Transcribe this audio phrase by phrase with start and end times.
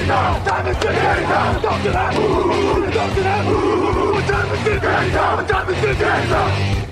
[0.00, 0.12] Is it
[0.44, 1.60] time is it now?
[1.60, 2.12] Talk to them.
[2.92, 3.44] Talk to them.
[4.12, 5.46] What time is it now?
[5.46, 6.86] Time is it now?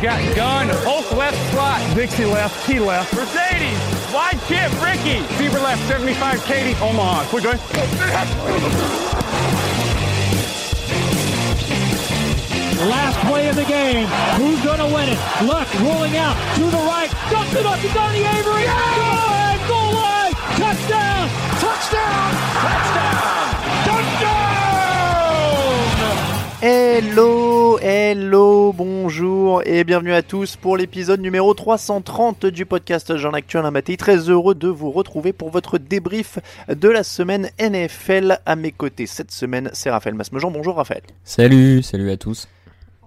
[0.00, 1.94] Got gun, Hulk left slot.
[1.94, 3.12] Dixie left, T left.
[3.14, 3.78] Mercedes,
[4.14, 5.20] wide chip, Ricky.
[5.36, 7.24] Fever left, 75, Katie, Omaha.
[7.28, 7.58] Quick going.
[12.88, 14.06] Last play of the game.
[14.38, 15.18] Who's going to win it?
[15.44, 17.10] Luck rolling out to the right.
[17.30, 18.64] Dumps it up to Donnie Avery.
[18.64, 19.49] Goal line, goal line.
[20.60, 21.28] Touchdown.
[21.58, 22.32] Touchdown.
[22.60, 23.48] Touchdown.
[23.86, 24.50] Touchdown.
[26.60, 33.70] Hello, hello, bonjour et bienvenue à tous pour l'épisode numéro 330 du podcast Jean Actuel
[33.70, 33.94] matin.
[33.96, 36.38] Très heureux de vous retrouver pour votre débrief
[36.68, 38.40] de la semaine NFL.
[38.44, 40.50] À mes côtés cette semaine, c'est Raphaël Masmejean.
[40.50, 41.04] Bonjour Raphaël.
[41.24, 42.48] Salut, salut à tous.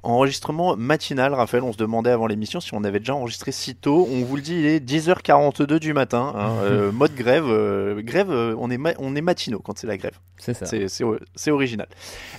[0.03, 1.63] Enregistrement matinal, Raphaël.
[1.63, 4.07] On se demandait avant l'émission si on avait déjà enregistré si tôt.
[4.11, 6.33] On vous le dit, il est 10h42 du matin.
[6.35, 7.45] hein, euh, mode grève.
[7.47, 10.19] euh, grève, euh, on est, on est matinaux quand c'est la grève.
[10.37, 10.65] C'est ça.
[10.65, 11.87] C'est- original.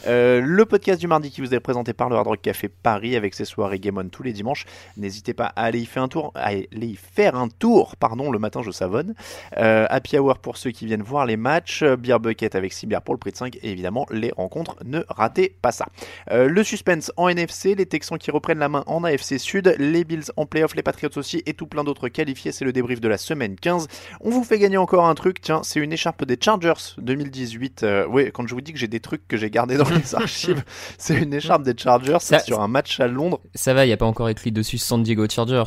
[0.07, 3.17] Euh, le podcast du mardi qui vous est présenté par le Hard Rock Café Paris
[3.17, 4.67] avec ses soirées Game On tous les dimanches.
[4.99, 8.31] N'hésitez pas à aller y faire un tour, à aller y faire un tour, pardon,
[8.31, 9.15] le matin je savonne.
[9.57, 13.15] Happy Hour pour ceux qui viennent voir les matchs, Beer Bucket avec 6 bières pour
[13.15, 15.87] le prix de 5 et évidemment les rencontres, ne ratez pas ça.
[16.31, 20.25] Le suspense en NFC, les Texans qui reprennent la main en AFC Sud, les Bills
[20.37, 23.17] en playoff, les Patriots aussi et tout plein d'autres qualifiés, c'est le débrief de la
[23.19, 23.87] semaine 15.
[24.21, 27.83] On vous fait gagner encore un truc, tiens, c'est une écharpe des Chargers 2018.
[27.83, 30.15] Euh, oui, quand je vous dis que j'ai des trucs que j'ai gardés dans les
[30.15, 30.65] archives,
[30.99, 33.41] c'est une écharpe des Chargers Ça- sur un match à Londres.
[33.55, 35.65] Ça va, il n'y a pas encore écrit dessus San Diego Chargers.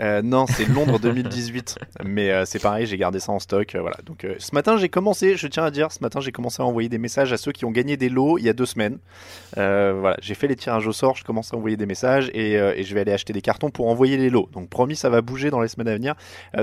[0.00, 1.78] Euh, non, c'est Londres 2018.
[2.04, 3.74] Mais euh, c'est pareil, j'ai gardé ça en stock.
[3.74, 3.96] euh, voilà.
[4.04, 6.88] Donc ce matin, j'ai commencé, je tiens à dire, ce matin, j'ai commencé à envoyer
[6.88, 8.98] des messages à ceux qui ont gagné des lots il y a deux semaines.
[9.54, 12.82] Voilà, j'ai fait les tirages au sort, je commence à envoyer des messages et, et
[12.84, 14.48] je vais aller acheter des cartons pour envoyer les lots.
[14.52, 16.14] Donc promis, ça va bouger dans les semaines à venir.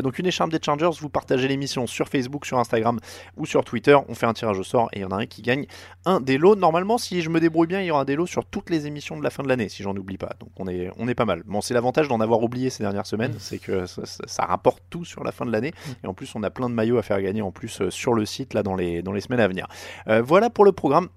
[0.04, 3.00] Donc une écharpe des Chargers, vous partagez l'émission sur Facebook, sur Instagram
[3.38, 3.98] ou sur Twitter.
[4.08, 5.66] On fait un tirage au sort et il y en a un qui gagne
[6.06, 6.56] un des lots.
[6.56, 9.18] Normalement, si je me débrouille bien, il y aura des lots sur toutes les émissions
[9.18, 10.34] de la fin de l'année, si j'en oublie pas.
[10.40, 11.44] Donc on est, on est pas mal.
[11.46, 15.24] Bon, c'est l'avantage d'en avoir oublié ces dernières semaines, c'est que ça, rapporte tout sur
[15.24, 15.74] la fin de l'année.
[16.04, 18.14] Et en plus, on a plein de maillots à faire gagner en plus euh, sur
[18.14, 19.68] le site là dans les, dans les semaines à venir.
[20.08, 21.10] Euh, voilà pour le programme.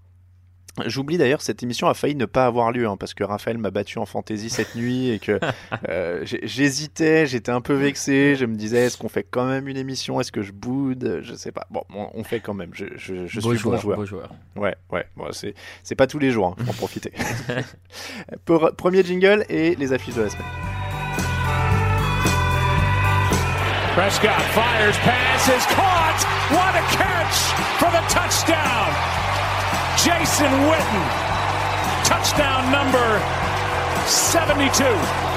[0.86, 3.70] J'oublie d'ailleurs, cette émission a failli ne pas avoir lieu hein, parce que Raphaël m'a
[3.70, 5.38] battu en fantaisie cette nuit et que
[5.90, 8.36] euh, j'hésitais, j'étais un peu vexé.
[8.36, 10.18] Je me disais, est-ce qu'on fait quand même une émission?
[10.18, 11.20] Est-ce que je boude?
[11.22, 11.66] Je sais pas.
[11.70, 12.70] Bon, on, fait quand même.
[12.72, 13.96] Je, je, je beau suis joueur, bon joueur.
[13.98, 14.34] beau joueur.
[14.56, 17.12] Ouais, ouais, bon, c'est, pas tous les jours, hein, faut en profiter.
[18.46, 20.81] Pour- premier jingle et les affiches de la semaine.
[23.94, 26.16] Prescott fires, pass is caught.
[26.48, 27.36] What a catch
[27.76, 28.88] for the touchdown.
[30.00, 31.04] Jason Witten.
[32.02, 33.20] Touchdown number
[34.08, 35.31] 72.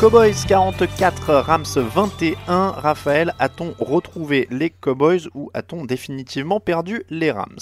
[0.00, 2.70] Cowboys 44, Rams 21.
[2.70, 7.58] Raphaël, a-t-on retrouvé les Cowboys ou a-t-on définitivement perdu les Rams?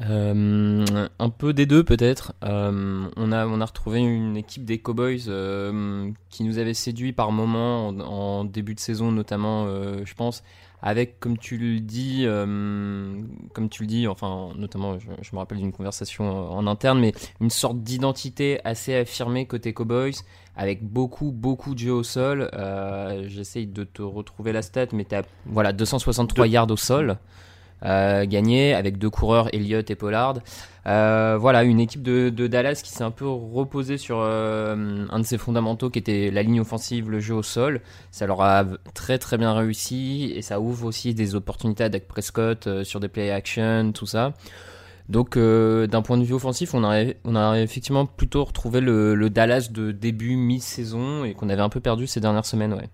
[0.00, 0.84] Euh,
[1.20, 2.32] un peu des deux peut-être.
[2.42, 7.12] Euh, on, a, on a retrouvé une équipe des Cowboys euh, qui nous avait séduit
[7.12, 9.68] par moments en, début de saison notamment,
[10.04, 10.42] je pense,
[10.82, 15.70] avec comme tu le dis, comme tu le dis, enfin notamment, je me rappelle d'une
[15.70, 20.24] conversation en interne, mais une sorte d'identité assez affirmée côté Cowboys,
[20.56, 22.50] avec beaucoup beaucoup de jeux au sol.
[22.52, 27.18] Euh, J'essaye de te retrouver la stat, mais t'as voilà 263 yards au sol
[27.84, 30.34] euh, gagné avec deux coureurs, Elliott et Pollard.
[30.86, 35.18] Euh, voilà, une équipe de, de Dallas qui s'est un peu reposée sur euh, un
[35.18, 37.80] de ses fondamentaux qui était la ligne offensive, le jeu au sol.
[38.12, 38.64] Ça leur a
[38.94, 43.08] très très bien réussi et ça ouvre aussi des opportunités à Dak Prescott sur des
[43.08, 44.32] play action, tout ça.
[45.12, 49.68] Donc euh, d'un point de vue offensif, on a, effectivement plutôt retrouvé le, le Dallas
[49.70, 52.88] de début mi-saison et qu'on avait un peu perdu ces dernières semaines, ouais.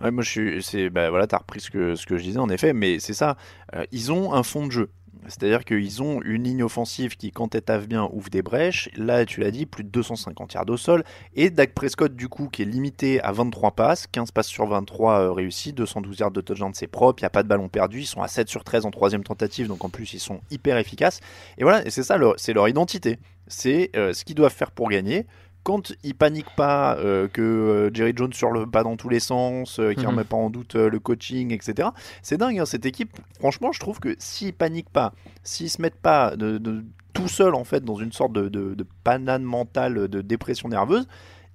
[0.00, 0.62] Ouais, moi je suis.
[0.64, 3.14] C'est, bah, voilà, t'as repris ce que, ce que je disais en effet, mais c'est
[3.14, 3.36] ça.
[3.74, 4.90] Euh, ils ont un fond de jeu.
[5.26, 8.88] C'est-à-dire qu'ils ont une ligne offensive qui, quand elle taffe bien, ouvre des brèches.
[8.96, 11.04] Là, tu l'as dit, plus de 250 yards au sol.
[11.34, 15.20] Et Dak Prescott, du coup, qui est limité à 23 passes, 15 passes sur 23
[15.20, 18.00] euh, réussies, 212 yards de touchdown, c'est propre, il n'y a pas de ballon perdu.
[18.00, 20.78] Ils sont à 7 sur 13 en troisième tentative, donc en plus, ils sont hyper
[20.78, 21.20] efficaces.
[21.58, 23.18] Et voilà, c'est ça, c'est leur identité.
[23.46, 25.26] C'est euh, ce qu'ils doivent faire pour gagner
[25.68, 29.20] quand ils paniquent pas euh, que euh, Jerry Jones sur le pas dans tous les
[29.20, 30.06] sens, euh, qui Mhm.
[30.12, 31.90] remet pas en doute euh, le coaching, etc.
[32.22, 33.10] C'est dingue hein, cette équipe.
[33.38, 35.12] Franchement, je trouve que s'ils paniquent pas,
[35.42, 38.74] s'ils se mettent pas de, de- tout seuls en fait dans une sorte de, de,
[38.74, 41.06] de banane mentale de dépression nerveuse,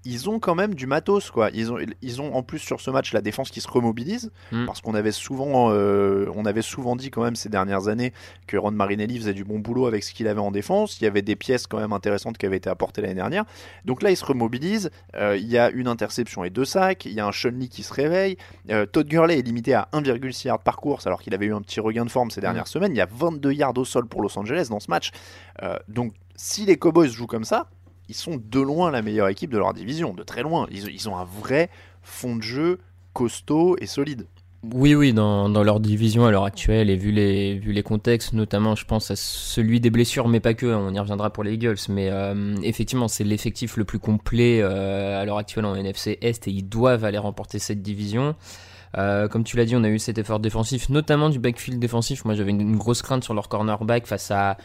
[0.05, 1.49] ils ont quand même du matos quoi.
[1.53, 4.65] Ils ont, ils ont en plus sur ce match la défense qui se remobilise Mm.
[4.65, 8.13] parce qu'on avait souvent, euh, on avait souvent dit quand même ces dernières années
[8.47, 10.99] que Ron Marinelli faisait du bon boulot avec ce qu'il avait en défense.
[10.99, 13.45] Il y avait des pièces quand même intéressantes qui avaient été apportées l'année dernière.
[13.85, 14.89] Donc là, il se remobilise.
[15.15, 17.05] Euh, il y a une interception et deux sacs.
[17.05, 18.37] Il y a un Sean Lee qui se réveille.
[18.69, 21.61] Euh, Todd Gurley est limité à 1,6 yards par course alors qu'il avait eu un
[21.61, 22.93] petit regain de forme ces dernières semaines.
[22.93, 25.11] Il y a 22 yards au sol pour Los Angeles dans ce match.
[25.87, 27.67] Donc si les Cowboys jouent comme ça,
[28.09, 30.67] ils sont de loin la meilleure équipe de leur division, de très loin.
[30.71, 31.69] Ils, ont un vrai
[32.01, 32.79] fond de jeu
[33.13, 34.27] costaud et solide.
[34.73, 39.11] Oui, oui, dans, leur division à l'heure actuelle, et vu les, contextes, notamment je pense
[39.11, 42.09] à celui des blessures, mais pas que, hein, on y reviendra pour les Eagles, mais
[42.09, 46.51] euh, effectivement c'est l'effectif le plus complet euh, à l'heure actuelle en NFC Est, et
[46.51, 48.35] ils doivent aller remporter cette division.
[48.97, 52.23] Euh, comme tu l'as dit, on a eu cet effort défensif, notamment du backfield défensif.
[52.23, 54.55] Moi j'avais une grosse crainte sur leur cornerback face à,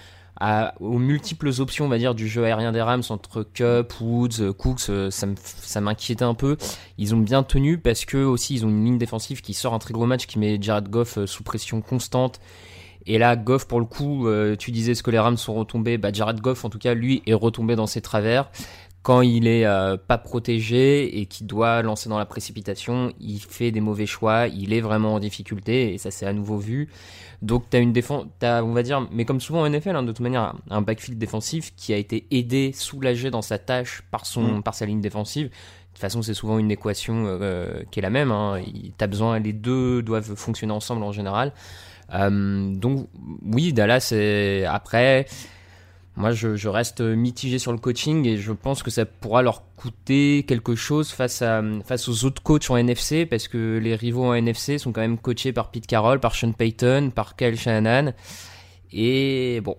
[0.40, 4.52] à- aux multiples options, on va dire, du jeu aérien des Rams entre Cup, Woods,
[4.56, 6.56] Cooks, euh, ça m'inquiétait un peu.
[6.96, 9.78] Ils ont bien tenu parce que aussi ils ont une ligne défensive qui sort un
[9.78, 12.40] très gros match qui met Jared Goff euh, sous pression constante.
[13.06, 15.96] Et là, Goff, pour le coup, euh, tu disais ce que les Rams sont retombés.
[15.96, 18.50] Bah, Jared Goff, en tout cas, lui, est retombé dans ses travers.
[19.08, 23.70] Quand il est euh, pas protégé et qu'il doit lancer dans la précipitation, il fait
[23.70, 24.48] des mauvais choix.
[24.48, 26.90] Il est vraiment en difficulté et ça s'est à nouveau vu.
[27.40, 30.08] Donc, tu as une défense, on va dire, mais comme souvent en NFL, hein, de
[30.08, 34.58] toute manière, un backfield défensif qui a été aidé, soulagé dans sa tâche par, son,
[34.58, 34.62] Mm.
[34.62, 35.46] par sa ligne défensive.
[35.46, 35.52] De
[35.94, 38.30] toute façon, c'est souvent une équation euh, qui est la même.
[38.30, 38.60] Hein.
[38.98, 41.54] T'as besoin, les deux doivent fonctionner ensemble en général.
[42.12, 43.08] Euh, donc,
[43.42, 44.12] oui, Dallas,
[44.68, 45.24] après,
[46.18, 49.62] moi, je, je reste mitigé sur le coaching et je pense que ça pourra leur
[49.76, 54.24] coûter quelque chose face, à, face aux autres coachs en NFC parce que les rivaux
[54.26, 58.12] en NFC sont quand même coachés par Pete Carroll, par Sean Payton, par Kyle Shanahan.
[58.92, 59.76] Et bon.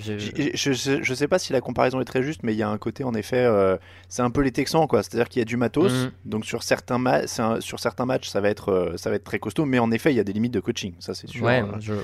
[0.00, 2.56] je- J'ai- Je, je, je sais pas si la comparaison est très juste, mais il
[2.58, 3.76] y a un côté en effet, euh,
[4.08, 5.02] c'est un peu les Texans quoi.
[5.02, 6.10] C'est-à-dire qu'il y a du matos, Mhm.
[6.26, 9.16] donc sur certains, ma- c'est un- sur certains matchs ça va être, euh, ça va
[9.16, 11.26] être très costaud, mais en effet il y a des limites de coaching, ça c'est
[11.26, 11.44] sûr.
[11.44, 11.94] ouais, euh, je-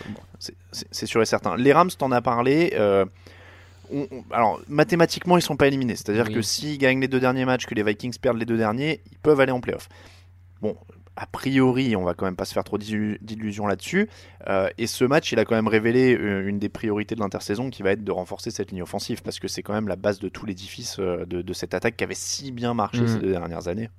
[0.90, 1.56] c'est sûr et certain.
[1.56, 2.72] Les Rams, t'en as parlé.
[3.92, 6.34] On- on- alors mathématiquement ils sont pas éliminés, c'est-à-dire Oui.
[6.34, 9.18] que s'ils gagnent les deux derniers matchs, que les Vikings perdent les deux derniers, ils
[9.18, 9.88] peuvent aller en playoff.
[10.62, 10.76] Bon,
[11.16, 14.08] a priori, on va quand même pas se faire trop d'illu- d'illusions là-dessus.
[14.48, 17.70] Euh, et ce match, il a quand même révélé euh, une des priorités de l'intersaison
[17.70, 20.18] qui va être de renforcer cette ligne offensive parce que c'est quand même la base
[20.18, 23.06] de tout l'édifice euh, de, de cette attaque qui avait si bien marché Mhm.
[23.08, 23.90] ces deux dernières années.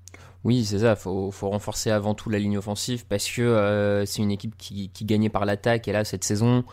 [0.43, 0.95] Oui, c'est ça.
[0.95, 4.89] Faut, faut renforcer avant tout la ligne offensive parce que euh, c'est une équipe qui,
[4.89, 6.63] qui gagnait par l'attaque et là cette saison,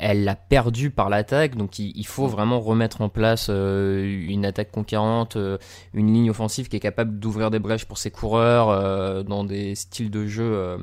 [0.00, 1.56] elle l'a perdu par l'attaque.
[1.56, 5.58] Donc il, il faut vraiment remettre en place euh, une attaque conquérante, euh,
[5.94, 9.74] une ligne offensive qui est capable d'ouvrir des brèches pour ses coureurs euh, dans des
[9.74, 10.78] styles de jeu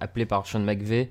[0.00, 1.10] appelés par Sean McVay.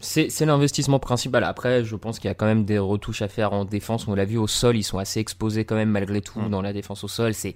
[0.00, 1.44] C'est c'est l'investissement principal.
[1.44, 4.06] Après, je pense qu'il y a quand même des retouches à faire en défense.
[4.06, 6.50] On l'a vu au sol, ils sont assez exposés quand même malgré tout Mm.
[6.50, 7.34] dans la défense au sol.
[7.34, 7.54] C'est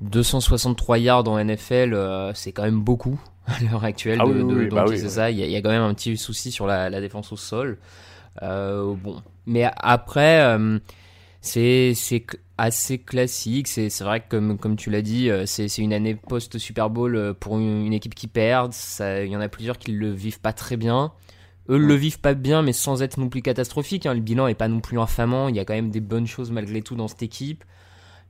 [0.00, 4.18] 263 yards en NFL, euh, c'est quand même beaucoup à l'heure actuelle.
[4.20, 5.30] Ah de, oui, oui, de- oui, donc bah oui, c'est ça.
[5.30, 7.32] Il y, a- il y a quand même un petit souci sur la, la défense
[7.32, 7.78] au sol.
[8.42, 10.78] Euh, bon, mais après, euh,
[11.40, 11.92] c'est
[12.58, 13.66] assez classique.
[13.68, 17.58] C'est vrai que comme comme tu l'as dit, c'est une année post Super Bowl pour
[17.58, 18.72] une, une équipe qui perd.
[19.00, 21.12] Il y en a plusieurs qui le vivent pas très bien.
[21.68, 24.06] eux le vivent pas bien, mais sans être non plus catastrophique.
[24.06, 24.14] Hein.
[24.14, 25.48] Le bilan est pas non plus infamant.
[25.48, 27.64] Il y a quand même des bonnes choses malgré tout dans cette équipe.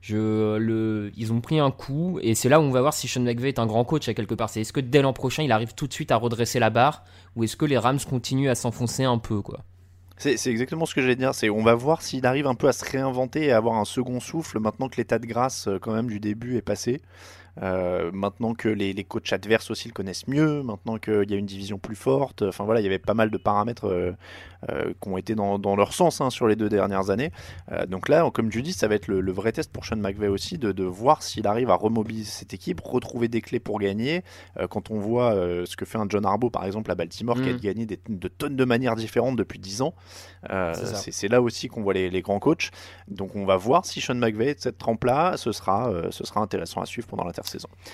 [0.09, 3.49] Ils ont pris un coup et c'est là où on va voir si Sean McVay
[3.49, 4.49] est un grand coach à quelque part.
[4.49, 7.03] C'est est-ce que dès l'an prochain il arrive tout de suite à redresser la barre
[7.35, 9.59] ou est-ce que les Rams continuent à s'enfoncer un peu quoi?
[10.17, 11.33] C'est exactement ce que j'allais dire.
[11.33, 13.85] C'est on va voir s'il arrive un peu à se réinventer et à avoir un
[13.85, 17.01] second souffle maintenant que l'état de grâce euh, quand même du début est passé.
[17.61, 21.37] Euh, maintenant que les, les, coachs adverses aussi le connaissent mieux, maintenant qu'il y a
[21.37, 24.13] une division plus forte, enfin voilà, il y avait pas mal de paramètres euh,
[24.69, 27.31] euh, qui ont été dans, dans leur sens hein, sur les deux dernières années.
[27.87, 30.57] donc là, comme tu dis, ça va être le, vrai test pour Sean McVay aussi,
[30.57, 34.23] de, de voir s'il arrive à remobiliser cette équipe, retrouver des clés pour gagner.
[34.69, 37.53] quand on voit ce que fait un John Harbaugh par exemple à Baltimore, qui a
[37.53, 37.57] mm.
[37.57, 39.93] gagné des, de tonnes de manières différentes depuis 10 ans,
[40.83, 42.71] c'est là aussi qu'on voit les, les, grands coachs.
[43.07, 46.85] Donc on va voir si Sean McVay, cette trempe-là, ce sera, ce sera intéressant à
[46.85, 47.33] suivre pendant la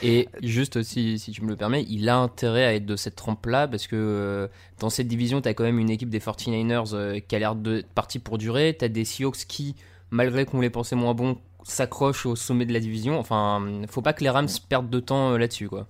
[0.03, 3.67] Et juste si, tu me le permets, il a intérêt à être de cette trempe-là
[3.67, 4.47] parce que euh,
[4.79, 7.55] dans cette division, tu as quand même une équipe des 49ers euh, qui a l'air
[7.55, 8.75] de partie pour durer.
[8.77, 9.75] Tu as des Seahawks qui,
[10.11, 13.19] malgré qu'on les pensait moins bons, s'accrochent au sommet de la division.
[13.19, 15.87] Enfin, faut pas que les Rams perdent de temps euh, là-dessus, quoi.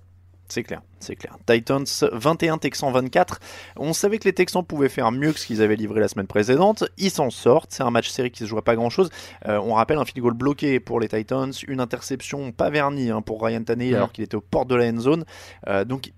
[0.48, 1.36] C'est clair, c'est clair.
[1.46, 3.38] Titans 21, Texans 24.
[3.76, 6.26] On savait que les Texans pouvaient faire mieux que ce qu'ils avaient livré la semaine
[6.26, 6.84] précédente.
[6.96, 7.70] Ils s'en sortent.
[7.70, 9.10] C'est un match série qui se joue pas grand chose.
[9.46, 13.20] Euh, on rappelle un field goal bloqué pour les Titans, une interception pas vernie hein,
[13.20, 15.24] pour Ryan Tannehill alors qu'il était aux portes de la end zone.
[15.66, 16.12] Euh, donc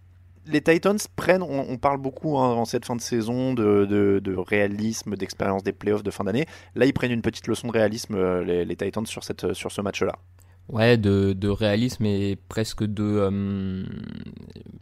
[0.47, 5.63] les Titans prennent, on, parle beaucoup hein, en cette fin de saison de, réalisme, d'expérience
[5.63, 6.47] des playoffs de fin d'année.
[6.75, 9.71] Là, ils prennent une petite leçon de réalisme, euh, les, les, Titans, sur, cette, sur
[9.71, 10.15] ce match-là.
[10.71, 13.03] Ouais, de, de, réalisme et presque de.
[13.03, 13.85] Euh,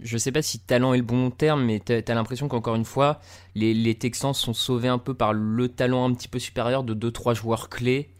[0.00, 2.84] je sais pas si talent est le bon terme, mais t'as as, l'impression qu'encore une
[2.84, 3.20] fois,
[3.54, 6.94] les, les, Texans sont sauvés un peu par le talent un petit peu supérieur de
[7.10, 8.10] 2-3 joueurs clés.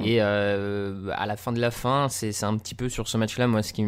[0.00, 3.48] Et euh, à la fin de la fin, c'est un petit peu sur ce match-là,
[3.48, 3.84] moi, ce qui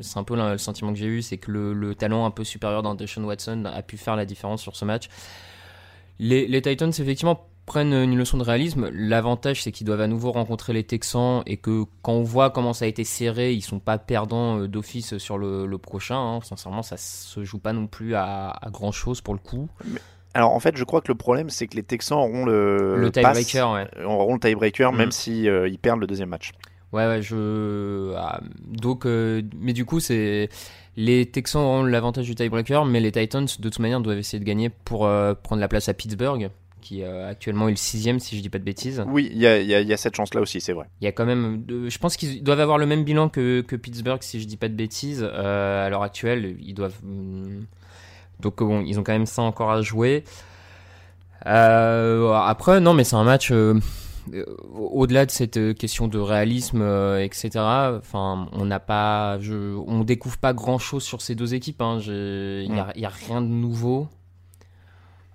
[0.00, 2.42] c'est un peu le, sentiment que j'ai eu, c'est que le, le, talent un peu
[2.42, 5.08] supérieur Deshaun Watson a pu faire la différence sur ce match.
[6.18, 8.88] Les, les Titans, effectivement, prennent une leçon de réalisme.
[8.92, 12.72] L'avantage, c'est qu'ils doivent à nouveau rencontrer les Texans et que quand on voit comment
[12.72, 16.16] ça a été serré, ils sont pas perdants euh, d'office sur le, prochain.
[16.16, 16.40] Hein.
[16.42, 19.68] Sincèrement, ça se joue pas non plus à, grand chose pour le coup.
[20.32, 23.10] alors en fait, je crois que le problème, c'est que les Texans auront le, le
[23.10, 24.04] tiebreaker, ouais.
[24.04, 25.12] auront le tiebreaker, même mm.
[25.12, 26.52] si euh, ils perdent le deuxième match.
[26.92, 28.14] Ouais, ouais, je.
[28.16, 30.48] Ah, donc, euh, mais du coup, c'est
[30.96, 34.44] les Texans auront l'avantage du tiebreaker, mais les Titans, de toute manière, doivent essayer de
[34.44, 35.00] gagner pour
[35.42, 36.48] prendre la place à Pittsburgh
[36.86, 39.04] qui euh, actuellement est le sixième, si je dis pas de bêtises.
[39.08, 40.86] Oui, il y a, y a, cette chance-là aussi, c'est vrai.
[41.00, 43.74] Il y a quand même, je pense qu'ils doivent avoir le même bilan que, que
[43.74, 45.28] Pittsburgh, si je dis pas de bêtises.
[45.28, 46.98] Euh, à l'heure actuelle, ils doivent.
[47.02, 47.64] Hmm,
[48.38, 50.22] donc bon, ils ont quand même ça encore à jouer.
[51.46, 53.52] Euh, après, non, mais c'est un match.
[54.72, 56.82] au-delà de cette question de réalisme,
[57.18, 57.50] etc.
[57.98, 61.82] Enfin, on n'a pas, je, on découvre pas grand-chose sur ces deux équipes.
[61.82, 61.98] Hein.
[62.06, 64.06] Il n'y a, a, rien de nouveau.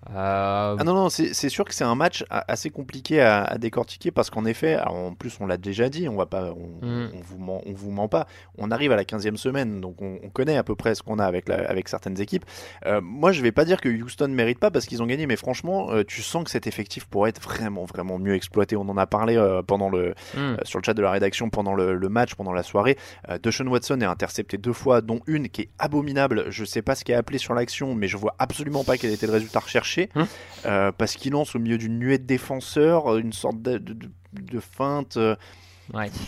[0.10, 4.29] Euh, ah non, non, c'est sûr que c'est un match assez compliqué à, décortiquer parce
[4.29, 7.12] qu'en effet, en plus on l'a déjà dit, on va pas, on, mm.
[7.24, 8.27] vous ment, on vous ment pas.
[8.58, 11.25] On arrive à la 15e semaine, donc on, connaît à peu près ce qu'on a
[11.25, 12.46] avec, la, avec certaines équipes.
[12.86, 15.36] Euh, moi, je vais pas dire que Houston mérite pas parce qu'ils ont gagné, mais
[15.36, 18.75] franchement, euh, tu sens que cet effectif pourrait être vraiment, vraiment mieux exploité.
[18.75, 20.58] On en a parlé pendant le, mm.
[20.63, 22.98] sur le chat de la rédaction pendant le, match, pendant la soirée.
[23.43, 26.46] Deshaun Watson est intercepté deux fois, dont une qui est abominable.
[26.50, 29.12] Je sais pas ce qui a appelé sur l'action, mais je vois absolument pas quel
[29.12, 29.91] était le résultat recherché.
[30.16, 30.28] Hein
[30.66, 34.60] euh, parce qu'il lance au milieu d'une nuée de défenseurs, euh, une sorte de, de,
[34.60, 35.18] feinte.
[35.18, 35.36] Euh,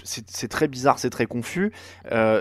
[0.03, 1.71] c'est très bizarre, c'est très confus.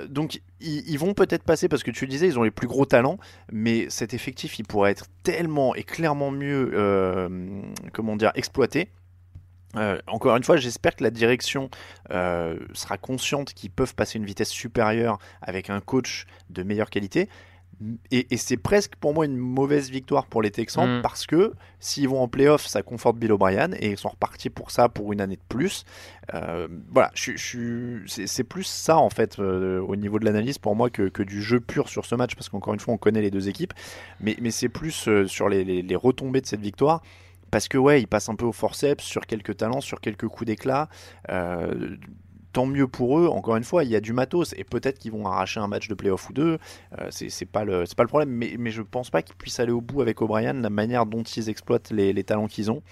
[0.09, 3.19] donc ils, vont peut-être passer parce que tu disais ils ont les plus gros talents,
[3.53, 6.73] mais cet effectif il pourrait être tellement et clairement mieux,
[7.93, 8.89] comment dire, exploité.
[10.09, 11.71] encore une fois, j'espère que la direction
[12.11, 17.29] sera consciente qu'ils peuvent passer une vitesse supérieure avec un coach de meilleure qualité.
[18.11, 21.03] Et, c'est presque pour moi une mauvaise victoire pour les Texans mm.
[21.03, 24.71] parce que s'ils vont en playoff, ça conforte Bill O'Brien et ils sont repartis pour
[24.71, 25.85] ça pour une année de plus.
[26.35, 30.91] Euh, voilà, je, c'est plus ça en fait euh, au niveau de l'analyse pour moi
[30.91, 33.31] que, que, du jeu pur sur ce match parce qu'encore une fois on connaît les
[33.31, 33.75] deux équipes,
[34.21, 37.03] mais, mais c'est plus euh, sur les, les, retombées de cette victoire
[37.51, 40.47] parce que ouais, ils passent un peu au forceps sur quelques talents, sur quelques coups
[40.47, 40.89] d'éclat
[42.53, 43.29] tant mieux pour eux.
[43.29, 45.89] Encore une fois, il y a du matos et peut-être qu'ils vont arracher un match
[45.89, 46.59] de playoff ou deux.
[46.99, 50.01] Euh, c'est pas le problème, mais, mais je pense pas qu'ils puissent aller au bout
[50.03, 52.83] avec O'Brien la manière dont ils exploitent les, talents qu'ils ont.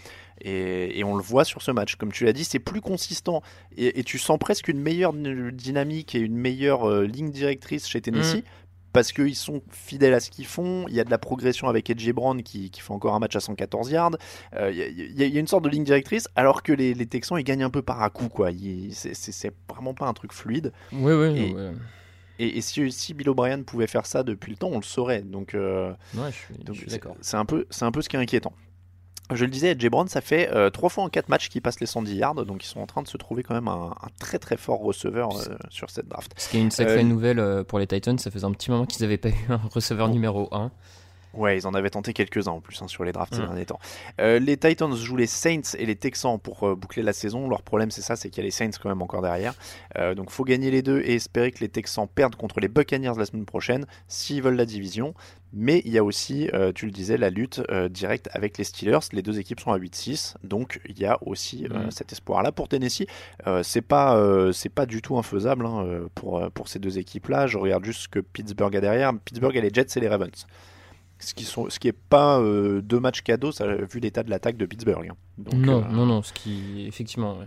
[0.43, 1.97] Et, on le voit sur ce match.
[1.97, 3.43] Comme tu l'as dit, c'est plus consistant
[3.77, 8.39] et, tu sens presque une meilleure dynamique et une meilleure euh, ligne directrice chez Tennessee.
[8.39, 8.61] Mm
[8.93, 10.87] parce qu'ils sont fidèles à ce qu'ils font.
[10.89, 13.37] Il y a de la progression avec Edge Brown qui, qui, fait encore un match
[13.37, 14.17] à 114 yards.
[14.55, 17.45] Euh, il, y a, une sorte de ligne directrice, alors que les, les Texans ils
[17.45, 18.29] gagnent un peu par à coup.
[18.29, 18.51] quoi.
[18.93, 20.73] C'est vraiment pas un truc fluide.
[20.93, 21.55] Oui, oui.
[22.39, 25.21] Et, et si, si Bill O'Brien pouvait faire ça depuis le temps, on le saurait.
[25.21, 27.17] Donc, euh, Ouais, je suis, donc je suis c'est d'accord.
[27.21, 28.55] c'est un peu, un peu ce qui est inquiétant.
[29.33, 31.81] Je le disais, Jay Brown, ça fait euh, trois fois en quatre matchs qu'ils passent
[31.81, 34.09] les 110 yards, donc ils sont en train de se trouver quand même un, un
[34.19, 36.33] très très fort receveur euh, sur cette draft.
[36.37, 38.71] Ce qui est une sacrée Euh, nouvelle euh, pour les Titans, ça faisait un petit
[38.71, 40.71] moment qu'ils n'avaient pas eu un receveur numéro 1.
[41.35, 43.47] Ouais, ils en avaient tenté quelques-uns en plus hein, sur les drafts ces Mm.
[43.47, 43.79] derniers temps.
[44.21, 47.49] Euh, les Titans jouent les Saints et les Texans pour euh, boucler la saison.
[47.49, 49.55] Leur problème, c'est ça, c'est qu'il y a les Saints quand même encore derrière.
[49.97, 53.13] Euh, donc, faut gagner les deux et espérer que les Texans perdent contre les Buccaneers
[53.17, 55.15] la semaine prochaine s'ils veulent la division.
[55.53, 57.61] Mais il y a aussi, euh, tu le disais, la lutte
[57.91, 59.01] directe avec les Steelers.
[59.13, 61.91] Les deux équipes sont à 8-6, donc il y a aussi Mm.
[61.91, 63.07] cet espoir-là pour Tennessee.
[63.63, 64.17] C'est pas,
[64.53, 67.49] c'est pas du tout infaisable hein, pour pour ces deux équipes-là.
[67.49, 69.13] Je regarde juste ce que Pittsburgh a derrière.
[69.25, 70.47] Pittsburgh a les Jets et les Ravens.
[71.21, 74.31] Ce qui sont, ce qui est pas euh, deux matchs cadeaux, ça, vu l'état de
[74.31, 75.09] l'attaque de Pittsburgh.
[75.11, 75.17] hein.
[75.39, 77.47] Donc, non, euh, non, non, ce qui, effectivement, ouais.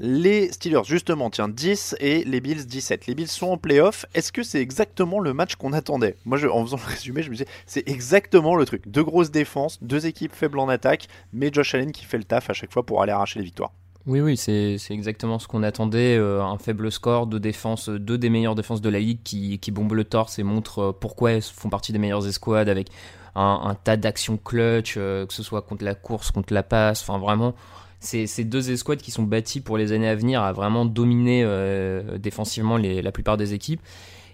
[0.00, 3.06] Les Steelers, justement, tiens, 10 et les Bills 17.
[3.08, 4.06] Les Bills sont en playoff.
[4.14, 6.14] Est-ce que c'est exactement le match qu'on attendait?
[6.24, 8.86] Moi, je, en faisant le résumé, je me disais, c'est exactement le truc.
[8.86, 12.48] Deux grosses défenses, deux équipes faibles en attaque, mais Josh Allen qui fait le taf
[12.48, 13.72] à chaque fois pour aller arracher les victoires.
[14.08, 16.16] Oui, oui, c'est exactement ce qu'on attendait.
[16.16, 19.70] euh, un faible score, deux défenses, deux des meilleures défenses de la ligue qui, qui
[19.70, 22.88] bombent le torse et montrent euh, pourquoi elles font partie des meilleures escouades avec
[23.34, 27.02] un, tas d'actions clutch, euh, que ce soit contre la course, contre la passe.
[27.02, 27.54] Enfin, vraiment,
[28.00, 32.16] c'est deux escouades qui sont bâties pour les années à venir à vraiment dominer euh,
[32.16, 33.82] défensivement les, la plupart des équipes.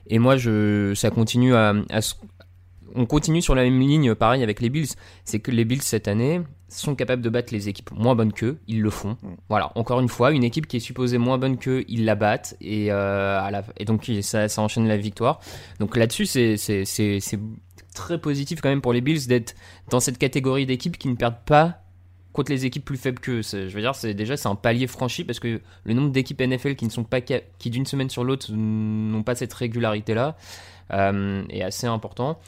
[0.06, 2.00] Et moi, je, ça continue à, à
[2.94, 4.88] on continue sur la même ligne, pareil avec les Bills.
[5.24, 8.58] C'est que les Bills cette année sont capables de battre les équipes moins bonnes qu'eux,
[8.66, 9.16] ils le font.
[9.48, 12.56] Voilà, encore une fois, une équipe qui est supposée moins bonne qu'eux, ils la battent
[12.60, 15.40] et, euh, à la- et donc ça, ça enchaîne la victoire.
[15.78, 16.56] Donc là-dessus, c'est
[17.94, 19.54] très positif quand même pour les Bills d'être
[19.90, 21.80] dans cette catégorie d'équipes qui ne perdent pas
[22.32, 23.42] contre les équipes plus faibles qu'eux.
[23.42, 26.74] Je veux dire, c'est déjà c'est un palier franchi parce que le nombre d'équipes NFL
[26.74, 30.36] qui ne sont pas qui d'une semaine sur l'autre n'ont pas cette régularité là
[30.90, 32.40] est assez important.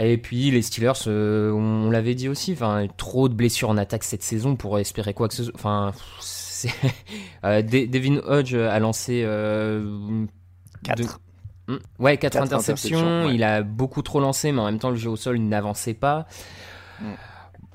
[0.00, 2.54] Et puis les Steelers, euh, on l'avait dit aussi,
[2.96, 5.54] trop de blessures en attaque cette saison pour espérer quoi que ce soit.
[5.54, 5.92] Enfin,
[7.44, 10.26] euh, De- Devin Hodge a lancé euh,
[10.84, 10.98] Quatre.
[10.98, 11.08] deux-
[11.68, 12.98] Hmm, Ouais, 4 Quatre interceptions.
[12.98, 13.34] interceptions, ouais.
[13.34, 16.26] Il a beaucoup trop lancé, mais en même temps, le jeu au sol n'avançait pas.
[17.00, 17.04] Mm.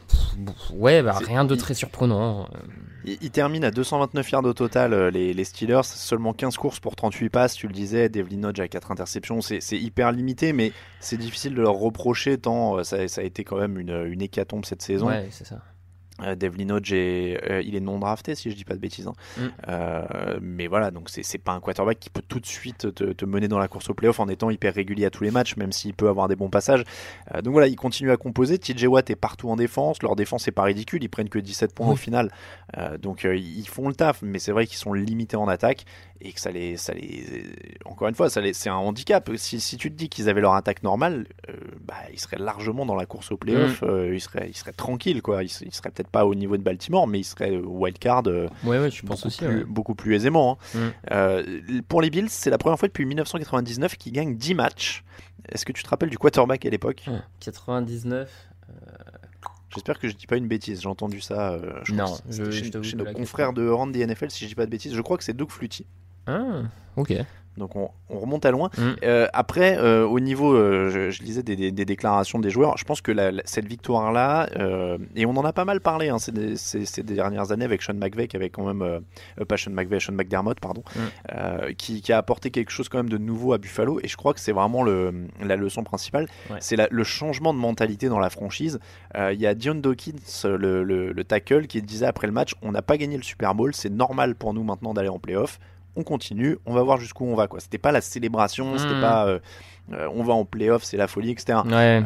[0.07, 2.47] Pff, Ouais, bah, rien de très surprenant.
[3.05, 5.83] Il, il termine à 229 yards au total, euh, les, Steelers.
[5.83, 8.09] Seulement 15 courses pour 38 passes, tu le disais.
[8.09, 9.41] Devlin Hodge a 4 interceptions.
[9.41, 13.57] C'est hyper limité, mais c'est difficile de leur reprocher tant euh, ça, a été quand
[13.57, 15.09] même une, une hécatombe cette saison.
[16.21, 19.07] Euh, Devlin Hodge, est, euh, il est non drafté, si je dis pas de bêtises.
[19.07, 19.13] hein.
[19.37, 19.41] Mm.
[19.67, 23.25] Euh, mais voilà, donc c'est pas un quarterback qui peut tout de suite te, te
[23.25, 25.71] mener dans la course au playoff en étant hyper régulier à tous les matchs, même
[25.71, 26.83] s'il peut avoir des bons passages.
[27.43, 28.59] Donc voilà, il continue à composer.
[28.59, 30.01] TJ Watt est partout en défense.
[30.03, 31.03] Leur défense est pas ridicule.
[31.03, 32.31] Ils prennent que 17 points au final.
[33.01, 35.85] Donc ils font le taf, mais c'est vrai qu'ils sont limités en attaque
[36.21, 37.43] et que ça les, ça les,
[37.85, 39.29] encore une fois, c'est un handicap.
[39.35, 41.27] Si, si tu te dis qu'ils avaient leur attaque normale,
[41.81, 43.81] bah, ils seraient largement dans la course au playoff.
[43.81, 44.13] Mm.
[44.13, 45.43] Ils seraient, ils seraient tranquilles, quoi.
[45.43, 48.47] Ils, ils seraient peut-être pas au niveau de Baltimore, mais ils seraient euh, wildcard euh,
[48.63, 49.37] Ouais, ouais, je pense beaucoup, aussi.
[49.45, 49.63] plus, ouais.
[49.63, 50.57] beaucoup plus aisément.
[50.75, 50.77] hein.
[50.79, 50.91] Mm.
[51.11, 55.03] Euh, pour les Bills, c'est la première fois depuis 1999 qu'ils gagnent 10 matchs.
[55.49, 57.03] Est-ce que tu te rappelles du quarterback à l'époque?
[57.39, 58.29] 99.
[59.73, 60.81] J'espère que je dis pas une bêtise.
[60.81, 61.53] J'ai entendu ça.
[61.53, 64.55] euh, je Non, je- chez, je nos confrères de Rand des NFL, si je dis
[64.55, 64.93] pas de bêtises.
[64.93, 65.87] Je crois que c'est Doug Flutie.
[66.27, 66.61] Ah,
[66.95, 67.11] ok.
[67.57, 68.69] Donc on, on remonte à loin.
[68.77, 68.81] Mm.
[69.03, 72.77] Euh, après, euh, au niveau, euh, je, je lisais des, des- des déclarations des joueurs.
[72.77, 74.49] Je pense que la- la- cette victoire-là,
[75.15, 77.81] et on en a pas mal parlé hein, ces, des- ces- ces dernières années avec
[77.81, 79.01] Sean McVay, qui avait quand même,
[79.47, 81.73] pas Sean McVay, Sean McDermott, pardon, Mm.
[81.77, 83.99] qui, qui a apporté quelque chose quand même de nouveau à Buffalo.
[84.03, 85.13] Et je crois que c'est vraiment le,
[85.43, 86.27] la leçon principale.
[86.49, 86.57] Ouais.
[86.59, 88.79] C'est le changement de mentalité dans la franchise.
[89.15, 90.13] Il y a Dion Dawkins,
[90.45, 93.55] le, le- le tackle, qui disait après le match, on n'a pas gagné le Super
[93.55, 95.59] Bowl, c'est normal pour nous maintenant d'aller en playoff
[95.95, 97.47] on continue, on va voir jusqu'où on va.
[97.47, 97.59] quoi.
[97.59, 99.01] C'était pas la célébration, c'était Mhm.
[99.01, 99.39] pas euh,
[99.91, 101.59] euh, on va en playoff, c'est la folie, etc.
[101.65, 102.01] Ouais.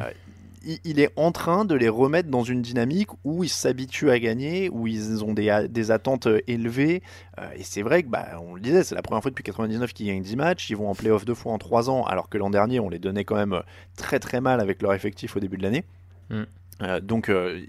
[0.65, 4.19] Il, il est en train de les remettre dans une dynamique où ils s'habituent à
[4.19, 7.01] gagner, où ils ont des, des attentes euh, élevées.
[7.39, 9.93] Euh, et c'est vrai que, bah, on le disait, c'est la première fois depuis 99
[9.93, 10.69] qu'ils gagnent 10 matchs.
[10.69, 12.99] Ils vont en playoff deux fois en 3 ans, alors que l'an dernier, on les
[12.99, 13.61] donnait quand même euh,
[13.95, 15.85] très très mal avec leur effectif au début de l'année.
[16.31, 16.41] Mm.
[16.81, 17.61] Euh, donc, euh,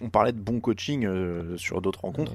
[0.00, 2.34] on parlait de bon coaching euh, sur d'autres rencontres.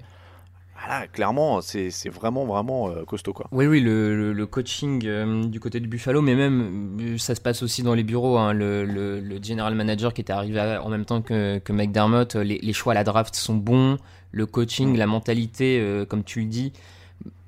[0.85, 3.33] Voilà, clairement, c'est vraiment, vraiment euh, costaud.
[3.33, 3.47] Quoi.
[3.51, 7.33] Oui, oui, le, le- le coaching euh, du côté de Buffalo, mais même euh, ça
[7.35, 8.37] se passe aussi dans les bureaux.
[8.37, 8.53] hein.
[8.53, 12.59] le, le- general manager qui était arrivé à- en même temps que, que McDermott, les,
[12.59, 13.97] les choix à la draft sont bons.
[14.31, 16.73] Le coaching, la mentalité, euh, comme tu le dis,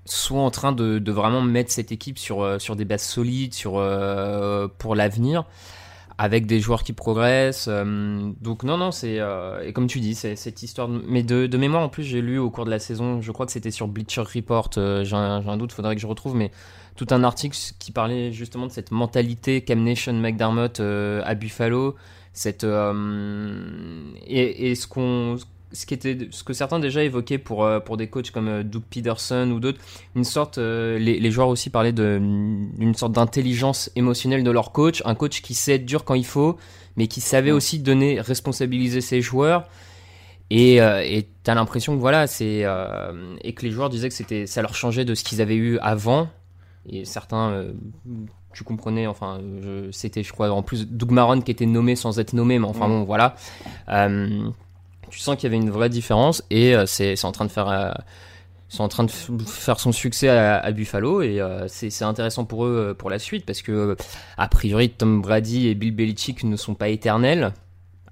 [0.05, 3.73] sont en train de, de vraiment mettre cette équipe sur, sur des bases solides sur,
[3.77, 5.43] euh, pour l'avenir.
[6.17, 7.67] Avec des joueurs qui progressent.
[7.67, 9.19] donc non, non, c'est
[9.63, 10.87] et comme tu dis, c'est cette histoire.
[10.87, 13.31] De, mais de, de, mémoire en plus, j'ai lu au cours de la saison, je
[13.31, 14.69] crois que c'était sur Bleacher Report.
[14.75, 16.51] j'ai un, un, doute, faudrait que je retrouve, mais
[16.95, 21.95] tout un article qui parlait justement de cette mentalité Cam Nation McDermott à Buffalo,
[22.33, 25.37] cette et, et ce qu'on
[25.71, 28.63] ce, qui était, ce que certains déjà évoquaient pour, euh, pour des coachs comme euh,
[28.63, 29.79] Doug Peterson ou d'autres,
[30.15, 35.01] une sorte, euh, les, les, joueurs aussi parlaient d'une sorte d'intelligence émotionnelle de leur coach,
[35.05, 36.57] un coach qui sait être dur quand il faut,
[36.95, 39.67] mais qui savait aussi donner, responsabiliser ses joueurs.
[40.49, 40.79] Et
[41.43, 42.63] tu as l'impression que voilà, c'est
[43.41, 45.77] et que les joueurs disaient que c'était, ça leur changeait de ce qu'ils avaient eu
[45.79, 46.29] avant.
[46.87, 47.65] Et certains,
[48.53, 49.41] tu comprenais, enfin,
[49.91, 52.87] c'était, je crois, en plus Doug Maron qui était nommé sans être nommé, mais enfin
[52.87, 53.35] bon, voilà
[55.09, 57.69] tu sens qu'il y avait une vraie différence et euh, c'est en train de faire
[57.69, 57.91] euh,
[58.79, 63.09] en train de faire son succès à, Buffalo et euh, c'est intéressant pour eux pour
[63.09, 63.95] la suite parce que
[64.37, 67.53] a priori Tom Brady et Bill Belichick ne sont pas éternels.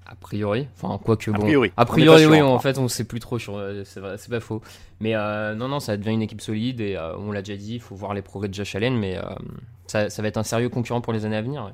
[0.08, 0.68] A priori.
[0.76, 4.30] Enfin quoique bon priori, a priori oui en fait on sait plus trop sur c'est
[4.30, 4.62] pas faux.
[5.00, 7.96] Mais non non ça devient une équipe solide et on l'a déjà dit il faut
[7.96, 9.18] voir les progrès de Josh Allen mais
[9.88, 11.72] ça, ça, va être un sérieux concurrent pour les années à venir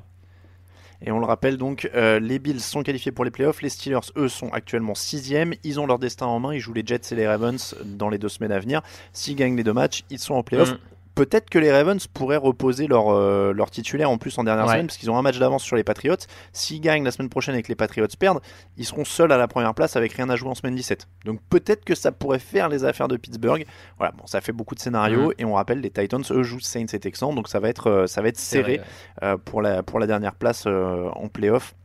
[1.03, 3.61] et on le rappelle donc, euh, les Bills sont qualifiés pour les playoffs.
[3.61, 5.53] Les Steelers, eux, sont actuellement sixième.
[5.63, 6.53] Ils ont leur destin en main.
[6.53, 8.81] Ils jouent les Jets et les Ravens dans les deux semaines à venir.
[9.11, 10.71] S'ils gagnent les deux matchs, ils sont en playoffs.
[10.71, 10.79] Mm
[11.15, 14.87] peut-être que les Ravens pourraient reposer leur, euh, leur titulaire en plus en dernière semaine,
[14.87, 16.15] parce qu'ils ont un match d'avance sur les Patriots.
[16.51, 18.41] S'ils gagnent la semaine prochaine et que les Patriots perdent,
[18.77, 21.07] ils seront seuls à la première place avec rien à jouer en semaine 17.
[21.25, 23.65] Donc peut-être que ça pourrait faire les affaires de Pittsburgh.
[23.97, 25.35] Voilà, bon, ça fait beaucoup de scénarios, mm.
[25.39, 28.07] et on rappelle, les Titans, eux, jouent Saints et Texans, donc ça va être, euh,
[28.07, 28.81] ça va être serré
[29.21, 31.75] euh, pour, la, pour la dernière place en playoff.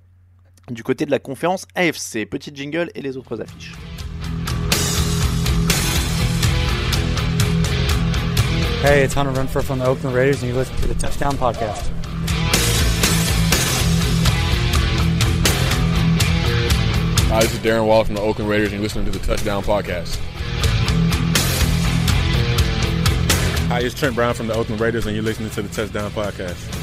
[0.71, 3.73] Du côté de la conférence AFC, petit jingle et les autres affiches.
[8.81, 11.89] Hey, it's Hunter Renfro from the Oakland Raiders, and you listen to the Touchdown Podcast.
[17.27, 19.65] Hi, this is Darren Wallace from the Oakland Raiders, and you're listening to the Touchdown
[19.65, 20.17] Podcast.
[23.67, 26.79] Hi, it's Trent Brown from the Oakland Raiders, and you're listening to the Touchdown Podcast.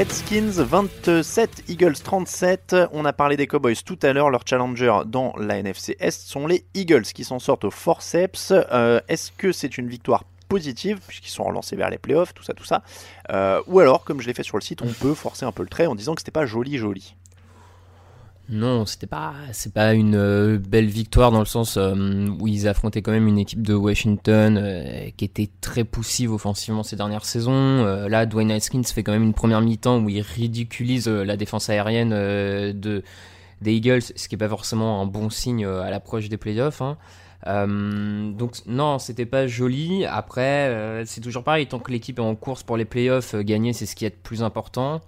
[0.00, 2.74] Redskins 27, Eagles 37.
[2.92, 4.30] On a parlé des Cowboys tout à l'heure.
[4.30, 8.54] Leur challenger dans la NFC Est sont les Eagles qui s'en sortent au forceps.
[8.72, 12.54] Euh, est-ce que c'est une victoire positive puisqu'ils sont relancés vers les playoffs, tout ça,
[12.54, 12.82] tout ça
[13.30, 15.62] euh, Ou alors, comme je l'ai fait sur le site, on peut forcer un peu
[15.62, 17.14] le trait en disant que c'était pas joli, joli.
[18.50, 22.66] Non, c'était pas, c'est pas une euh, belle victoire dans le sens euh, où ils
[22.66, 27.24] affrontaient quand même une équipe de Washington euh, qui était très poussive offensivement ces dernières
[27.24, 27.84] saisons.
[27.84, 32.10] là, Dwayne Haskins fait quand même une première mi-temps où il ridiculise la défense aérienne
[32.10, 33.04] de
[33.60, 36.82] des Eagles, ce qui est pas forcément un bon signe à l'approche des playoffs.
[36.82, 36.96] Hein.
[37.46, 40.06] donc non, c'était pas joli.
[40.06, 43.86] Après, c'est toujours pareil, tant que l'équipe est en course pour les playoffs, gagner c'est
[43.86, 45.02] ce qui est le plus important.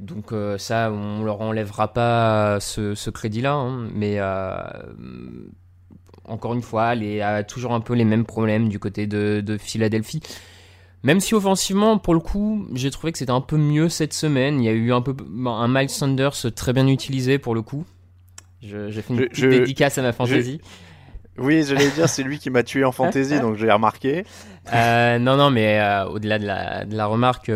[0.00, 3.88] Donc euh, ça, on leur enlèvera pas ce, crédit-là, hein.
[3.94, 4.56] mais euh,
[6.24, 10.22] encore une fois, il a toujours un peu les mêmes problèmes du côté de, Philadelphie.
[11.02, 14.60] Même si offensivement, pour le coup, j'ai trouvé que c'était un peu mieux cette semaine.
[14.60, 15.14] Il y a eu un peu
[15.46, 17.84] un Miles Sanders très bien utilisé pour le coup.
[18.60, 20.60] J'ai fait une petite dédicace à ma fantaisie.
[21.38, 24.24] Oui, j'allais dire, c'est lui qui m'a tué en fantasy, donc j'ai remarqué.
[24.74, 25.80] Euh, non, non, mais
[26.10, 27.48] au-delà de la, de la remarque,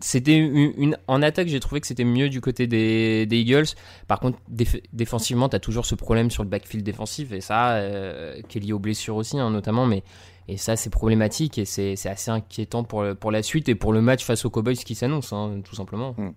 [0.00, 3.66] c'était une, en attaque, j'ai trouvé que c'était mieux du côté des, Eagles.
[4.08, 4.38] Par contre,
[4.92, 8.60] défensivement, tu as toujours ce problème sur le backfield défensif et ça, euh, qui est
[8.60, 9.86] lié aux blessures aussi, hein, notamment.
[9.86, 10.02] Mais
[10.48, 14.24] et ça, c'est problématique et c'est assez inquiétant pour, la suite et pour le match
[14.24, 16.14] face aux Cowboys qui s'annonce, hein, tout simplement.
[16.16, 16.30] Hmm.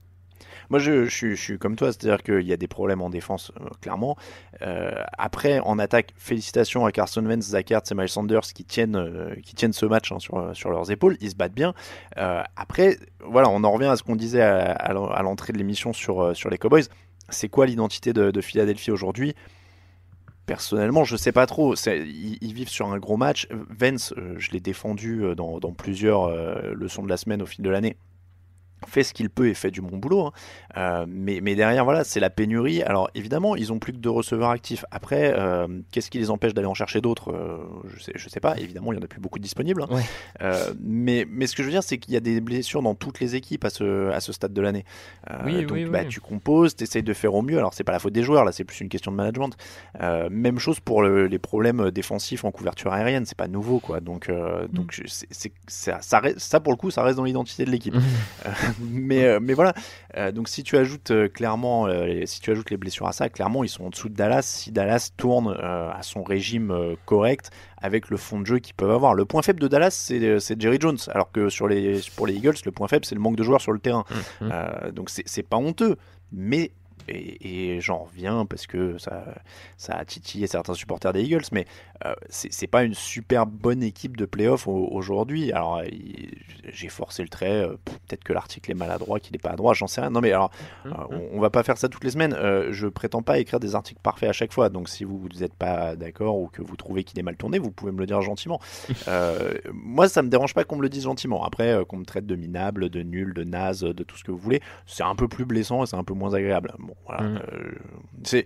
[0.69, 4.17] Moi, je, suis comme toi, c'est-à-dire qu'il y a des problèmes en défense, euh, clairement.
[4.61, 8.95] Euh, après, en attaque, félicitations à Carson Wentz, Zach Ertz et Miles Sanders qui tiennent,
[8.95, 11.17] euh, qui tiennent ce match hein, sur, sur leurs épaules.
[11.21, 11.73] Ils se battent bien.
[12.15, 16.49] après, voilà, on en revient à ce qu'on disait à, l'entrée de l'émission sur, sur
[16.49, 16.83] les Cowboys.
[17.29, 19.35] C'est quoi l'identité de, Philadelphie aujourd'hui?
[20.45, 21.75] Personnellement, je sais pas trop.
[21.75, 23.47] Ils, vivent sur un gros match.
[23.69, 26.29] Vence, je l'ai défendu dans plusieurs
[26.73, 27.97] leçons de la semaine au fil de l'année
[28.87, 30.27] fait ce qu'il peut et fait du bon boulot.
[30.27, 30.31] Hein.
[30.77, 32.81] Euh, mais, mais, derrière, voilà, c'est la pénurie.
[32.83, 34.85] Alors évidemment, ils ont plus que deux receveurs actifs.
[34.91, 37.57] Après, euh, qu'est-ce qui les empêche d'aller en chercher d'autres euh,
[37.95, 38.57] Je sais, je sais pas.
[38.57, 39.83] Évidemment, il y en a plus beaucoup disponibles.
[39.83, 40.49] Hein.
[40.79, 43.19] mais, mais ce que je veux dire, c'est qu'il y a des blessures dans toutes
[43.19, 44.85] les équipes à ce, à ce stade de l'année.
[45.45, 47.57] Oui, donc, bah, tu composes, tu essayes de faire au mieux.
[47.57, 49.55] Alors, c'est pas la faute des joueurs, là, c'est plus une question de management.
[49.99, 53.25] même chose pour les problèmes défensifs en couverture aérienne.
[53.25, 53.99] C'est pas nouveau, quoi.
[53.99, 54.31] Donc,
[54.71, 55.03] donc mm.
[55.07, 57.95] c'est, ça, ça, ça, pour le coup, ça reste dans l'identité de l'équipe.
[58.79, 59.73] mais, euh, mais voilà.
[60.33, 63.63] Donc si tu ajoutes euh, clairement, euh, si tu ajoutes les blessures à ça, clairement
[63.63, 64.41] ils sont en dessous de Dallas.
[64.43, 68.91] Si Dallas tourne euh, à son régime correct avec le fond de jeu qu'ils peuvent
[68.91, 69.13] avoir.
[69.13, 72.55] Le point faible de Dallas, c'est Jerry Jones, alors que sur les, pour les Eagles,
[72.65, 74.05] le point faible, c'est le manque de joueurs sur le terrain.
[74.41, 74.49] Mhm.
[74.51, 75.97] Euh, donc c'est c'est pas honteux,
[76.31, 76.71] mais
[77.07, 79.25] et, et j'en reviens parce que ça,
[79.77, 81.65] ça a titillé certains supporters des Eagles, mais
[82.05, 85.51] euh, c'est pas une super bonne équipe de playoff au- aujourd'hui.
[85.51, 86.31] Alors il-
[86.71, 87.75] j'ai forcé le trait, euh,
[88.07, 90.09] peut-être que l'article est maladroit, qu'il est pas à droit, j'en sais rien.
[90.09, 90.51] Non mais alors
[90.85, 92.33] euh, on, on va pas faire ça toutes les semaines.
[92.33, 95.53] Euh, je prétends pas écrire des articles parfaits à chaque fois, donc si vous n'êtes
[95.55, 98.21] pas d'accord ou que vous trouvez qu'il est mal tourné, vous pouvez me le dire
[98.21, 98.59] gentiment.
[99.07, 101.43] Euh, moi ça me dérange pas qu'on me le dise gentiment.
[101.43, 104.31] Après euh, qu'on me traite de minable, de nul, de naze, de tout ce que
[104.31, 106.73] vous voulez, c'est un peu plus blessant et c'est un peu moins agréable.
[106.79, 107.39] Bon voilà, Mm.
[107.53, 107.71] euh,
[108.23, 108.45] c'est-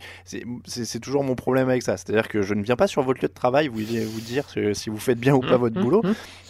[0.66, 1.98] c'est toujours mon problème avec ça.
[1.98, 4.90] C'est-à-dire que je ne viens pas sur votre lieu de travail vous, vous dire si
[4.90, 6.02] vous faites bien ou pas votre boulot.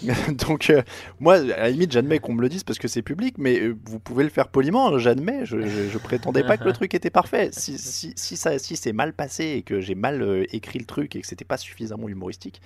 [0.47, 0.81] Donc, euh,
[1.19, 3.75] moi, à la limite, j'admets qu'on me le dise parce que c'est public, mais euh,
[3.85, 5.45] vous pouvez le faire poliment, hein, j'admets.
[5.45, 7.49] Je, je, je prétendais pas que le truc était parfait.
[7.53, 10.85] Si, si, si, ça, si c'est mal passé et que j'ai mal euh, écrit le
[10.85, 12.61] truc et que c'était pas suffisamment humoristique,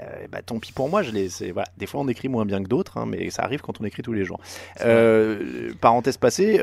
[0.00, 1.02] euh, bah, tant pis pour moi.
[1.02, 1.10] Je
[1.52, 1.68] voilà.
[1.76, 4.02] Des fois, on écrit moins bien que d'autres, hein, mais ça arrive quand on écrit
[4.02, 4.40] tous les jours.
[5.80, 6.60] Parenthèse passée,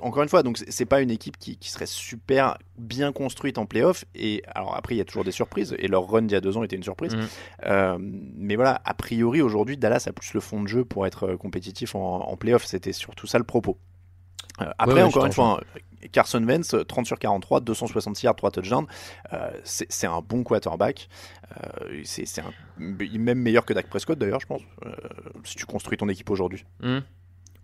[0.00, 3.58] encore une fois, donc c'est- c'est pas une équipe qui, qui serait super bien construite
[3.58, 4.04] en playoff.
[4.14, 5.74] Et alors après, il y a toujours des surprises.
[5.78, 7.14] Et leur run d'il y a deux ans était une surprise.
[7.14, 7.28] Mhm.
[7.66, 11.24] Euh, mais voilà, a priori aujourd'hui, Dallas a plus le fond de jeu pour être
[11.24, 12.64] euh, compétitif en, en playoff.
[12.64, 13.76] C'était surtout ça le propos.
[14.60, 18.50] Euh, après, ouais, encore une fois, hein, Carson Wentz, 30 sur 43, 266 yards, 3
[18.50, 18.86] touchdowns.
[19.32, 21.08] Euh, c'est un bon quarterback.
[21.56, 22.24] Euh, c'est
[22.78, 24.62] même meilleur que Dak Prescott d'ailleurs, je pense.
[25.44, 26.64] si tu construis ton équipe aujourd'hui.
[26.80, 27.00] Hmm.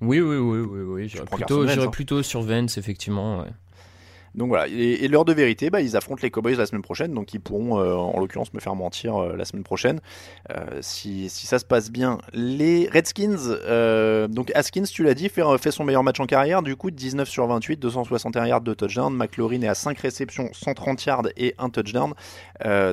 [0.03, 1.23] Oui, oui, oui, oui, oui.
[1.31, 1.91] Plutôt, j'irais hein.
[1.91, 3.41] plutôt sur Vance, effectivement.
[3.41, 3.51] ouais.
[4.37, 7.15] Donc voilà, et, et l'heure de vérité, bah, ils affrontent les Cowboys la semaine prochaine,
[7.15, 10.01] donc ils pourront euh, en l'occurrence me faire mentir euh, la semaine prochaine
[10.51, 12.19] euh, si, si ça se passe bien.
[12.35, 16.77] Les Redskins, donc Haskins, tu l'as dit, fait, fait son meilleur match en carrière, du
[16.77, 21.29] coup 19 sur 28, 261 yards de touchdown, McLaurin est à 5 réceptions, 130 yards
[21.39, 22.13] et un touchdown,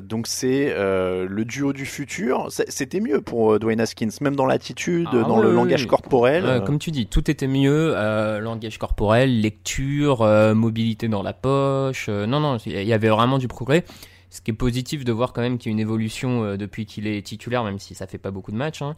[0.01, 2.47] donc c'est le duo du futur.
[2.49, 6.63] C'était mieux pour Dwayne Haskins, même dans l'attitude, Ah dans le langage corporel.
[6.65, 7.93] Comme tu dis, tout était mieux.
[8.39, 10.25] langage corporel, lecture,
[10.55, 12.07] mobilité dans la poche.
[12.09, 13.83] euh, non, non, il y avait vraiment du progrès.
[14.29, 16.85] Ce qui est positif de voir quand même qu'il y a une évolution euh, depuis
[16.85, 18.81] qu'il est titulaire, même si ça fait pas beaucoup de matchs.
[18.81, 18.95] hein.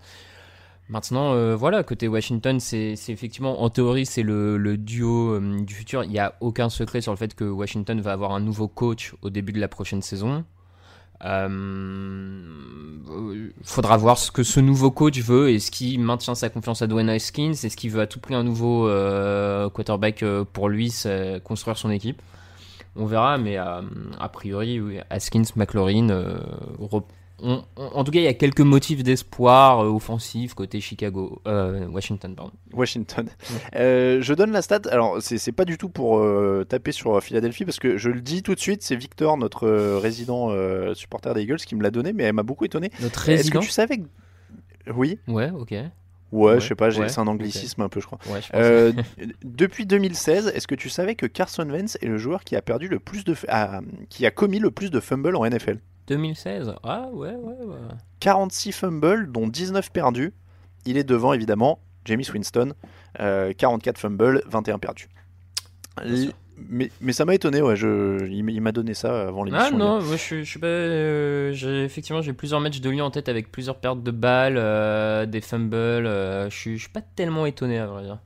[0.88, 6.04] Maintenant, euh, voilà, côté Washington, c'est effectivement, en théorie, c'est le, duo du futur.
[6.04, 9.16] Il n'y a aucun secret sur le fait que Washington va avoir un nouveau coach
[9.24, 10.46] au début de la prochaine saison.
[11.24, 12.42] Euh,
[13.64, 15.50] faudra voir ce que ce nouveau coach veut.
[15.50, 18.44] Est-ce qu'il maintient sa confiance à Dwayne Haskins Est-ce qu'il veut à tout prix un
[18.44, 20.94] nouveau euh, quarterback euh, pour lui,
[21.44, 22.22] construire son équipe
[22.96, 23.82] On verra, mais euh,
[24.20, 26.08] a priori, oui, Haskins, McLaurin,
[27.42, 31.42] on- on- en tout cas, il y a quelques motifs d'espoir euh, offensif côté Chicago,
[31.48, 32.52] euh, Washington, pardon.
[32.74, 33.28] Washington.
[33.76, 34.82] Euh, je donne la stat.
[34.92, 38.42] Alors, c'est pas du tout pour euh, taper sur Philadelphie parce que je le dis
[38.44, 39.68] tout de suite, c'est Victor, notre
[39.98, 40.52] résident
[40.96, 42.92] supporter des Eagles, qui me l'a donné, mais elle m'a beaucoup étonné.
[43.02, 44.04] Notre Est-ce que résident tu savais que...
[44.96, 45.72] Oui, Ouais, ok.
[45.72, 45.90] ouais,
[46.32, 48.20] Ouais, je sais pas, ouais, c'est un anglicisme un peu, je crois.
[48.28, 48.60] Ouais, je pense.
[48.62, 48.92] Euh,
[49.44, 52.88] depuis 2016, est-ce que tu savais que Carson Wentz est le joueur qui a perdu
[52.88, 53.36] le plus de,
[54.10, 57.76] qui a commis le plus de fumbles en NFL 2016 Ah, ouais, ouais, ouais.
[58.20, 60.34] 46 fumbles, dont 19 perdus.
[60.86, 62.74] Il est devant évidemment James Winston,
[63.20, 65.08] euh, 44 fumbles, 21 perdus.
[66.04, 66.32] L-
[66.70, 69.76] Mais, mais ça m'a étonné, ouais, je, il m'a donné ça avant l'émission.
[69.76, 70.68] Ah non, moi je, suis- je pas.
[70.68, 74.56] euh, j'ai effectivement j'ai plusieurs matchs de lui en tête avec plusieurs pertes de balles,
[74.58, 75.76] euh, des fumbles.
[75.76, 78.20] euh, je suis pas tellement étonné à vrai dire.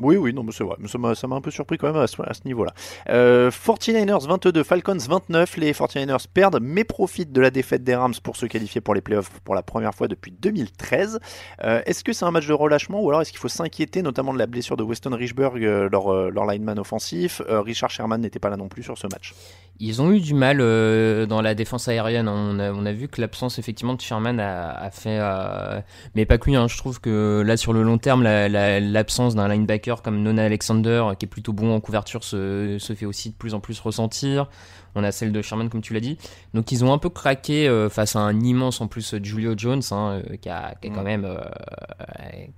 [0.00, 0.76] Oui, oui, non, mais c'est vrai.
[0.86, 2.72] Ça m'a un peu surpris quand même à ce, niveau-là.
[3.08, 5.56] Euh, 49ers 22, Falcons 29.
[5.58, 9.00] Les 49ers perdent, mais profitent de la défaite des Rams pour se qualifier pour les
[9.00, 11.20] playoffs pour la première fois depuis 2013.
[11.64, 14.32] Euh, est-ce que c'est un match de relâchement ou alors est-ce qu'il faut s'inquiéter notamment
[14.32, 17.42] de la blessure de Weston Richburg, euh, leur, euh, leur lineman offensif?
[17.48, 19.34] Euh, Richard Sherman n'était pas là non plus sur ce match.
[19.82, 22.28] Ils ont eu du mal euh, dans la défense aérienne.
[22.28, 25.80] On a, on a vu que l'absence effectivement de Sherman a, a fait, euh,
[26.14, 26.56] mais pas que lui.
[26.56, 26.68] hein.
[26.68, 30.44] je trouve que là sur le long terme, la- la- l'absence d'un linebacker comme Nona
[30.44, 33.80] Alexander, qui est plutôt bon en couverture, se, se fait aussi de plus en plus
[33.80, 34.50] ressentir.
[34.96, 36.18] On a celle de Sherman comme tu l'as dit.
[36.52, 39.82] Donc ils ont un peu craqué euh, face à un immense en plus Julio Jones,
[39.92, 41.04] hein, euh, qui, a, qui a quand Mm.
[41.04, 41.38] même, euh,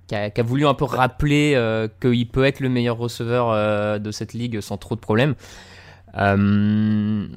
[0.07, 3.49] qui, a, qui a voulu un peu rappeler euh, qu'il peut être le meilleur receveur
[3.51, 5.35] euh, de cette ligue sans trop de problèmes.
[6.17, 7.27] Euh,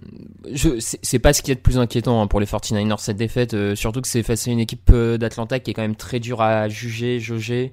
[0.79, 3.75] c'est pas ce qui est de plus inquiétant hein, pour les 49ers cette défaite, euh,
[3.75, 6.43] surtout que c'est face à une équipe euh, d'Atlanta qui est quand même très dure
[6.43, 7.73] à juger, jauger,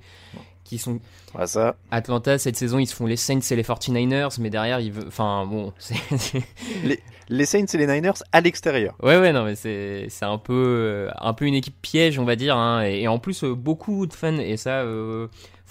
[0.64, 1.00] qui sont
[1.38, 1.76] Ouais, ça.
[1.90, 5.08] Atlanta cette saison ils se font les Saints et les 49ers mais derrière ils veulent
[5.08, 5.74] enfin bon
[6.84, 8.94] Les, les Saints et les Niners à l'extérieur.
[9.02, 12.56] ouais ouais non mais c'est un peu un peu une équipe piège on va dire
[12.56, 14.86] hein, et, et en plus beaucoup de fans et ça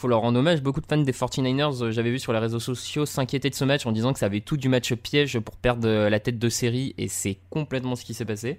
[0.02, 2.60] faut leur rendre hommage beaucoup de fans des 49ers euh, j'avais vu sur les réseaux
[2.60, 5.56] sociaux s'inquiéter de ce match en disant que ça avait tout du match piège pour
[5.56, 8.58] perdre euh, la tête de série et c'est complètement ce qui s'est passé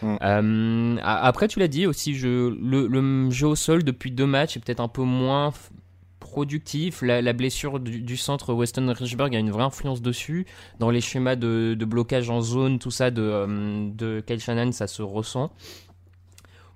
[0.00, 0.16] Mm.
[0.22, 4.56] Euh, après, tu l'as dit aussi, je, le, le jeu au sol depuis deux matchs
[4.56, 5.52] est peut-être un peu moins
[6.20, 7.02] productif.
[7.02, 10.46] La, la blessure du, du centre Weston Richburg a une vraie influence dessus.
[10.78, 14.86] Dans les schémas de, de blocage en zone, tout ça de, de Kyle Shannon, ça
[14.86, 15.50] se ressent.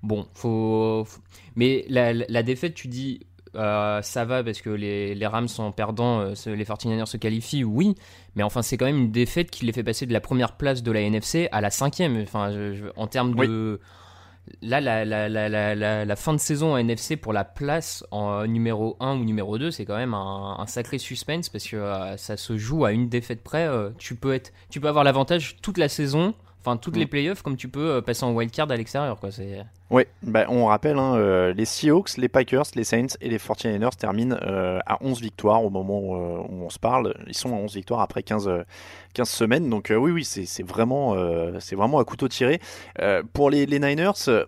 [0.02, 1.04] Bon, faut.
[1.06, 1.20] faut-
[1.54, 3.20] Mais la défaite, tu dis.
[3.54, 7.64] Euh, ça va parce que les, les Rams sont perdants, euh, les 49ers se qualifient,
[7.64, 7.94] oui,
[8.34, 10.82] mais enfin c'est quand même une défaite qui les fait passer de la première place
[10.82, 12.20] de la NFC à la cinquième.
[12.22, 13.46] Enfin, je- je- en termes Oui.
[13.46, 13.80] de
[14.60, 18.04] là la, la, la, la, la, la fin de saison en NFC pour la place
[18.10, 21.64] en euh, numéro 1 ou numéro 2, c'est quand même un, un sacré suspense parce
[21.68, 23.68] que euh, ça se joue à une défaite près.
[23.98, 27.00] tu peux être, tu peux avoir l'avantage toute la saison, enfin toutes Mm.
[27.00, 29.30] les playoffs comme tu peux euh, passer en wildcard à l'extérieur quoi.
[29.30, 33.38] C'est Oui, bah, on rappelle, hein, euh, les Seahawks, les Packers, les Saints et les
[33.38, 37.14] 49ers terminent euh, à 11 victoires au moment où, euh, où on se parle.
[37.26, 38.62] Ils sont à 11 victoires après 15, euh,
[39.14, 39.68] 15 semaines.
[39.68, 42.60] Donc euh, oui, oui, c'est c'est vraiment, euh, c'est vraiment à couteau tiré.
[43.00, 44.44] Euh, pour les, les Niners, euh,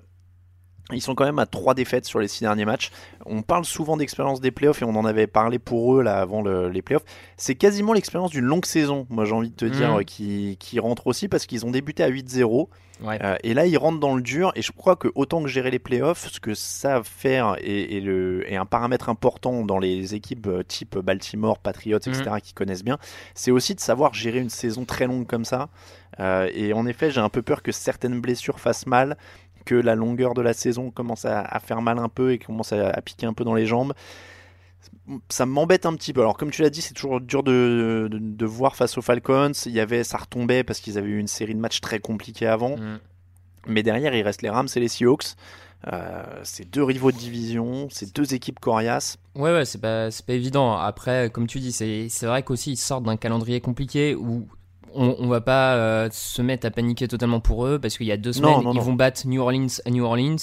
[0.92, 2.90] ils sont quand même à 3 défaites sur les 6 derniers matchs.
[3.25, 6.42] On parle souvent d'expérience des playoffs et on en avait parlé pour eux là avant
[6.42, 7.05] le- les playoffs.
[7.38, 10.01] C'est quasiment l'expérience d'une longue saison, moi j'ai envie de te dire, Mhm.
[10.01, 12.68] euh, qui, qui rentre aussi parce qu'ils ont débuté à 8-0.
[13.03, 13.18] ouais.
[13.25, 14.53] Euh, et là, ils rentrent dans le dur.
[14.55, 18.57] Et je crois que autant que gérer les playoffs, ce que savent faire le, et
[18.57, 22.99] un paramètre important dans les équipes euh, type Baltimore, Patriots, etc., qui connaissent bien,
[23.35, 25.70] c'est aussi de savoir gérer une saison très longue comme ça.
[26.20, 29.16] Euh, et en effet, j'ai un peu peur que certaines blessures fassent mal,
[29.64, 32.72] que la longueur de la saison commence à, à faire mal un peu et commence
[32.72, 33.92] à, à piquer un peu dans les jambes.
[35.29, 36.20] Ça m'embête un petit peu.
[36.20, 39.53] Alors, comme tu l'as dit, c'est toujours dur de, de, de voir face aux Falcons.
[39.66, 42.46] Il y avait, ça retombait parce qu'ils avaient eu une série de matchs très compliqués
[42.46, 42.77] avant.
[42.77, 42.98] Mm.
[43.66, 45.37] Mais derrière, il reste les Rams et les Seahawks.
[45.92, 49.18] Euh, c'est deux rivaux de division, c'est deux équipes coriaces.
[49.35, 50.77] Ouais, ouais, c'est pas, pas évident.
[50.77, 54.48] Après, comme tu dis, c'est, c'est vrai qu'aussi ils sortent d'un calendrier compliqué où
[54.94, 58.12] on, on va pas euh, se mettre à paniquer totalement pour eux parce qu'il y
[58.12, 58.83] a deux semaines, non, ils non.
[58.83, 60.37] vont battre New Orleans à New Orleans.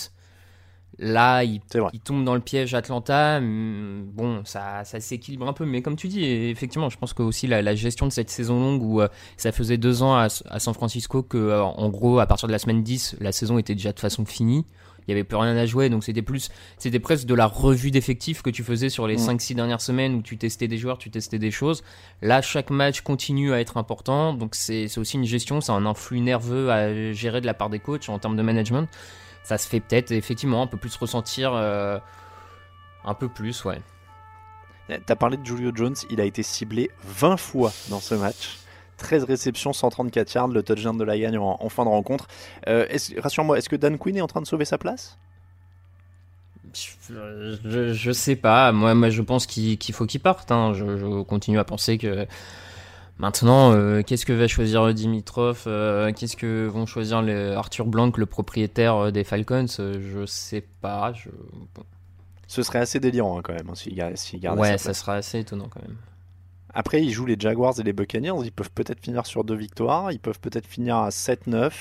[0.99, 1.61] Là, ils,
[2.03, 3.37] tombent dans le piège Atlanta.
[3.37, 5.65] Hum, Bon, ça, ça s'équilibre un peu.
[5.65, 8.59] Mais comme tu dis, effectivement, je pense que aussi la, la gestion de cette saison
[8.59, 12.19] longue où euh, ça faisait deux ans à, à San Francisco que, euh, en gros,
[12.19, 14.65] à partir de la semaine 10, la saison était déjà de façon finie.
[15.11, 17.91] Il n'y avait plus rien à jouer, donc c'était plus, c'était presque de la revue
[17.91, 19.29] d'effectifs que tu faisais sur les Mm.
[19.37, 21.83] 5-6 dernières semaines où tu testais des joueurs, tu testais des choses.
[22.21, 25.85] Là, chaque match continue à être important, donc c'est c'est aussi une gestion, c'est un
[25.85, 28.87] influx nerveux à gérer de la part des coachs en termes de management.
[29.43, 31.99] Ça se fait peut-être effectivement un peu plus ressentir, euh,
[33.03, 33.81] un peu plus, ouais.
[35.05, 38.57] T'as parlé de Julio Jones, il a été ciblé 20 fois dans ce match.
[39.01, 42.27] 13 réceptions, 134 yards, le touchdown de la gagne en, en fin de rencontre.
[42.67, 42.85] Euh,
[43.17, 45.17] Rassure-moi, est-ce que Dan Quinn est en train de sauver sa place?
[46.73, 50.51] Je, je, je sais pas, moi, moi je pense qu'il faut qu'il parte.
[50.51, 50.73] hein.
[50.73, 52.25] Je, je continue à penser que
[53.17, 58.11] maintenant, euh, qu'est-ce que va choisir Dimitrov euh, Qu'est-ce que vont choisir les Arthur Blanc,
[58.15, 59.65] le propriétaire des Falcons?
[59.67, 61.11] Je sais pas.
[61.75, 61.83] Bon.
[62.47, 65.15] Ce serait assez délirant hein, quand même, hein, s'il gar- s'il gardait Ouais, ça sera
[65.15, 65.97] assez étonnant quand même.
[66.73, 70.11] Après, ils jouent les Jaguars et les Buccaneers, ils peuvent peut-être finir sur deux victoires,
[70.11, 71.71] ils peuvent peut-être finir à 7-9.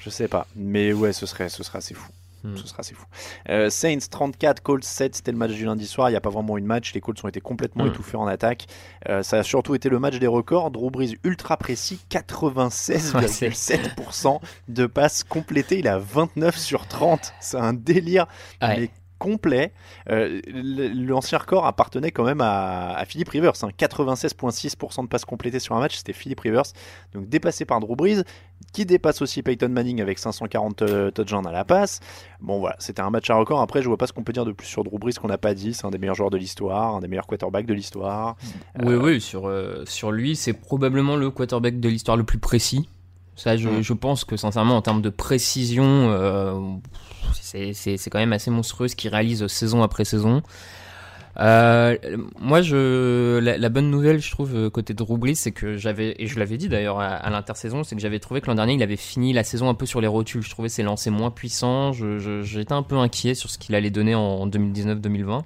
[0.00, 2.10] Je sais pas, mais ouais, ce serait, ce serait assez fou.
[2.42, 2.56] Hmm.
[2.58, 3.06] Ce sera assez fou.
[3.48, 6.10] Euh, Saints 34, Colts 7, c'était le match du lundi soir.
[6.10, 6.92] Il n'y a pas vraiment eu de match.
[6.92, 7.88] Les Colts ont été complètement Hmm.
[7.88, 8.66] étouffés en attaque.
[9.08, 10.70] Euh, ça a surtout été le match des records.
[10.70, 15.78] Drew Brees ultra précis, 96,7% de passes complétées.
[15.78, 17.32] Il a 29 sur 30.
[17.40, 18.26] C'est un délire
[18.60, 18.78] Ouais.
[18.80, 18.90] mais
[19.24, 19.72] complet.
[20.10, 20.40] Euh,
[20.94, 23.52] L'ancien record appartenait quand même à, à Philip Rivers.
[23.62, 23.68] hein.
[23.78, 26.64] 96,6% de passes complétées sur un match, c'était Philip Rivers.
[27.14, 28.22] Donc dépassé par Drew Brees,
[28.72, 32.00] qui dépasse aussi Peyton Manning avec 540 euh, touchdowns à la passe.
[32.40, 33.60] Bon voilà, c'était un match à record.
[33.60, 35.38] Après, je vois pas ce qu'on peut dire de plus sur Drew Brees qu'on n'a
[35.38, 35.74] pas dit.
[35.74, 38.36] C'est un des meilleurs joueurs de l'histoire, un des meilleurs quarterbacks de l'histoire.
[38.82, 42.88] Oui, oui, sur, euh, sur lui, c'est probablement le quarterback de l'histoire le plus précis.
[43.36, 43.82] Ça, je, Mm.
[43.82, 46.60] je pense que sincèrement, en termes de précision, euh,
[47.40, 50.42] c'est quand même assez monstrueux ce qu'il réalise saison après saison.
[51.40, 51.96] Euh,
[52.38, 56.38] moi, la, bonne nouvelle, je trouve, euh, côté de Brees, c'est que j'avais, et je
[56.38, 59.32] l'avais dit d'ailleurs à, l'intersaison, c'est que j'avais trouvé que l'an dernier, il avait fini
[59.32, 60.42] la saison un peu sur les rotules.
[60.42, 61.92] Je trouvais ses lancers moins puissants.
[61.92, 65.42] J'étais un peu inquiet sur ce qu'il allait donner en 2019-2020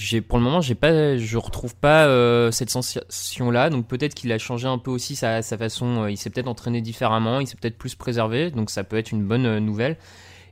[0.00, 4.14] j'ai pour le moment j'ai pas je retrouve pas euh, cette sensation là donc peut-être
[4.14, 7.56] qu'il a changé un peu aussi sa, façon il s'est peut-être entraîné différemment il s'est
[7.60, 9.96] peut-être plus préservé donc ça peut être une bonne nouvelle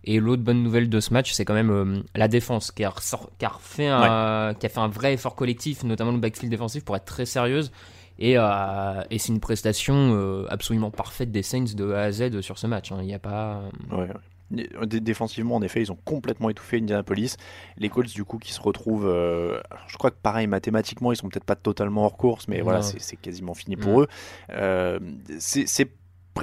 [0.07, 2.91] Et l'autre bonne nouvelle de ce match, c'est quand même euh, la défense qui a,
[2.91, 6.51] ressort- qui a refait un, qui a fait un vrai effort collectif, notamment le backfield
[6.51, 7.73] défensif, pour être très sérieuse.
[8.19, 12.41] Et, euh, et c'est une prestation euh, absolument parfaite des Saints de A à Z
[12.41, 12.93] sur ce match.
[12.93, 12.99] hein.
[13.01, 13.63] Il n'y a pas.
[13.91, 14.09] Ouais, ouais.
[14.87, 17.37] Dé- Défensivement, en effet, ils ont complètement étouffé Indianapolis.
[17.79, 19.09] Les Colts, du coup, qui se retrouvent.
[19.09, 22.79] euh, je crois que pareil, mathématiquement, ils sont peut-être pas totalement hors course, mais voilà,
[22.79, 22.85] Non.
[22.85, 24.03] c'est c'est quasiment fini pour Mm.
[24.03, 25.01] eux.
[25.41, 25.91] C'est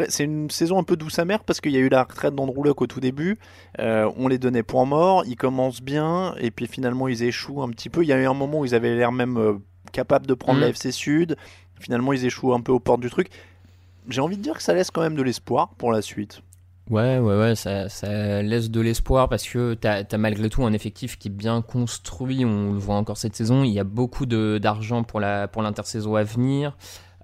[0.09, 2.63] c'est une saison un peu douce amère parce qu'il y a eu la retraite d'Andrew
[2.63, 3.37] Luck au tout début.
[3.79, 7.69] Euh, on les donnait point mort, ils commencent bien, et puis finalement, ils échouent un
[7.69, 8.03] petit peu.
[8.03, 9.53] Il y a eu un moment où ils avaient l'air même euh,
[9.91, 10.61] capables de prendre Mm.
[10.61, 11.35] la FC Sud.
[11.79, 13.29] Finalement, ils échouent un peu aux portes du truc.
[14.09, 16.41] J'ai envie de dire que ça laisse quand même de l'espoir pour la suite.
[16.89, 20.73] Ouais, ouais, ouais, ça, ça laisse de l'espoir parce que t'as as malgré tout un
[20.73, 22.43] effectif qui est bien construit.
[22.43, 23.63] On le voit encore cette saison.
[23.63, 26.75] Il y a beaucoup d'argent pour la pour l'intersaison à venir.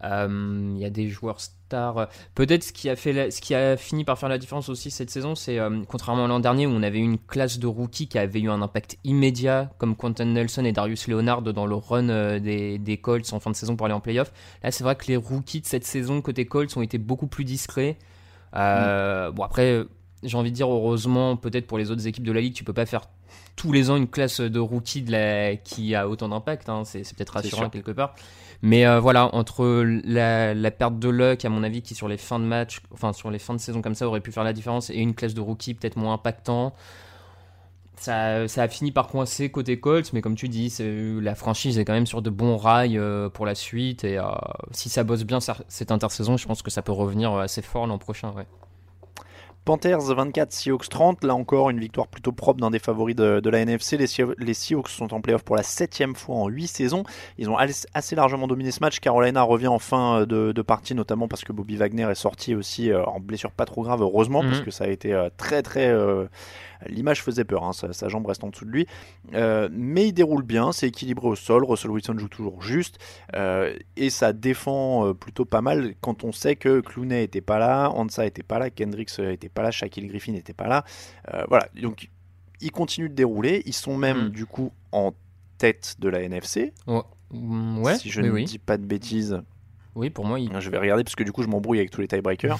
[0.03, 2.07] Euh, il y a des joueurs stars.
[2.33, 4.89] Peut-être ce qui a fait la- ce qui a fini par faire la différence aussi
[4.91, 7.67] cette saison, c'est euh, contrairement à l'an dernier où on avait eu une classe de
[7.67, 11.75] rookies qui avait eu un impact immédiat, comme Quentin Nelson et Darius Leonard dans le
[11.75, 14.31] run euh, des, des Colts en fin de saison pour aller en playoff.
[14.63, 17.43] Là, c'est vrai que les rookies de cette saison côté Colts ont été beaucoup plus
[17.43, 17.97] discrets.
[18.55, 19.83] Euh, Bon, après,
[20.23, 22.73] j'ai envie de dire, heureusement, peut-être pour les autres équipes de la ligue, tu peux
[22.73, 23.03] pas faire
[23.55, 25.55] tous les ans une classe de la...
[25.57, 26.69] qui a autant d'impact.
[26.69, 26.83] hein.
[26.85, 28.15] C'est peut-être rassurant quelque part.
[28.62, 32.39] Mais euh, voilà, entre la, perte de luck, à mon avis, qui sur les fins
[32.39, 34.89] de match, enfin sur les fins de saison comme ça, aurait pu faire la différence,
[34.89, 36.74] et une classe de rookies peut-être moins impactant.
[37.95, 40.74] Ça, a fini par coincer côté Colts, mais comme tu dis,
[41.22, 44.05] la franchise est quand même sur de bons rails euh, pour la suite.
[44.05, 44.24] Et euh,
[44.72, 47.97] si ça bosse bien cette intersaison, je pense que ça peut revenir assez fort l'an
[47.97, 48.32] prochain.
[48.32, 48.45] Ouais.
[49.70, 51.24] Panthers 24, Seahawks 30.
[51.24, 53.97] Là encore, une victoire plutôt propre d'un des favoris de, de la NFC.
[53.97, 57.03] Les, Sea- les Seahawks sont en playoff pour la septième fois en 8 saisons.
[57.38, 58.99] Ils ont as- assez largement dominé ce match.
[58.99, 62.91] Carolina revient en fin de, de partie, notamment parce que Bobby Wagner est sorti aussi
[62.91, 64.65] euh, en blessure pas trop grave, heureusement, parce Mhm.
[64.65, 65.88] que ça a été euh, très très.
[65.88, 66.26] euh,
[66.88, 68.86] L'image faisait peur, hein, sa, sa jambe reste en dessous de lui.
[69.34, 71.63] Euh, mais il déroule bien, c'est équilibré au sol.
[71.65, 72.97] Russell Wilson joue toujours juste.
[73.36, 77.59] euh, et ça défend euh, plutôt pas mal quand on sait que Clooney était pas
[77.59, 80.86] là, Ansa était pas là, Kendricks euh, était pas là, Shaquille Griffin était pas là.
[81.34, 82.09] Euh, voilà, donc
[82.61, 83.61] ils continuent de dérouler.
[83.65, 84.30] Ils sont même Mm.
[84.30, 85.13] du coup en
[85.57, 86.73] tête de la NFC.
[87.32, 88.45] Mm, Ouais, si je ne oui.
[88.45, 89.41] dis pas de bêtises,
[89.95, 90.49] Oui, pour moi, il...
[90.59, 92.57] je vais regarder parce que du coup je m'embrouille avec tous les tiebreakers.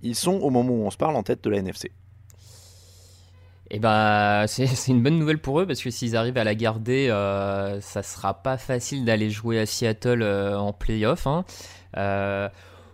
[0.00, 1.90] Ils sont au moment où on se parle en tête de la NFC.
[3.70, 7.08] Et ben, c'est une bonne nouvelle pour eux parce que s'ils arrivent à la garder,
[7.10, 11.26] euh, ça sera pas facile d'aller jouer à Seattle euh, en playoff.
[11.26, 11.44] Hein.
[11.96, 12.48] Euh,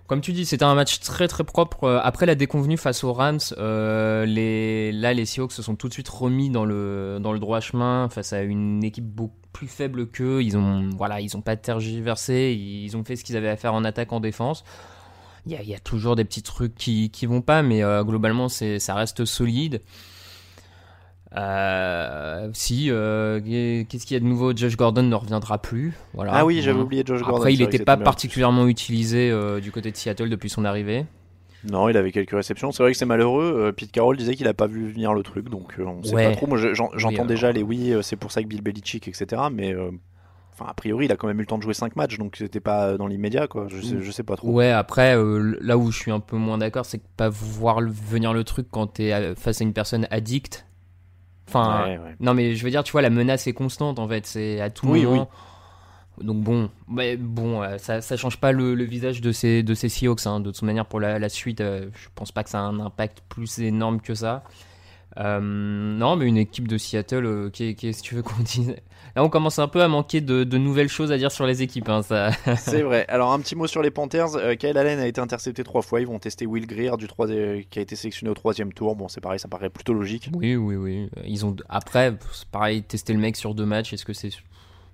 [0.07, 1.85] comme tu dis, c'était un match très très propre.
[1.85, 5.89] Euh, Après la déconvenue face aux Rams, euh, les, là les Seahawks se sont tout
[5.89, 9.67] de suite remis dans le, dans le droit chemin face à une équipe beaucoup plus
[9.67, 10.43] faible qu'eux.
[10.43, 13.73] Ils ont, voilà, ils ont pas tergiversé, ils ont fait ce qu'ils avaient à faire
[13.73, 14.65] en attaque, en défense.
[15.47, 18.49] Il y y a toujours des petits trucs qui, qui vont pas, mais euh, globalement
[18.49, 19.81] ça reste solide.
[21.37, 23.41] Euh, si, euh,
[23.89, 24.55] qu'est-ce qu'il y a de nouveau?
[24.57, 25.93] Josh Gordon ne reviendra plus.
[26.15, 26.33] Voilà.
[26.35, 27.37] Ah oui, j'avais oublié Josh Gordon.
[27.39, 31.07] Après, il n'était pas particulièrement utilisé euh, du côté de Seattle depuis son arrivée.
[31.71, 32.73] Non, il avait quelques réceptions.
[32.73, 33.73] C'est vrai que c'est malheureux.
[33.77, 36.29] Pete Carroll disait qu'il a pas vu venir le truc, donc on sait Ouais.
[36.29, 36.47] pas trop.
[36.47, 39.43] Moi, je- j'en- j'entends Oui, déjà les oui, c'est pour ça que Bill Belichick, etc.
[39.51, 39.75] Mais
[40.53, 42.37] enfin, a priori, il a quand même eu le temps de jouer 5 matchs, donc
[42.37, 43.67] c'était pas dans l'immédiat, quoi.
[43.69, 44.51] Je sais, je sais pas trop.
[44.51, 47.81] Ouais, après, euh, là où je suis un peu moins d'accord, c'est que pas voir
[47.81, 50.67] le- venir le truc quand t'es face à une personne addict.
[51.49, 52.17] Enfin, Ouais, ouais.
[52.21, 54.71] non, mais je veux dire, tu vois, la menace est constante en fait, c'est à
[54.71, 55.29] tout Oui, moment.
[56.21, 59.75] Donc bon, mais bon, euh, ça, ça change pas le, le visage de ces, de
[59.75, 60.27] ces Seahawks.
[60.27, 60.39] Hein.
[60.41, 62.79] De toute manière, pour la, la suite, euh, je pense pas que ça a un
[62.79, 64.45] impact plus énorme que ça.
[65.19, 68.75] Euh, non, mais une équipe de Seattle, euh, qu'est- qu'est-ce que tu veux qu'on dise?
[69.17, 71.63] Là, on commence un peu à manquer de, de nouvelles choses à dire sur les
[71.63, 71.89] équipes.
[71.89, 72.31] Hein, ça...
[72.57, 73.05] C'est vrai.
[73.09, 74.35] Alors un petit mot sur les Panthers.
[74.35, 76.01] Euh, Kyle Allen a été intercepté trois fois.
[76.01, 78.97] Ils vont tester Will Greer du qui a été sélectionné au troisième tour.
[78.97, 80.31] Bon, c'est pareil, ça paraît plutôt logique.
[80.35, 81.09] Oui, oui, oui.
[81.25, 83.93] Ils ont après, c'est pareil, tester le mec sur deux matchs.
[83.93, 84.31] Est-ce que c'est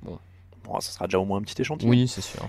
[0.05, 1.91] Bon, ça sera déjà au moins un petit échantillon.
[1.91, 2.47] Oui, c'est sûr.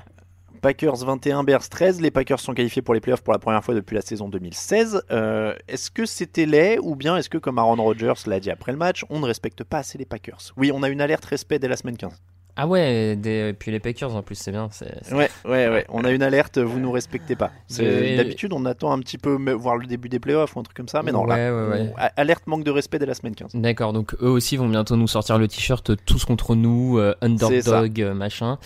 [0.61, 2.01] Packers 21, Bears 13.
[2.01, 5.03] Les Packers sont qualifiés pour les playoffs pour la première fois depuis la saison 2016.
[5.11, 8.71] Euh, est-ce que c'était laid ou bien est-ce que, comme Aaron Rodgers l'a dit après
[8.71, 10.53] le match, on ne respecte pas assez les Packers?
[10.57, 12.11] Oui, on a une alerte respect dès la semaine 15.
[12.57, 13.49] Ah ouais, des...
[13.49, 14.67] et puis les Packers en plus, c'est bien.
[15.11, 15.85] Ouais, ouais, ouais.
[15.87, 17.49] On a une alerte, vous nous respectez pas.
[17.79, 20.89] D'habitude, on attend un petit peu voir le début des playoffs ou un truc comme
[20.89, 21.93] ça, mais non, Ouais, là, ouais, ouais.
[21.95, 23.51] on- a- alerte manque de respect dès la semaine 15.
[23.55, 28.01] D'accord, donc eux aussi vont bientôt nous sortir le t-shirt tous contre nous, euh, underdog,
[28.01, 28.59] euh, machin.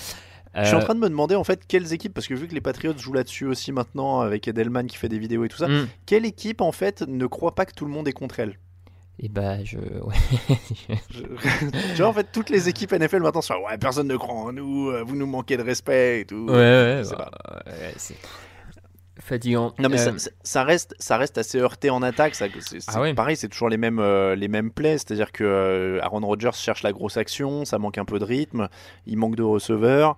[0.57, 2.47] Je suis en Euh, train de me demander en fait quelles équipes, parce que vu
[2.47, 5.57] que les Patriots jouent là-dessus aussi maintenant avec Edelman qui fait des vidéos et tout
[5.57, 5.87] ça, hmm.
[6.05, 8.57] quelle équipe en fait ne croit pas que tout le monde est contre elle?
[9.19, 9.77] Et bah, je.
[9.77, 10.15] ouais.
[11.09, 11.21] Je-
[11.95, 14.51] tu vois, en fait, toutes les équipes NFL maintenant sont ouais, personne ne croit en
[14.51, 16.47] nous, euh, vous nous manquez de respect et tout.
[16.49, 17.31] ouais, ouais, bah,
[17.67, 18.17] ouais, c'est-
[19.19, 19.73] fatigant.
[19.79, 22.35] Non mais ça, Euh, ça- ça reste, ça reste assez heurté en attaque.
[22.35, 23.13] Ça, c'est, c'est Ah ouais.
[23.13, 24.97] pareil, c'est toujours les mêmes, euh, les mêmes plays.
[24.97, 28.67] C'est-à-dire que euh, Aaron Rodgers cherche la grosse action, ça manque un peu de rythme,
[29.05, 30.17] il manque de receveurs.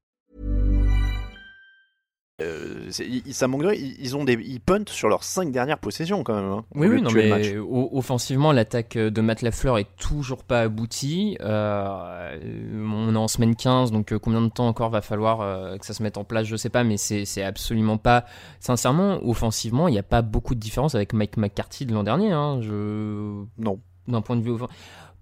[2.41, 2.89] Euh,
[3.31, 6.51] ça manque de- ils, ont des, ils puntent sur leurs cinq dernières possessions quand même.
[6.51, 11.37] hein, Oui, oui, non, mais offensivement, l'attaque de Matt Lafleur est toujours pas aboutie.
[11.41, 12.37] Euh,
[12.83, 15.85] on est en semaine 15, donc euh, combien de temps encore va falloir euh, que
[15.85, 18.25] ça se mette en place Je sais pas, mais c'est c'est absolument pas.
[18.59, 22.31] Sincèrement, offensivement, il n'y a pas beaucoup de différence avec Mike McCarthy de l'an dernier.
[22.31, 22.59] hein.
[22.61, 23.43] Je...
[23.57, 23.79] Non.
[24.07, 24.51] D'un point de vue.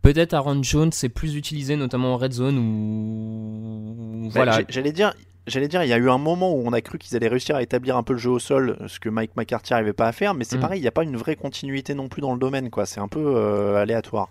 [0.01, 4.23] Peut-être Aaron Jones c'est plus utilisé, notamment en red zone ou.
[4.27, 4.59] Bah, Voilà.
[4.69, 5.13] J'allais dire,
[5.49, 7.55] j'allais dire, il y a eu un moment où on a cru qu'ils allaient réussir
[7.55, 10.11] à établir un peu le jeu au sol, ce que Mike McCarthy n'arrivait pas à
[10.11, 10.33] faire.
[10.33, 10.61] Mais c'est Mm.
[10.61, 12.85] pareil, il n'y a pas une vraie continuité non plus dans le domaine, quoi.
[12.85, 14.29] C'est un peu euh, aléatoire.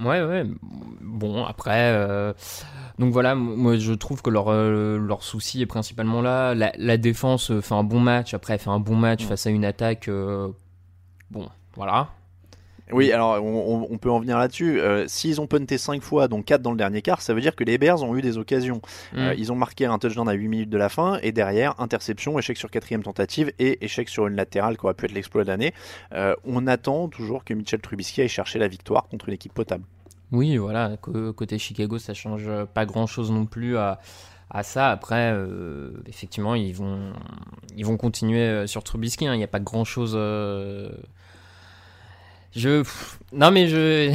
[0.00, 0.44] Ouais, ouais.
[1.00, 1.90] Bon, après.
[1.92, 2.32] euh,
[2.98, 6.54] Donc voilà, moi je trouve que leur, euh, leur souci est principalement là.
[6.54, 9.28] La, la défense fait un bon match, après elle fait un bon match Mm.
[9.28, 10.08] face à une attaque.
[11.30, 12.08] Bon, voilà.
[12.92, 14.80] Oui, alors on, peut en venir là-dessus.
[14.80, 17.54] Euh, S'ils ont punté 5 fois, donc 4 dans le dernier quart, ça veut dire
[17.56, 18.80] que les Bears ont eu des occasions.
[19.14, 19.38] Euh, Mm.
[19.38, 22.56] ils ont marqué un touchdown à 8 minutes de la fin, et derrière, interception, échec
[22.56, 25.72] sur quatrième tentative, et échec sur une latérale qui aurait pu être l'exploit de l'année.
[26.14, 29.84] Euh, on attend toujours que Mitchell Trubisky aille chercher la victoire contre une équipe potable.
[30.32, 30.96] Oui, voilà.
[31.36, 33.98] Côté Chicago, ça change pas grand chose non plus à,
[34.50, 34.88] à ça.
[34.90, 37.12] Après, euh, effectivement, ils vont,
[37.76, 39.26] ils vont continuer euh, sur Trubisky.
[39.26, 39.34] hein.
[39.34, 40.14] Il n'y a pas grand chose.
[42.56, 42.82] Je.
[43.32, 44.10] Non, mais je.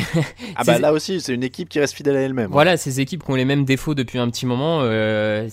[0.55, 2.47] Ah bah C'est- là aussi, c'est une équipe qui reste fidèle à elle-même.
[2.47, 2.51] hein.
[2.51, 5.47] Voilà, ces équipes qui ont les mêmes défauts depuis un petit moment, euh,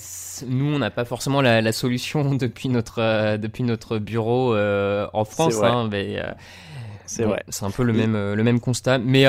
[0.47, 5.07] nous on n'a pas forcément la, la solution depuis notre euh, depuis notre bureau euh,
[5.13, 5.69] en France, vrai.
[5.69, 6.23] hein, mais
[7.07, 7.45] C'est bon, vrai.
[7.49, 8.99] c'est un peu le même le même constat.
[8.99, 9.27] Mais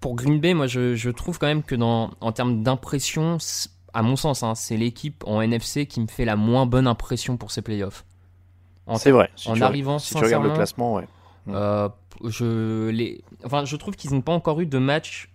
[0.00, 3.36] pour Green Bay, moi je, je trouve quand même que dans en termes d'impression,
[3.92, 7.36] à mon sens, hein, c'est l'équipe en NFC qui me fait la moins bonne impression
[7.36, 8.04] pour ces playoffs.
[8.86, 9.30] En C'est vrai.
[9.36, 11.04] Si en tu, arrivant si tu regardes le classement, ouais.
[11.48, 11.88] euh,
[12.22, 15.30] je, les, enfin, je trouve qu'ils n'ont pas encore eu de match,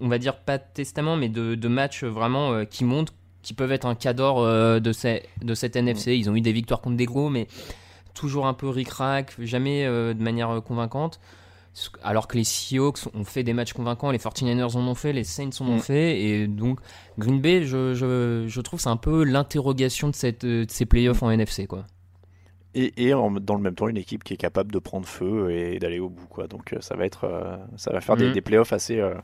[0.00, 3.56] on va dire pas de testament, mais de, de match vraiment euh, qui montrent qu'ils
[3.56, 6.16] peuvent être un cador euh, de, ces, de cette NFC.
[6.16, 7.46] Ils ont eu des victoires contre des gros, mais
[8.14, 11.20] toujours un peu ric-rac, jamais euh, de manière convaincante.
[12.02, 15.22] Alors que les Seahawks ont fait des matchs convaincants, les 49ers en ont fait, les
[15.22, 15.80] Saints en ont Mm.
[15.80, 16.80] fait, et donc
[17.16, 21.22] Green Bay, je, je, je trouve c'est un peu l'interrogation de, cette, de ces playoffs
[21.22, 21.66] en NFC.
[21.68, 21.86] Quoi.
[22.74, 25.50] Et, et en- dans le même temps, une équipe qui est capable de prendre feu
[25.50, 26.46] et d'aller au bout, quoi.
[26.46, 28.32] Donc euh, ça va être, euh, ça va faire des, Mhm.
[28.32, 29.14] des playoffs assez, euh,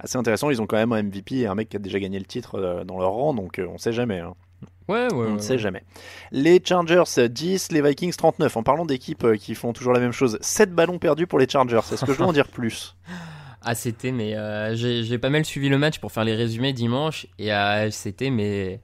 [0.00, 0.50] assez intéressants.
[0.50, 2.56] Ils ont quand même un MVP et un mec qui a déjà gagné le titre
[2.56, 4.18] euh, dans leur rang, donc on sait jamais.
[4.20, 4.34] hein.
[4.88, 5.38] Ouais, ouais, On ne ouais.
[5.42, 5.82] sait jamais.
[6.32, 8.56] Les Chargers 10, les Vikings 39.
[8.56, 11.80] En parlant d'équipes qui font toujours la même chose, 7 ballons perdus pour les Chargers.
[11.92, 12.96] Est-ce que je dois en dire plus?
[13.68, 17.26] Ah, c'était, mais euh, j'ai pas mal suivi le match pour faire les résumés dimanche.
[17.40, 18.78] Et euh, c'était, mais.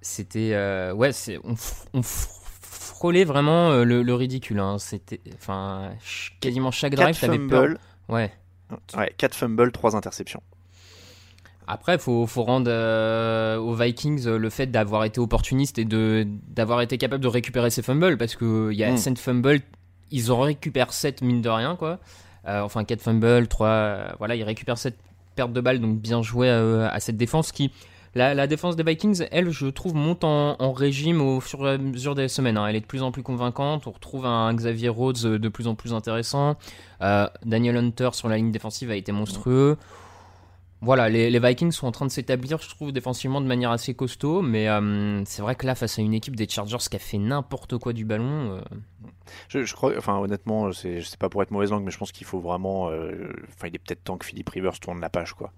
[0.00, 0.50] C'était.
[0.54, 1.54] euh, ouais, c'est, on,
[1.94, 2.02] on
[2.98, 4.58] f- frôlait vraiment euh, le, le ridicule.
[4.60, 4.78] hein.
[4.78, 5.20] C'était.
[5.34, 7.62] Enfin, ch- quasiment chaque 4 drive, t'avais peur.
[7.62, 7.78] fumbles,
[8.08, 8.32] Ouais.
[8.96, 10.42] ouais, 4 fumbles, 3 interceptions.
[11.66, 15.84] Après, il faut, faut rendre euh, aux Vikings euh, le fait d'avoir été opportuniste et
[15.84, 18.96] de, d'avoir été capable de récupérer ces fumbles parce qu'il y a Mm.
[18.96, 19.60] 7 fumbles,
[20.10, 21.98] ils en récupèrent 7 mine de rien, quoi.
[22.46, 24.14] Euh, enfin, 4 fumbles, 3.
[24.18, 24.96] voilà, ils récupèrent 7
[25.36, 27.70] pertes de balles, donc bien joué euh, à cette défense qui.
[28.14, 32.14] La, défense des Vikings, elle, je trouve, monte en, régime au fur et à mesure
[32.14, 32.56] des semaines.
[32.56, 32.66] hein.
[32.66, 33.86] Elle est de plus en plus convaincante.
[33.86, 36.56] On retrouve un Xavier Rhodes euh, de plus en plus intéressant.
[37.02, 39.76] Euh, Daniel Hunter sur la ligne défensive a été monstrueux.
[40.80, 44.42] Voilà, les, Vikings sont en train de s'établir, je trouve, défensivement de manière assez costaud.
[44.42, 47.18] Mais euh, c'est vrai que là, face à une équipe des Chargers qui a fait
[47.18, 48.60] n'importe quoi du ballon.
[49.48, 52.12] Je, je crois, enfin honnêtement, c'est c'est pas pour être mauvaise langue, mais je pense
[52.12, 52.90] qu'il faut vraiment.
[52.90, 55.52] euh, Enfin, il est peut-être temps que Philippe Rivers tourne la page, quoi.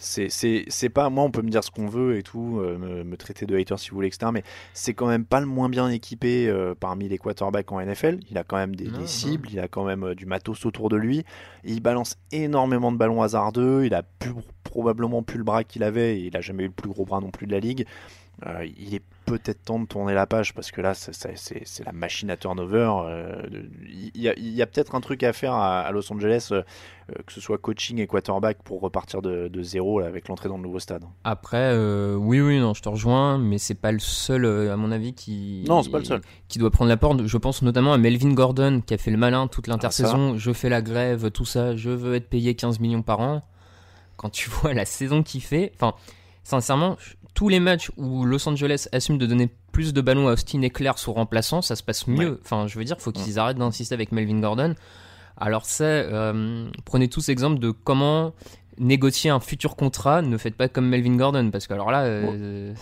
[0.00, 2.78] C'est c'est c'est pas moi, on peut me dire ce qu'on veut et tout, euh,
[2.78, 4.30] me, me traiter de hater si vous voulez, etc.
[4.32, 4.42] Mais
[4.74, 8.20] c'est quand même pas le moins bien équipé euh, parmi les quarterbacks en NFL.
[8.30, 11.24] Il a quand même des, cibles, il a quand même du matos autour de lui.
[11.64, 13.84] Il balance énormément de ballons hasardeux.
[13.84, 14.32] Il a plus,
[14.64, 16.18] probablement plus le bras qu'il avait.
[16.18, 17.86] Et il a jamais eu le plus gros bras non plus de la ligue.
[18.46, 22.28] Euh, il est peut-être temps de tourner la page parce que là, c'est- la machine
[22.28, 22.90] à turnover.
[23.04, 23.40] euh,
[24.14, 26.62] Il y a, peut-être un truc à faire à, à Los Angeles, euh,
[27.24, 30.56] que ce soit coaching et quarterback, pour repartir de, de zéro là, avec l'entrée dans
[30.56, 31.04] le nouveau stade.
[31.22, 31.72] Après,
[32.16, 35.64] oui, oui, non, je te rejoins, mais c'est pas le seul, à mon avis, qui.
[35.68, 36.20] Non, pas le seul.
[36.48, 37.24] Qui doit prendre la porte.
[37.24, 40.36] Je pense notamment à Melvin Gordon, qui a fait le malin toute Ah, l'intersaison.
[40.36, 43.42] je fais la grève, tout ça, je veux être payé 15 millions par an.
[44.16, 45.94] Quand tu vois la saison qu'il fait, enfin,
[46.42, 46.96] sincèrement,
[47.34, 50.92] tous les matchs où Los Angeles assume de donner plus de ballons à Austin Eckler
[50.96, 52.32] sous remplaçant, ça se passe mieux.
[52.32, 52.38] Ouais.
[52.42, 54.74] Enfin, je veux dire, faut qu'ils arrêtent d'insister avec Melvin Gordon.
[55.36, 58.34] Alors c'est, euh, prenez tous exemple de comment
[58.78, 60.22] négocier un futur contrat.
[60.22, 62.74] Ne faites pas comme Melvin Gordon, parce que alors là, euh,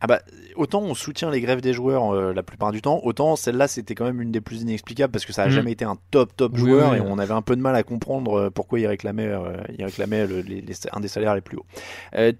[0.00, 0.20] Ah bah,
[0.56, 3.94] autant on soutient les grèves des joueurs euh, la plupart du temps, autant celle-là c'était
[3.94, 5.52] quand même une des plus inexplicables parce que ça a Mhm.
[5.52, 7.74] jamais été un top top Oui, joueur oui, et on avait un peu de mal
[7.74, 11.34] à comprendre euh, pourquoi il réclamait, euh, il réclamait le- les- les- un des salaires
[11.34, 11.66] les plus hauts.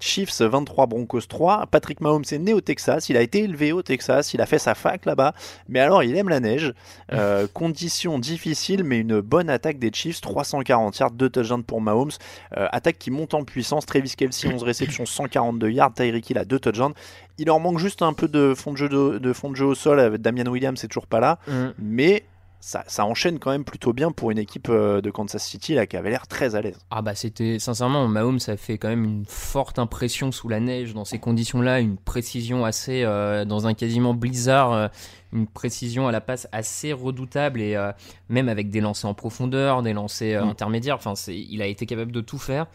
[0.01, 1.67] Chiefs 23, Broncos 3.
[1.71, 4.59] Patrick Mahomes est né au Texas, il a été élevé au Texas, il a fait
[4.59, 5.35] sa fac là-bas,
[5.69, 6.73] mais alors il aime la neige.
[7.55, 12.11] Conditions difficiles, mais une bonne attaque des Chiefs, 340 yards, 2 touchdowns pour Mahomes.
[12.53, 16.59] Attaque qui monte en puissance, Travis Kelsey 11 réceptions, 142 yards, Tyreek Hill a 2
[16.59, 16.95] touchdowns.
[17.41, 19.67] Il leur manque juste un peu de fond de jeu, de, de fond de jeu
[19.67, 19.99] au sol.
[20.01, 21.39] avec Damian Williams, c'est toujours pas là.
[21.49, 21.67] Mm.
[21.81, 22.25] Mais
[22.61, 25.87] ça, ça enchaîne quand même plutôt bien pour une équipe euh, de Kansas City là,
[25.87, 26.77] qui avait l'air très à l'aise.
[26.91, 30.93] ah bah c'était sincèrement Mahomes ça fait quand même une forte impression sous la neige
[30.93, 34.89] dans ces conditions-là, une précision assez euh, dans un quasiment blizzard, euh,
[35.33, 37.93] une précision à la passe assez redoutable et euh,
[38.29, 40.49] même avec des lancers en profondeur, des lancers Mm.
[40.49, 40.97] intermédiaires.
[40.97, 42.67] Enfin, il a été capable de tout faire.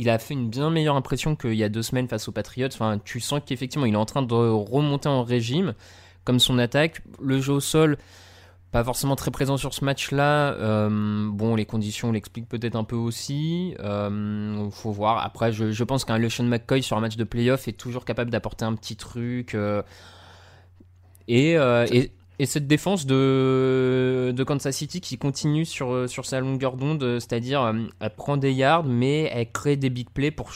[0.00, 2.68] Il a fait une bien meilleure impression qu'il y a deux semaines face aux Patriots.
[2.72, 5.74] Enfin, tu sens qu'effectivement il est en train de remonter en régime,
[6.22, 7.98] comme son attaque, le jeu au sol.
[8.70, 10.52] Pas forcément très présent sur ce match-là.
[10.52, 13.74] Euh, bon, les conditions l'expliquent peut-être un peu aussi.
[13.80, 15.24] Euh, faut voir.
[15.24, 18.30] Après, je, je pense qu'un LeSean McCoy sur un match de playoff est toujours capable
[18.30, 19.54] d'apporter un petit truc.
[19.54, 19.82] euh,
[21.28, 26.40] et, euh, et, et cette défense de, de Kansas City qui continue sur, sur sa
[26.40, 30.30] longueur d'onde, euh, c'est-à-dire euh, elle prend des yards, mais elle crée des big plays
[30.30, 30.52] pour.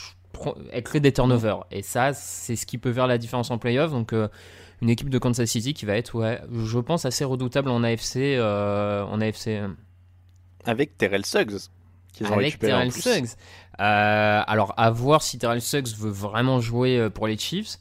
[0.73, 1.65] Elle crée des turnovers.
[1.71, 3.91] Et ça, c'est ce qui peut faire la différence en playoff.
[3.91, 4.13] Donc.
[4.13, 4.29] euh,
[4.81, 8.17] une équipe de Kansas City qui va être, ouais, je pense, assez redoutable en AFC.
[8.17, 9.69] euh, en AFC euh,
[10.65, 11.69] Avec Terrell Suggs,
[12.23, 12.91] ont avec Terrell.
[12.91, 13.29] Suggs.
[13.79, 17.79] Euh, alors, à voir si Terrell Suggs veut vraiment jouer euh, pour les Chiefs.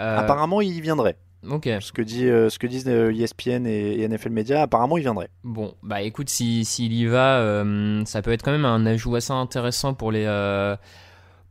[0.00, 1.16] Euh, Apparemment, il viendrait.
[1.48, 1.68] Ok.
[1.80, 5.00] Ce que, dit, euh, ce que disent euh, ESPN et, et NFL Media, apparemment, il
[5.02, 5.28] viendrait.
[5.42, 9.16] Bon, bah écoute, si- s'il y va, euh, ça peut être quand même un ajout
[9.16, 10.24] assez intéressant pour les,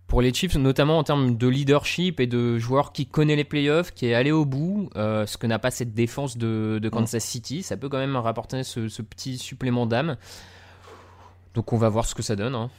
[0.08, 3.92] pour les Chiefs, notamment en termes de leadership et de joueur qui connaît les playoffs,
[3.92, 7.62] qui est allé au bout, ce que n'a pas cette défense de, de Kansas City.
[7.64, 10.16] Ça peut quand même rapporter ce, ce petit supplément d'âme.
[11.54, 12.56] Donc on va voir ce que ça donne.
[12.56, 12.70] hein.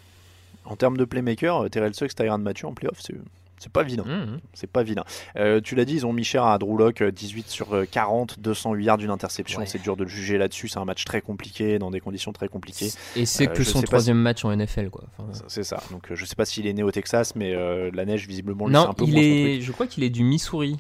[0.65, 3.15] En termes de playmaker, Terrell Suggs, Tyrann Mathieu en playoff, c'est
[3.63, 4.05] c'est pas vilain.
[4.05, 4.41] Mhm.
[4.55, 5.05] C'est pas vilain.
[5.37, 7.85] Euh, tu l'as dit, ils ont mis cher à Drew Lock, euh, 18 sur euh,
[7.91, 9.61] 40, 208 yards d'une interception.
[9.61, 9.67] Ouais.
[9.67, 10.69] C'est dur de le juger là-dessus.
[10.69, 12.91] C'est un match très compliqué, dans des conditions très compliquées.
[13.17, 15.05] Et c'est Euh, que son troisième match en NFL, quoi.
[15.19, 15.83] Enfin, C'est ça.
[15.91, 18.67] Donc euh, je sais pas s'il est né au Texas, mais euh, la neige, visiblement,
[18.67, 20.79] lui, non, un peu il moins est, je crois qu'il est du Missouri.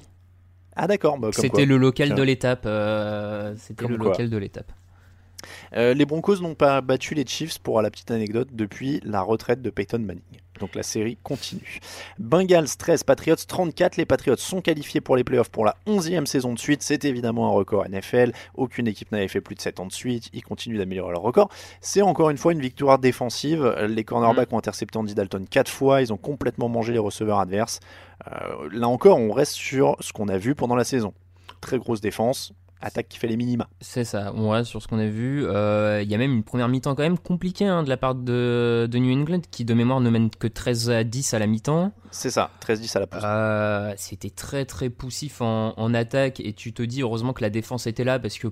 [0.74, 2.62] Ah d'accord, bah, C'était le local de l'étape.
[2.66, 4.72] euh, C'était le local de l'étape.
[5.74, 9.62] Euh, les Broncos n'ont pas battu les Chiefs, pour la petite anecdote, depuis la retraite
[9.62, 10.22] de Peyton Manning.
[10.60, 11.80] Donc la série continue.
[12.20, 13.96] Bengals 13, Patriots 34.
[13.96, 16.82] Les Patriots sont qualifiés pour les playoffs pour la 11e saison de suite.
[16.82, 18.32] C'est évidemment un record NFL.
[18.54, 20.30] Aucune équipe n'avait fait plus de 7 ans de suite.
[20.32, 21.50] Ils continuent d'améliorer leur record.
[21.80, 23.74] C'est encore une fois une victoire défensive.
[23.88, 26.00] Les cornerbacks ont intercepté Andy Dalton 4 fois.
[26.00, 27.80] Ils ont complètement mangé les receveurs adverses.
[28.30, 31.12] Euh, là encore, on reste sur ce qu'on a vu pendant la saison.
[31.60, 32.52] Très grosse défense.
[32.82, 33.68] Attaque qui fait les minima.
[33.80, 34.32] C'est ça,
[34.64, 35.44] sur ce qu'on a vu.
[35.46, 38.14] Euh, Il y a même une première mi-temps quand même compliquée hein, de la part
[38.14, 41.46] de, de New England qui de mémoire ne mène que 13 à 10 à la
[41.46, 41.92] mi-temps.
[42.10, 43.22] C'est ça, 13-10 à la pause.
[43.24, 47.50] Euh, C'était très très poussif en, en attaque et tu te dis heureusement que la
[47.50, 48.48] défense était là parce que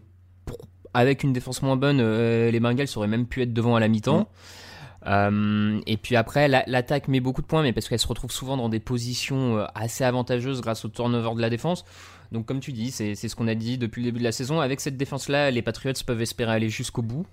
[0.47, 0.59] pour-
[0.95, 3.89] avec une défense moins bonne, euh, les Bengals auraient même pu être devant à la
[3.89, 4.28] mi-temps.
[5.07, 8.31] Euh, et puis après, la- l'attaque met beaucoup de points, mais parce qu'elle se retrouve
[8.31, 11.85] souvent dans des positions assez avantageuses grâce au turnover de la défense.
[12.33, 14.61] Donc comme tu dis, c'est ce qu'on a dit depuis le début de la saison.
[14.61, 17.26] Avec cette défense-là, les Patriots peuvent espérer aller jusqu'au bout.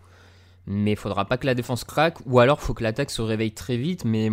[0.70, 3.54] Mais il faudra pas que la défense craque, ou alors faut que l'attaque se réveille
[3.54, 4.04] très vite.
[4.04, 4.30] Mais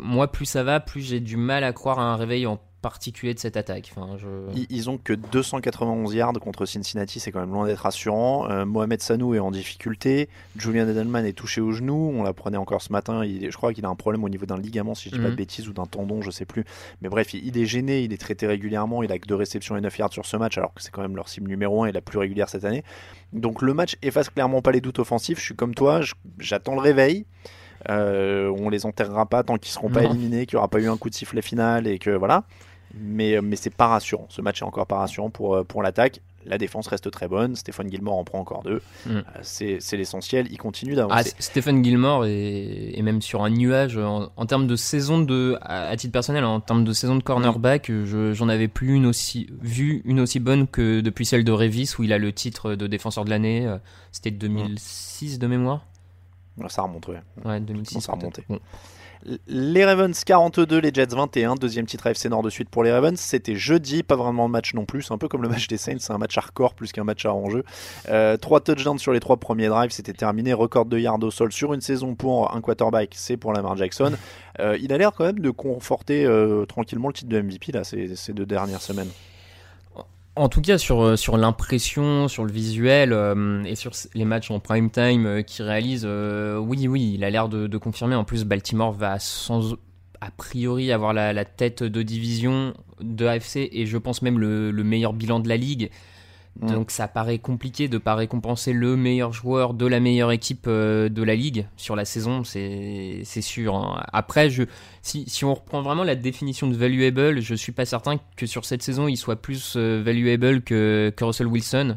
[0.00, 3.34] moi, plus ça va, plus j'ai du mal à croire à un réveil en particulier
[3.34, 3.92] de cette attaque.
[3.96, 4.26] Enfin, je...
[4.70, 8.48] Ils, ont que 291 yards contre Cincinnati, c'est quand même loin d'être rassurant.
[8.50, 10.28] Euh, Mohamed Sanou est en difficulté.
[10.56, 12.12] Julian Edelman est touché au genou.
[12.14, 13.24] On l'apprenait encore ce matin.
[13.24, 15.26] Il, je crois qu'il a un problème au niveau d'un ligament, si je dis pas
[15.26, 15.36] de Mhm.
[15.36, 16.64] bêtises, ou d'un tendon, je sais plus.
[17.02, 18.02] Mais bref, il, il est gêné.
[18.02, 19.02] Il est traité régulièrement.
[19.02, 21.02] Il a que deux réceptions et 9 yards sur ce match, alors que c'est quand
[21.02, 22.84] même leur cible numéro 1 et la plus régulière cette année.
[23.32, 25.38] Donc le match efface clairement pas les doutes offensifs.
[25.40, 26.00] Je suis comme toi.
[26.38, 27.26] J'attends le réveil.
[27.88, 30.88] Euh, on les enterrera pas tant qu'ils seront pas éliminés, qu'il n'y aura pas eu
[30.88, 32.44] un coup de sifflet final et que voilà.
[32.94, 34.26] Mais, mais c'est pas rassurant.
[34.30, 36.20] Ce match est encore pas rassurant pour, euh, pour l'attaque.
[36.46, 37.56] La défense reste très bonne.
[37.56, 38.80] Stéphane Gilmore en prend encore deux.
[39.06, 39.10] Mm.
[39.16, 40.46] Euh, C'est l'essentiel.
[40.50, 41.28] Il continue Ah, d'avancer.
[41.28, 45.58] S- Stephen Gilmore est, est même sur un nuage en, en termes de saison de,
[45.60, 49.48] à, titre personnel, en termes de saison de cornerback, je- j'en avais plus une aussi
[49.60, 52.86] vu une aussi bonne que depuis celle de Revis où il a le titre de
[52.86, 53.66] défenseur de l'année.
[53.66, 53.76] euh,
[54.12, 55.84] C'était 2006 de mémoire?
[56.68, 57.20] Ça remonte, ouais.
[57.44, 58.00] Ouais, 2006.
[58.00, 58.14] Ça.
[58.16, 58.58] Bon.
[59.46, 63.18] Les Ravens 42, les Jets 21, deuxième titre AFC Nord de suite pour les Ravens.
[63.18, 65.10] C'était jeudi, pas vraiment de match non plus.
[65.10, 67.34] Un peu comme le match des Saints, c'est un match hardcore plus qu'un match à
[67.34, 67.64] enjeu.
[68.08, 70.52] Euh, trois touchdowns sur les trois premiers drives, c'était terminé.
[70.52, 74.12] Record de yards au sol sur une saison pour un quarterback, c'est pour Lamar Jackson.
[74.60, 77.84] Euh, il a l'air quand même de conforter euh, tranquillement le titre de MVP là,
[77.84, 79.10] ces, ces deux dernières semaines.
[80.38, 84.52] En tout cas, sur, euh, sur l'impression, sur le visuel euh, et sur les matchs
[84.52, 88.14] en prime time euh, qu'il réalise, euh, oui, oui, il a l'air de, confirmer.
[88.14, 89.74] En plus, Baltimore va sans
[90.20, 95.12] a priori avoir la, tête de division de AFC et je pense même le meilleur
[95.12, 95.90] bilan de la ligue.
[96.60, 96.72] Mm.
[96.72, 101.08] Donc ça paraît compliqué de pas récompenser le meilleur joueur de la meilleure équipe euh,
[101.08, 103.76] de la ligue sur la saison, c'est sûr.
[103.76, 104.02] hein.
[104.12, 104.64] Après, je,
[105.02, 108.64] si, si on reprend vraiment la définition de valuable, je suis pas certain que sur
[108.64, 111.96] cette saison il soit plus euh, valuable que, que Russell Wilson.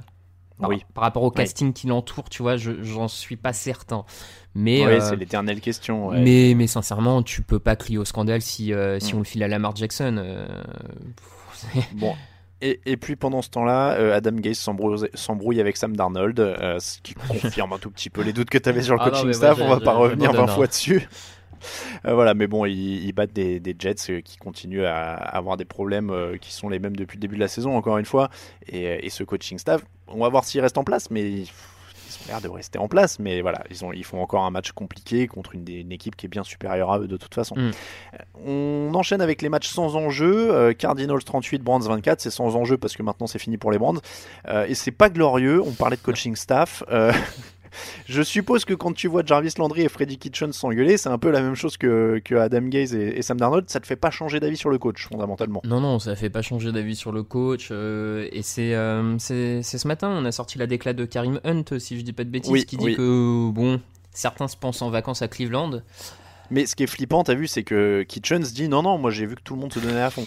[0.60, 0.86] Par, Oui.
[0.94, 1.36] par rapport au Oui.
[1.38, 4.06] casting qui l'entoure, tu vois, je- j'en suis pas certain.
[4.54, 6.10] Mais, Oui, euh, c'est l'éternelle question.
[6.10, 6.22] ouais.
[6.22, 9.16] mais, mais sincèrement, tu peux pas crier au scandale si, euh, si Mm.
[9.16, 10.18] on le file à Lamar Jackson.
[10.20, 10.48] euh,
[11.94, 12.14] Bon.
[12.62, 14.60] Et, et puis pendant ce temps-là, euh, Adam Gase
[15.14, 18.58] s'embrouille avec Sam Darnold, euh, ce qui confirme un tout petit peu les doutes que
[18.58, 19.60] tu avais sur le Ah coaching staff.
[19.60, 20.56] On va pas revenir j'abandonne, 20 hein.
[20.56, 21.08] fois dessus.
[22.06, 25.58] Euh, voilà, mais bon, ils, ils battent des, des Jets euh, qui continuent à avoir
[25.58, 28.06] des problèmes euh, qui sont les mêmes depuis le début de la saison, encore une
[28.06, 28.30] fois.
[28.68, 31.44] Et, et ce coaching staff, on va voir s'il reste en place, mais
[32.28, 33.20] l'air de rester en place.
[33.20, 36.30] Mais voilà, ils, ont, ils font encore un match compliqué contre une, équipe qui est
[36.30, 37.56] bien supérieure à eux de toute façon.
[37.56, 37.72] Mm.
[38.46, 40.54] On enchaîne avec les matchs sans enjeu.
[40.54, 42.22] Euh, Cardinals 38, Brands 24.
[42.22, 44.02] C'est sans enjeu parce que maintenant c'est fini pour les Brands.
[44.48, 45.62] Euh, et c'est pas glorieux.
[45.62, 46.84] On parlait de coaching staff.
[48.08, 51.30] Je suppose que quand tu vois Jarvis Landry et Freddy Kitchen s'engueuler, c'est un peu
[51.32, 53.70] la même chose que, que Adam Gaze et, et Sam Darnold.
[53.70, 55.62] Ça te fait pas changer d'avis sur le coach, fondamentalement.
[55.66, 57.70] Non, non, ça fait pas changer d'avis sur le coach.
[57.72, 61.64] euh, et c'est euh, c'est ce matin, on a sorti la déclat de Karim Hunt,
[61.80, 62.96] si je dis pas de bêtises, Oui, qui dit oui.
[62.96, 63.80] que, bon,
[64.12, 65.82] certains se pensent en vacances à Cleveland.
[66.50, 69.10] Mais ce qui est flippant, t'as vu, c'est que Kitchen se dit non, non, moi
[69.12, 70.26] j'ai vu que tout le monde se donnait à fond.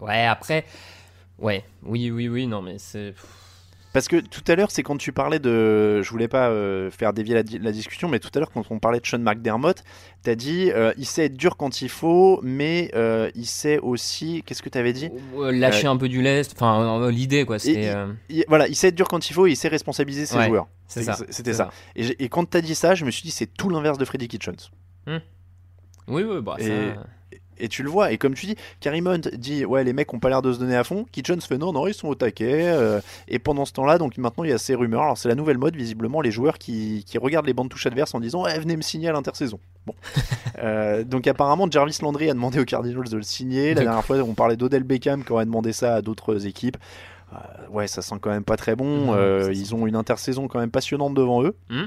[0.00, 0.64] Ouais, après,
[1.38, 3.14] ouais, oui, oui, oui, non, mais c'est.
[3.96, 6.02] Parce que tout à l'heure, c'est quand tu parlais de.
[6.02, 8.62] Je voulais pas euh, faire dévier la, di- la discussion, mais tout à l'heure, quand
[8.68, 9.82] on parlait de Sean McDermott,
[10.22, 14.42] t'as dit euh, il sait être dur quand il faut, mais euh, il sait aussi.
[14.44, 15.08] Qu'est-ce que t'avais dit?
[15.50, 17.86] Lâcher un peu du lest, enfin, l'idée, quoi, Et
[18.28, 20.36] il- Il- Voilà, il sait être dur quand il faut et il sait responsabiliser ses
[20.36, 20.66] Ouais, joueurs.
[20.86, 21.70] c'est ça, C'était ça.
[21.96, 24.28] Et, et quand t'as dit ça, je me suis dit c'est tout l'inverse de Freddy
[24.28, 24.70] Kitchens.
[25.06, 26.66] Oui, oui, bah, ça.
[27.58, 30.18] Et- tu le vois, et comme tu dis, Karim Hunt dit ouais les mecs ont
[30.18, 32.62] pas l'air de se donner à fond, Kitchens fait non non ils sont au taquet,
[32.68, 35.34] euh, et pendant ce temps-là donc maintenant il y a ces rumeurs, alors c'est la
[35.34, 38.58] nouvelle mode visiblement les joueurs qui, qui regardent les bandes touches adverses en disant ouais
[38.58, 39.58] venez me signer à l'intersaison.
[39.86, 39.94] Bon,
[40.58, 44.16] Euh, donc apparemment Jarvis Landry a demandé aux Cardinals de le signer, la dernière fois
[44.18, 46.78] on parlait d'Odell Beckham qui aurait demandé ça à d'autres équipes.
[47.34, 47.36] Euh,
[47.70, 49.14] ouais ça sent quand même pas très bon,
[49.52, 51.54] ils ont une intersaison quand même passionnante devant eux.
[51.68, 51.86] Hmm.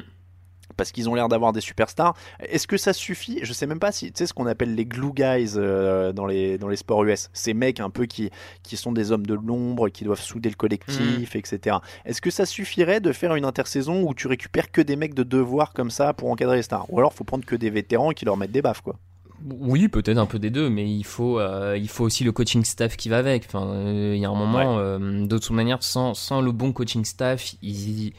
[0.78, 2.16] Parce qu'ils ont l'air d'avoir des superstars.
[2.40, 3.40] Est-ce que ça suffit?
[3.44, 6.26] Je sais même pas si tu sais ce qu'on appelle les glue guys euh, dans
[6.26, 8.30] les dans les sports US, ces mecs un peu qui
[8.64, 11.78] qui sont des hommes de l'ombre, qui doivent souder le collectif, etc.
[12.06, 15.24] Est-ce que ça suffirait de faire une intersaison où tu récupères que des mecs de
[15.24, 18.26] devoir comme ça pour encadrer les stars, ou alors faut prendre que des vétérans qui
[18.26, 18.96] leur mettent des baffes quoi
[19.60, 22.64] Oui, peut-être un peu des deux, mais il faut, euh, il faut aussi le coaching
[22.66, 23.46] staff qui va avec.
[23.48, 26.74] Enfin, euh, il y a un moment, euh, de toute manière, sans, sans le bon
[26.74, 28.14] coaching staff, il-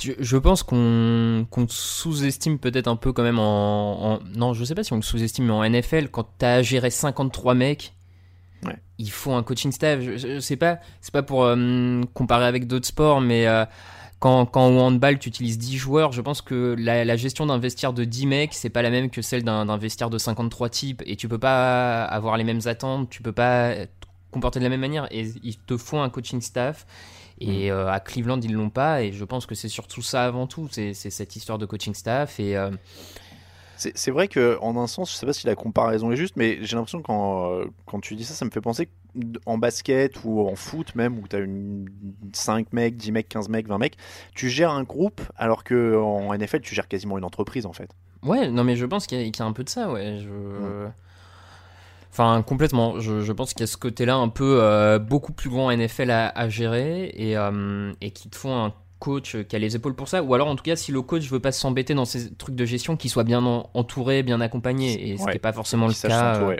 [0.00, 4.64] je, je pense qu'on qu'on sous-estime peut-être un peu quand même en, en- Non, je
[4.64, 7.92] sais pas si on le sous-estime, mais en NFL, quand t'as à gérer 53 mecs,
[8.64, 8.76] Ouais.
[8.98, 10.00] il faut un coaching staff.
[10.00, 13.66] Je, je sais pas, c'est pas pour euh, comparer avec d'autres sports, mais euh,
[14.20, 17.58] quand, quand au handball tu utilises 10 joueurs, je pense que la, la gestion d'un
[17.58, 21.02] vestiaire de 10 mecs, c'est pas la même que celle d'un vestiaire de 53 types.
[21.04, 23.88] Et tu peux pas avoir les mêmes attentes, tu peux pas te
[24.30, 25.06] comporter de la même manière.
[25.12, 26.86] Et il te faut un coaching staff.
[27.40, 29.02] Et euh, à Cleveland, ils l'ont pas.
[29.02, 30.68] Et je pense que c'est surtout ça avant tout.
[30.70, 32.38] C'est cette histoire de coaching staff.
[32.40, 32.56] Et.
[32.56, 32.70] euh,
[33.76, 36.58] C'est vrai que en un sens, je sais pas si la comparaison est juste, mais
[36.62, 38.88] j'ai l'impression que quand, euh, quand tu dis ça, ça me fait penser
[39.46, 41.88] en basket ou en foot même, où tu as une
[42.32, 43.96] 5 mecs, 10 mecs, 15 mecs, 20 mecs,
[44.34, 47.90] tu gères un groupe alors que en NFL, tu gères quasiment une entreprise en fait.
[48.22, 50.18] Ouais, non mais je pense qu'il y, a un peu de ça, ouais.
[50.18, 50.88] Je...
[52.16, 53.00] Enfin, complètement.
[53.00, 56.48] Je, pense qu'il y a ce côté-là un peu euh, beaucoup plus grand NFL à,
[56.48, 60.22] gérer et, euh, et qui te font un coach qui a les épaules pour ça,
[60.22, 62.64] ou alors en tout cas si le coach veut pas s'embêter dans ces trucs de
[62.64, 66.36] gestion, qu'il soit bien entouré, bien accompagné, et ce n'est pas forcément le cas.
[66.36, 66.56] Euh,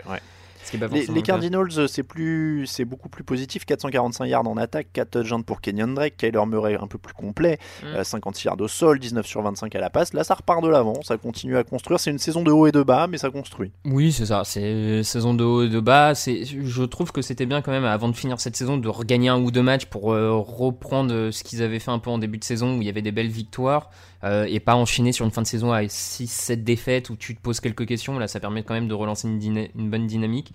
[0.73, 3.65] les, Cardinals, euh, c'est plus, c'est beaucoup plus positif.
[3.65, 7.59] 445 yards en attaque, 4 touchdowns pour Kenyon Drake, Kyler Murray un peu plus complet,
[8.03, 8.49] 56 mm.
[8.49, 10.13] euh, yards au sol, 19 sur 25 à la passe.
[10.13, 11.99] Là, ça repart de l'avant, ça continue à construire.
[11.99, 13.71] C'est une saison de haut et de bas, mais ça construit.
[13.85, 14.43] Oui, c'est ça.
[14.43, 16.15] C'est saison de haut et de bas.
[16.15, 19.29] C'est, je trouve que c'était bien quand même avant de finir cette saison de regagner
[19.29, 22.37] un ou deux matchs pour euh, reprendre ce qu'ils avaient fait un peu en début
[22.37, 23.89] de saison où il y avait des belles victoires.
[24.25, 27.59] Et pas enchaîner sur une fin de saison à 6-7 défaites où tu te poses
[27.59, 28.17] quelques questions.
[28.17, 30.53] Là, ça permet quand même de relancer une, une bonne dynamique.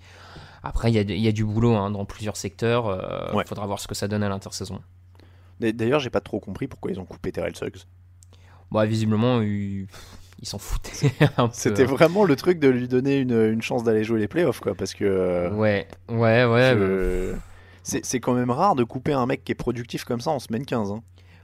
[0.63, 2.85] Après, il y, a du boulot hein, dans plusieurs secteurs.
[3.33, 4.79] Il euh, faudra voir ce que ça donne à l'intersaison.
[5.59, 7.83] D'ailleurs, j'ai pas trop compris pourquoi ils ont coupé Terrell Suggs.
[8.71, 9.87] Bah, visiblement, ils
[10.43, 11.11] s'en foutaient.
[11.51, 14.75] C'était vraiment le truc de lui donner une, chance d'aller jouer les playoffs, quoi.
[14.75, 15.03] Parce que.
[15.03, 16.75] Euh, ouais, ouais, ouais.
[16.75, 17.39] Bah.
[17.83, 20.65] C'est quand même rare de couper un mec qui est productif comme ça en semaine
[20.65, 20.91] 15.
[20.91, 21.01] Hein.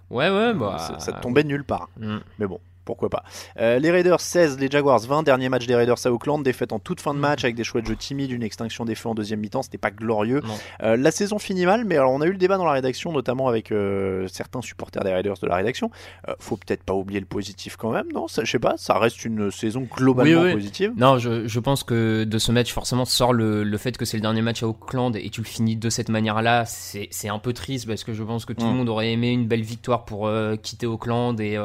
[0.09, 0.97] Ouais, ouais, bah.
[0.99, 1.89] Ça, tombait nulle part.
[1.99, 2.17] Mm.
[2.39, 3.23] Mais bon pourquoi pas.
[3.59, 6.79] Euh, les Raiders 16, les Jaguars 20, dernier match des Raiders à Oakland, défaite en
[6.79, 9.13] toute fin de match avec des choix de jeu timides, une extinction des feux en
[9.13, 10.41] deuxième mi-temps, c'était pas glorieux.
[10.81, 13.11] Euh, la saison finit mal, mais alors on a eu le débat dans la rédaction,
[13.11, 15.91] notamment avec euh, certains supporters des Raiders de la rédaction.
[16.39, 18.27] faut peut-être pas oublier le positif quand même, non?
[18.27, 20.93] Je sais pas, ça reste une saison globalement positive.
[20.95, 24.41] Non, je, pense que de ce match, forcément, sort le, fait que c'est le dernier
[24.41, 28.05] match à Oakland et tu le finis de cette manière-là, c'est un peu triste parce
[28.05, 28.75] que je pense que tout le mm.
[28.75, 30.31] monde aurait aimé une belle victoire pour
[30.63, 31.57] quitter Oakland et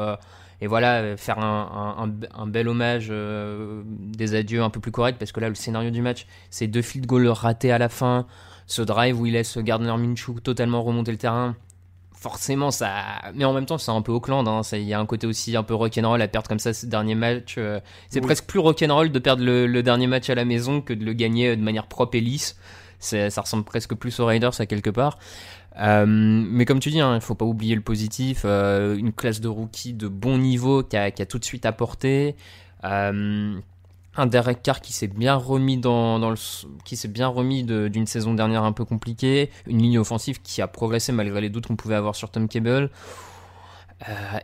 [0.63, 2.07] et voilà, faire un,
[2.47, 6.01] bel hommage, euh, des adieux un peu plus corrects, parce que là, le scénario du
[6.01, 8.27] match, c'est deux field goals ratés à la fin,
[8.65, 11.57] ce drive où il laisse Gardner Minshew totalement remonter le terrain.
[12.13, 13.03] Forcément, ça.
[13.35, 14.47] Mais en même temps, c'est un peu Auckland.
[14.47, 14.61] Hein.
[14.71, 17.15] Il y a un côté aussi un peu rock'n'roll à perdre comme ça ce dernier
[17.15, 17.55] match.
[17.57, 17.81] Euh.
[18.07, 21.11] c'est presque plus rock'n'roll de perdre le, dernier match à la maison que de le
[21.11, 22.57] gagner de manière propre et lisse.
[22.99, 25.19] Ça ressemble presque plus aux Raiders à quelque part.
[25.79, 28.43] Euh, mais comme tu dis, il hein, ne faut pas oublier le positif.
[28.45, 31.65] Euh, une classe de rookies de bon niveau qui a, qui a tout de suite
[31.65, 32.35] apporté.
[32.83, 33.57] Euh,
[34.15, 36.35] un Derek Carr qui s'est bien remis dans, dans le,
[36.85, 40.67] qui s'est bien remis d'une saison dernière un peu compliquée, une ligne offensive qui a
[40.67, 42.91] progressé malgré les doutes qu'on pouvait avoir sur Tom Cable,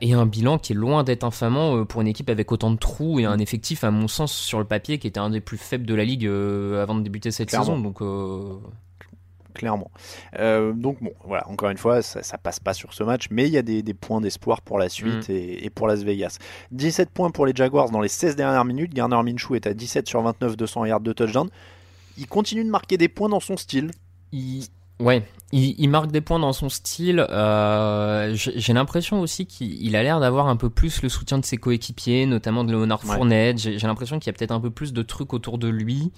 [0.02, 3.20] et un bilan qui est loin d'être infamant pour une équipe avec autant de trous
[3.20, 5.86] et un effectif à mon sens sur le papier qui était un des plus faibles
[5.86, 7.78] de la ligue avant de débuter cette saison.
[7.78, 8.02] Donc
[9.54, 9.92] clairement.
[10.38, 13.54] Euh, donc bon, voilà, encore une fois, ça, passe pas sur ce match, mais il
[13.54, 15.34] y a des, points d'espoir pour la suite mm.
[15.64, 16.38] et, pour Las Vegas.
[16.72, 18.94] 17 points pour les Jaguars dans les 16 dernières minutes.
[18.94, 21.50] Garner Minshew est à 17 sur 29, 200 yards de touchdown.
[22.18, 23.92] Il continue de marquer des points dans son style.
[24.32, 24.66] Il...
[25.00, 25.24] Ouais,
[25.54, 27.26] il, marque des points dans son style.
[27.30, 31.56] Euh, j'ai l'impression aussi qu'il a l'air d'avoir un peu plus le soutien de ses
[31.56, 33.58] coéquipiers, notamment de Leonard Fournette.
[33.58, 36.12] J'ai l'impression qu'il y a peut-être un peu plus de trucs autour de lui.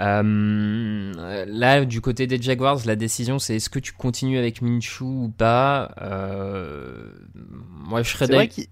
[0.00, 5.04] Euh, là, du côté des Jaguars, la décision c'est est-ce que tu continues avec Minshew
[5.04, 8.64] ou pas euh, Moi, je serais d'accord.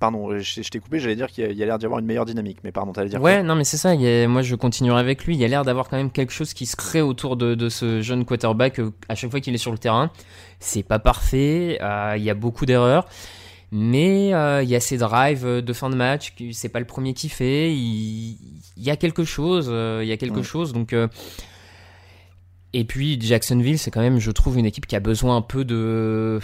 [0.00, 2.58] Pardon, je, t'ai coupé, j'allais dire qu'il y a, l'air d'y avoir une meilleure dynamique,
[2.64, 3.94] mais pardon, t'allais dire Ouais, non, mais c'est ça,
[4.26, 5.34] moi je continuerai avec lui.
[5.34, 8.02] Il y a l'air d'avoir quand même quelque chose qui se crée autour de, ce
[8.02, 10.10] jeune quarterback euh, à chaque fois qu'il est sur le terrain.
[10.58, 11.78] C'est pas parfait,
[12.16, 13.06] il y a beaucoup d'erreurs.
[13.74, 14.26] Mais
[14.62, 17.74] il y a ces drives de fin de match, c'est pas le premier qui fait.
[17.74, 18.36] Il,
[18.76, 20.74] y a quelque chose, euh, il y a quelque chose.
[20.74, 21.08] Donc, euh,
[22.74, 25.64] et puis Jacksonville, c'est quand même, je trouve, une équipe qui a besoin un peu
[25.64, 26.38] de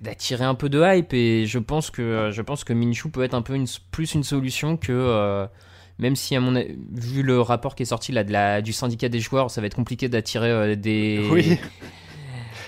[0.00, 3.34] d'attirer un peu de hype et je pense que je pense que Minshew peut être
[3.34, 5.46] un peu une, plus une solution que euh,
[6.00, 6.60] même si à mon
[6.92, 9.68] vu le rapport qui est sorti là de la, du syndicat des joueurs ça va
[9.68, 11.56] être compliqué d'attirer des oui.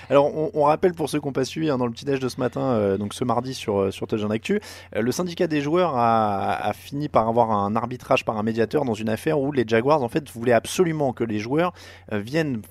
[0.09, 2.29] Alors, on, rappelle pour ceux qui n'ont pas suivi hein, dans le petit déj de
[2.29, 4.61] ce matin, euh, donc ce mardi sur, euh, sur Touchdown Actu,
[4.95, 8.93] euh, le syndicat des joueurs a, fini par avoir un arbitrage par un médiateur dans
[8.93, 11.73] une affaire où les Jaguars en fait voulaient absolument que les joueurs
[12.11, 12.61] viennent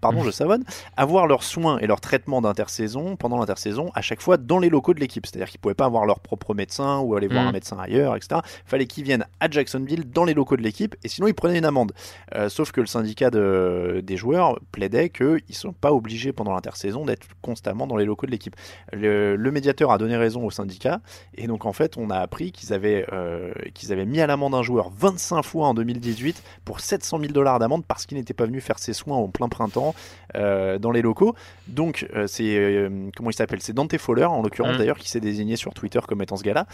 [0.00, 0.64] pardon, je savonne,
[0.96, 4.94] avoir leurs soins et leur traitement d'intersaison pendant l'intersaison à chaque fois dans les locaux
[4.94, 5.26] de l'équipe.
[5.26, 7.48] C'est-à-dire qu'ils ne pouvaient pas avoir leur propre médecin ou aller voir mm.
[7.48, 8.40] un médecin ailleurs, etc.
[8.44, 11.58] Il fallait qu'ils viennent à Jacksonville dans les locaux de l'équipe et sinon ils prenaient
[11.58, 11.92] une amende.
[12.34, 17.04] Euh, sauf que le syndicat des joueurs plaidait qu'ils ne sont pas obligés pendant l'intersaison
[17.04, 18.56] d'être constamment dans les locaux de l'équipe.
[18.92, 21.02] Le, médiateur a donné raison au syndicat
[21.34, 24.54] et donc en fait on a appris qu'ils avaient, euh, qu'ils avaient mis à l'amende
[24.54, 28.46] un joueur 25 fois en 2018 pour 700 000 dollars d'amende parce qu'il n'était pas
[28.46, 29.94] venu faire ses soins au plein printemps
[30.36, 31.34] euh, dans les locaux.
[31.66, 34.78] Donc euh, c'est euh, comment il s'appelle C'est Dante Fowler en l'occurrence Mm.
[34.78, 36.66] d'ailleurs qui s'est désigné sur Twitter comme étant ce gars-là.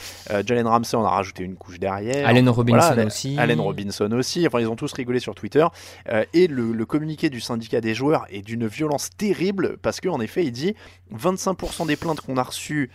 [0.47, 2.29] Jalen Ramsey on a rajouté une couche derrière.
[2.29, 3.37] Allen Robinson Voilà, aussi.
[3.39, 4.47] Allen Robinson aussi.
[4.47, 5.67] Enfin ils ont tous rigolé sur Twitter.
[6.35, 10.45] Et le, le communiqué du syndicat des joueurs est d'une violence terrible parce qu'en effet
[10.45, 10.75] il dit
[11.17, 12.91] 25% des plaintes qu'on a reçues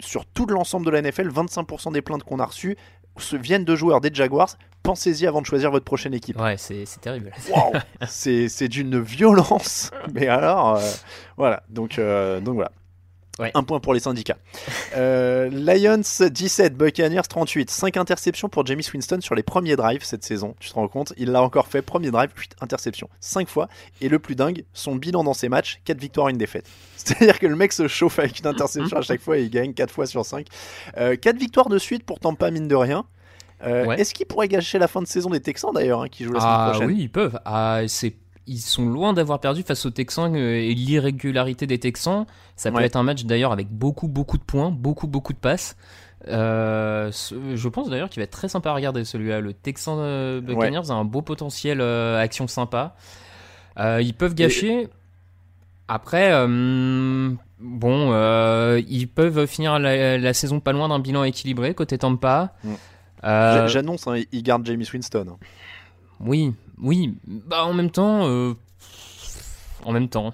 [0.00, 2.76] sur tout l'ensemble de la NFL, 25% des plaintes qu'on a reçues
[3.18, 4.56] se viennent de joueurs des Jaguars.
[4.84, 6.38] Pensez-y avant de choisir votre prochaine équipe.
[6.38, 7.32] Ouais, c'est c'est terrible.
[7.48, 7.72] Waouh,
[8.06, 9.90] c'est c'est d'une violence.
[10.12, 10.90] Mais alors, euh,
[11.38, 11.62] voilà.
[11.70, 12.70] Donc, euh, donc voilà.
[13.38, 13.50] Ouais.
[13.54, 14.36] Un point pour les syndicats.
[14.94, 17.70] Euh, Lions 17, Buccaneers 38.
[17.70, 20.54] 5 interceptions pour James Winston sur les premiers drives cette saison.
[20.60, 21.14] Tu te rends compte?
[21.16, 21.80] Il l'a encore fait.
[21.80, 23.08] Premier drive, 8 interceptions.
[23.20, 23.68] 5 fois.
[24.02, 26.66] Et le plus dingue, son bilan dans ses matchs 4 victoires, 1 défaite.
[26.96, 29.72] C'est-à-dire que le mec se chauffe avec une interception à chaque fois et il gagne
[29.72, 30.46] 4 fois sur 5.
[30.94, 33.06] 4 victoires de suite, pourtant pas mine de rien.
[33.62, 34.00] Euh, Ouais.
[34.00, 36.40] Est-ce qu'il pourrait gâcher la fin de saison des Texans d'ailleurs, hein, qui jouent la
[36.40, 37.38] semaine Ah prochaine oui, ils peuvent.
[37.44, 38.14] Ah, c'est
[38.46, 42.26] ils sont loin d'avoir perdu face aux Texans euh, et l'irrégularité des Texans.
[42.56, 42.84] Ça peut Ouais.
[42.84, 45.76] être un match d'ailleurs avec beaucoup beaucoup de points, beaucoup beaucoup de passes.
[46.28, 47.10] Euh,
[47.54, 49.40] je pense d'ailleurs qu'il va être très sympa à regarder celui-là.
[49.40, 52.96] Le Texan euh, Buccaneers a un beau potentiel action sympa.
[53.78, 54.88] Ils peuvent gâcher.
[55.88, 57.30] Après, euh,
[57.60, 62.54] bon, euh, ils peuvent finir la, la saison pas loin d'un bilan équilibré côté Tampa.
[62.64, 62.72] Mm.
[63.24, 65.26] Euh, J'a- J'annonce, hein, il garde James Winston.
[65.30, 65.36] hein.
[66.20, 67.16] oui, oui.
[67.26, 68.54] Bah en même temps, euh,
[69.84, 70.32] en même temps.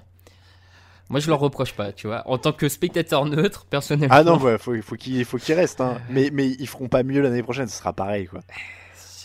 [1.08, 2.22] Moi je leur reproche pas, tu vois.
[2.28, 4.14] En tant que spectateur neutre, personnellement.
[4.14, 5.80] Ah non, ouais, faut, faut qu'il faut qu'il reste.
[5.80, 5.98] hein.
[6.08, 8.26] Mais, mais ils feront pas mieux l'année prochaine, ce sera pareil.
[8.26, 8.40] quoi.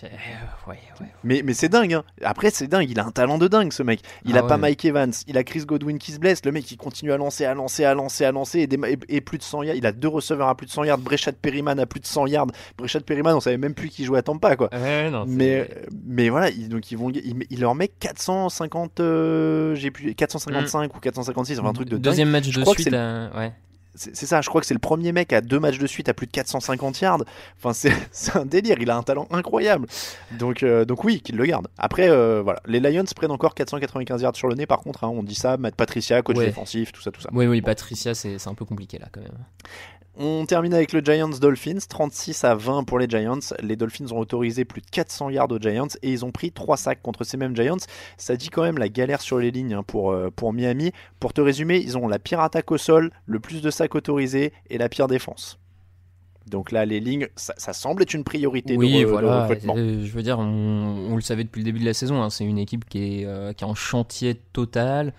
[0.04, 1.08] Euh, ouais, ouais.
[1.24, 1.94] Mais, mais c'est dingue.
[1.94, 2.04] hein.
[2.24, 2.90] Après, c'est dingue.
[2.90, 4.02] Il a un talent de dingue, ce mec.
[4.26, 4.58] Il Ah a pas.
[4.58, 5.12] Mike Evans.
[5.28, 6.44] Il a Chris Godwin qui se blesse.
[6.46, 8.60] Le mec, il continue à lancer, à lancer, à lancer, à lancer.
[8.62, 9.76] Et, des- et- et plus de 100 yards.
[9.76, 10.98] Il a deux receveurs à plus de 100 yards.
[10.98, 12.48] Breshad Perryman à plus de 100 yards.
[12.78, 14.70] Breshad Perryman, on savait même plus qui jouait à Tampa, quoi.
[15.12, 15.70] Non, Mais,
[16.06, 20.96] mais voilà, ils- donc ils vont, il, il leur met 450, euh, j'ai plus 455
[20.96, 22.02] ou 456, enfin un truc de dingue.
[22.04, 22.94] Deuxième match Je de suite.
[22.94, 23.54] euh, ouais.
[23.96, 26.14] C'est ça, je crois que c'est le premier mec à deux matchs de suite à
[26.14, 27.24] plus de 450 yards.
[27.58, 27.74] Enfin,
[28.12, 29.88] c'est un délire, il a un talent incroyable.
[30.38, 31.68] Donc, euh, donc oui, qu'il le garde.
[31.78, 35.10] Après, euh, voilà, les Lions prennent encore 495 yards sur le nez, par contre, hein,
[35.10, 36.48] on dit ça, Matt Patricia, coach Ouais.
[36.48, 37.30] défensif, tout ça, tout ça.
[37.34, 39.32] Oui, oui, Patricia, c'est un peu compliqué là quand même.
[40.18, 43.40] On termine avec le Giants Dolphins, 36 à 20 pour les Giants.
[43.62, 46.78] Les Dolphins ont autorisé plus de 400 yards aux Giants et ils ont pris 3
[46.78, 47.76] sacs contre ces mêmes Giants.
[48.18, 50.94] Ça dit quand même la galère sur les lignes hein, pour, euh, pour Miami.
[51.20, 54.54] Pour te résumer, ils ont la pire attaque au sol, le plus de sacs autorisés
[54.70, 55.60] et la pire défense.
[56.48, 59.74] Donc là, les lignes, ça, ça semble être une priorité Oui, de, recrutement.
[59.78, 62.22] euh, je veux dire, on, on le savait depuis le début de la saison.
[62.22, 65.14] hein, c'est une équipe qui est, euh, qui est en chantier total.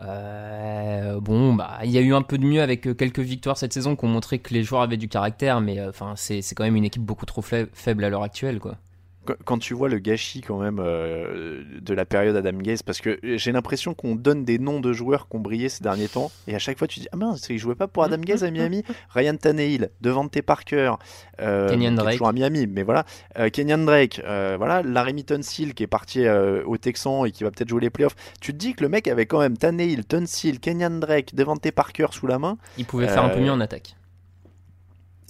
[0.00, 3.56] Euh, bon, bah, il y a eu un peu de mieux avec euh, quelques victoires
[3.56, 6.42] cette saison qui ont montré que les joueurs avaient du caractère, mais euh, enfin, c'est
[6.54, 8.76] quand même une équipe beaucoup trop faible à l'heure actuelle, quoi.
[9.24, 13.00] Qu- quand tu vois le gâchis quand même euh, de la période Adam Gaze, parce
[13.00, 16.30] que j'ai l'impression qu'on donne des noms de joueurs qui ont brillé ces derniers temps,
[16.46, 18.50] et à chaque fois tu dis ah mince, il jouait pas pour Adam Gaze à
[18.50, 20.92] Miami, Ryan Tannehill, Devante Parker,
[21.40, 22.12] euh, Kenyan Drake.
[22.14, 23.04] toujours à Miami, mais voilà,
[23.38, 27.44] euh, Kenyan Drake, euh, voilà, Larry Tunsil qui est parti euh, au Texan et qui
[27.44, 28.16] va peut-être jouer les playoffs.
[28.40, 32.06] Tu te dis que le mec avait quand même Tannehill, Tunsil, Kenyan Drake, Devante Parker
[32.10, 33.96] sous la main, Il pouvait faire un peu mieux en attaque.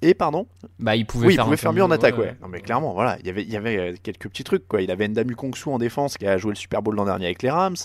[0.04, 0.46] Et pardon,
[0.78, 2.34] Bah, il pouvait oui, il faire, pouvait mieux en attaque, ouais.
[2.42, 4.82] Non, mais clairement, voilà, il y avait, il y avait euh, quelques petits trucs, quoi.
[4.82, 7.42] Il avait Ndamu Kongsu en défense qui a joué le Super Bowl l'an dernier avec
[7.42, 7.76] les Rams.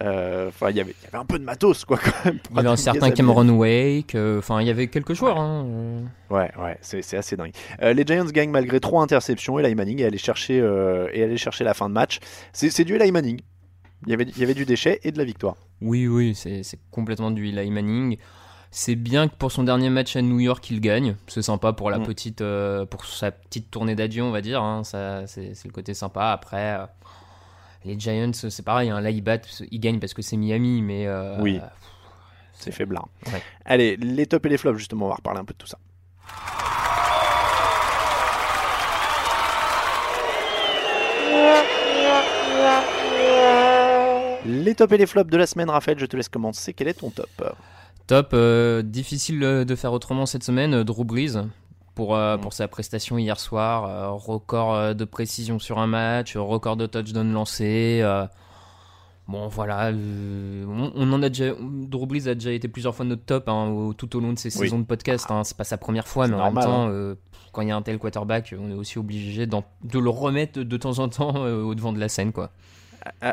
[0.00, 2.38] Euh, Enfin, il y avait, il y avait un peu de matos, quoi, quand même.
[2.50, 4.14] Il y avait un certain Cameron Wake.
[4.14, 5.38] euh, Enfin, il y avait quelques joueurs.
[5.38, 6.00] hein, euh.
[6.30, 7.52] Ouais, ouais, c'est assez dingue.
[7.82, 10.60] Euh, les Giants gagnent malgré trois interceptions et Eli Manning est allé chercher,
[11.36, 12.18] chercher la fin de match.
[12.52, 13.40] C'est du Eli Manning.
[14.06, 15.56] Il y, avait, il y avait du déchet et de la victoire.
[15.82, 18.16] Oui, oui, c'est c'est complètement du Eli Manning.
[18.72, 21.16] C'est bien que pour son dernier match à New York, il gagne.
[21.26, 22.04] C'est sympa pour la Mm.
[22.06, 24.62] petite, euh, pour sa petite tournée d'adieu, on va dire.
[24.62, 24.84] hein.
[24.84, 26.30] Ça, c'est c'est le côté sympa.
[26.30, 26.86] Après, euh,
[27.84, 28.90] les Giants, c'est pareil.
[28.90, 29.00] hein.
[29.00, 31.60] Là, ils battent, ils gagnent parce que c'est Miami, mais euh, Oui.
[32.52, 33.08] C'est faiblard.
[33.32, 33.42] Ouais.
[33.64, 35.78] Allez, les tops et les flops, justement, on va reparler un peu de tout ça.
[44.46, 46.72] Les tops et les flops de la semaine, Raphaël, je te laisse commencer.
[46.72, 47.28] Quel est ton top?
[48.10, 50.74] Top, euh, difficile euh, de faire autrement cette semaine.
[50.74, 51.36] euh, Drew Brees
[51.94, 52.40] pour, euh, Mm.
[52.40, 53.84] pour sa prestation hier soir.
[53.84, 58.02] euh, record de précision sur un match, record de touchdown lancé.
[59.28, 59.92] bon, voilà.
[59.92, 61.52] on, on en a déjà.
[61.60, 64.38] Drew Brees a déjà été plusieurs fois notre top hein, au- tout au long de
[64.40, 64.64] ses Oui.
[64.66, 65.30] saisons de podcast.
[65.30, 67.12] hein, c'est pas sa première fois, mais normal, en même temps.
[67.12, 67.16] hein.
[67.52, 70.76] quand il y a un tel quarterback, on est aussi obligé de le remettre de
[70.76, 72.50] temps en temps au devant de la scène, quoi.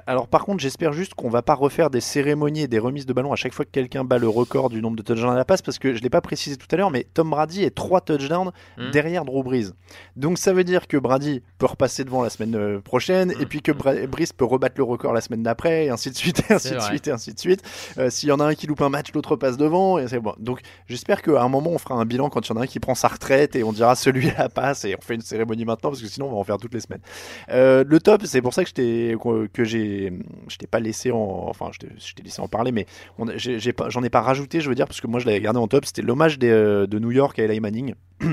[0.05, 3.13] Alors par contre, j'espère juste qu'on va pas refaire des cérémonies et des remises de
[3.13, 5.45] ballon à chaque fois que quelqu'un bat le record du nombre de touchdowns à la
[5.45, 8.01] passe, parce que je l'ai pas précisé tout à l'heure, mais Tom Brady est 3
[8.01, 8.91] touchdowns Mm.
[8.91, 9.71] derrière Drew Brees.
[10.15, 13.61] Donc ça veut dire que Brady peut repasser devant la semaine euh, prochaine, et puis
[13.61, 16.53] que Bra- Brees peut rebattre le record la semaine d'après, et ainsi de suite, et
[16.53, 16.87] ainsi C'est de vrai.
[16.89, 17.61] suite, et ainsi de suite.
[17.97, 20.19] Euh, S'il y en a un qui loupe un match, l'autre passe devant, et c'est
[20.19, 20.33] bon.
[20.39, 22.67] Donc j'espère qu'à un moment on fera un bilan quand il y en a un
[22.67, 25.89] qui prend sa retraite, et on dira celui-là passe, et on fait une cérémonie maintenant,
[25.89, 27.01] parce que sinon on va en faire toutes les semaines.
[27.49, 29.15] Euh, le top, c'est pour ça que je t'ai
[29.53, 30.11] que j'ai
[30.47, 32.85] je t'ai pas laissé en enfin je t'ai laissé en parler mais
[33.17, 35.19] on a- j'ai- j'ai pas- j'en ai, pas rajouté je veux dire parce que moi
[35.19, 35.85] je l'avais gardé en top.
[35.85, 37.93] C'était l'hommage euh, de New York à Eli Manning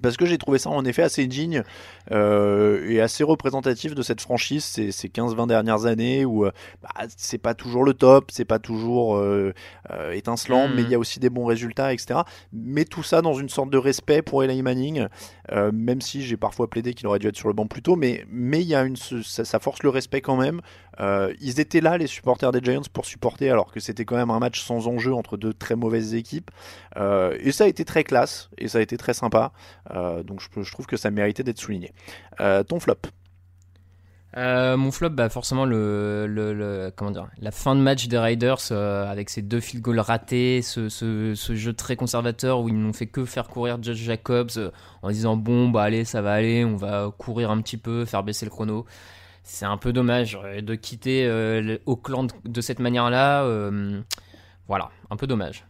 [0.00, 1.62] parce que j'ai trouvé ça en effet assez digne
[2.10, 6.90] euh, et assez représentatif de cette franchise ces, ces 15-20 dernières années où euh, bah,
[7.16, 9.52] c'est pas toujours le top, c'est pas toujours euh,
[9.90, 10.72] euh, étincelant, Mm.
[10.74, 12.20] mais il y a aussi des bons résultats, etc.
[12.52, 15.06] Mais tout ça dans une sorte de respect pour Eli Manning,
[15.72, 18.24] même si j'ai parfois plaidé qu'il aurait dû être sur le banc plus tôt, mais
[18.28, 20.60] mais y a une ça force le respect quand même.
[20.98, 24.30] Euh, ils étaient là les supporters des Giants pour supporter alors que c'était quand même
[24.30, 26.50] un match sans enjeu entre deux très mauvaises équipes
[26.96, 29.52] Euh, et ça a été très classe et ça a été très sympa.
[29.92, 31.92] Euh, donc je, trouve que ça méritait d'être souligné.
[32.38, 32.96] Ton flop.
[34.36, 36.90] Mon flop, bah forcément la
[37.50, 41.96] fin de match des Raiders euh, avec ces deux field goals ratés, ce, jeu très
[41.96, 44.72] conservateur où ils n'ont fait que faire courir Josh Jacobs
[45.02, 48.22] en disant bon bah allez ça va aller, on va courir un petit peu, faire
[48.22, 48.86] baisser le chrono.
[49.52, 53.42] C'est un peu dommage euh, de quitter euh, Auckland de cette manière-là.
[53.42, 54.00] euh,
[54.68, 55.66] voilà, un peu dommage.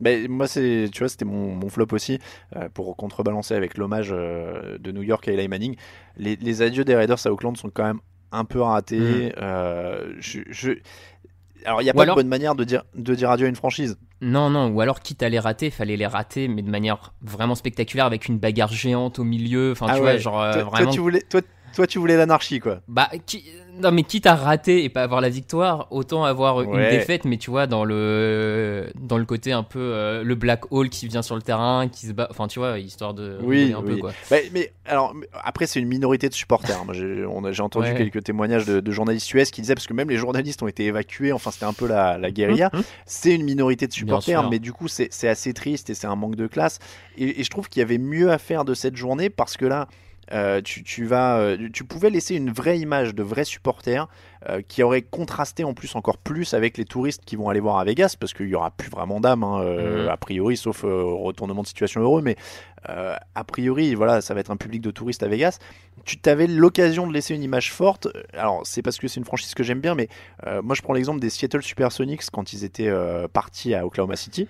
[0.00, 2.18] Ben, moi, c'est, tu vois, c'était mon, mon flop aussi,
[2.56, 5.76] euh, pour contrebalancer avec l'hommage de New York à Eli Manning.
[6.16, 8.00] Les, les adieux des Raiders à Auckland sont quand même
[8.32, 9.32] un peu ratés.
[9.38, 10.72] Je, je-
[11.66, 13.44] Alors, il n'y a Ou pas alors- de bonne manière de dire, de dire adieu
[13.44, 13.98] à une franchise.
[14.22, 17.54] Non, non, ou alors quitte à les rater, fallait les rater, mais de manière vraiment
[17.54, 19.72] spectaculaire avec une bagarre géante au milieu.
[19.72, 20.12] Enfin, Ah tu ouais.
[20.12, 20.90] vois, genre euh, toi, toi, vraiment.
[20.92, 21.40] tu voulais, toi,
[21.74, 22.80] toi, tu voulais l'anarchie, quoi.
[22.88, 23.44] Bah, qui-
[23.80, 27.38] non, mais quitte à rater et pas avoir la victoire, autant avoir une défaite, mais
[27.38, 31.22] tu vois, dans le, dans le côté un peu euh, le black hole qui vient
[31.22, 32.28] sur le terrain, qui se bat.
[32.30, 34.12] Enfin, tu vois, histoire de Oui, un peu, quoi.
[34.30, 36.84] Bah, mais alors après c'est une minorité de supporters.
[36.84, 37.94] Moi j'ai on a- j'ai entendu Ouais.
[37.96, 40.84] quelques témoignages de, de journalistes US qui disaient parce que même les journalistes ont été
[40.84, 41.32] évacués.
[41.32, 42.70] Enfin c'était un peu la, la guérilla.
[43.06, 46.16] C'est une minorité de supporters, mais du coup c'est c'est assez triste et c'est un
[46.16, 46.78] manque de classe.
[47.16, 49.64] Et, et je trouve qu'il y avait mieux à faire de cette journée parce que
[49.64, 49.88] là.
[50.32, 54.08] Euh, tu, tu vas, euh, tu pouvais laisser une vraie image de vrais supporters
[54.48, 57.78] euh, qui aurait contrasté en plus encore plus avec les touristes qui vont aller voir
[57.78, 60.08] à Vegas parce qu'il y aura plus vraiment d'âme hein, Mhm.
[60.08, 62.36] a priori sauf retournement de situation heureux mais
[62.88, 65.58] a priori, voilà, ça va être un public de touristes à Vegas.
[66.04, 68.08] Tu t'avais l'occasion de laisser une image forte.
[68.36, 70.08] Alors, c'est parce que c'est une franchise que j'aime bien, mais
[70.64, 72.92] moi, je prends l'exemple des Seattle Supersonics quand ils étaient
[73.32, 74.48] partis à Oklahoma City.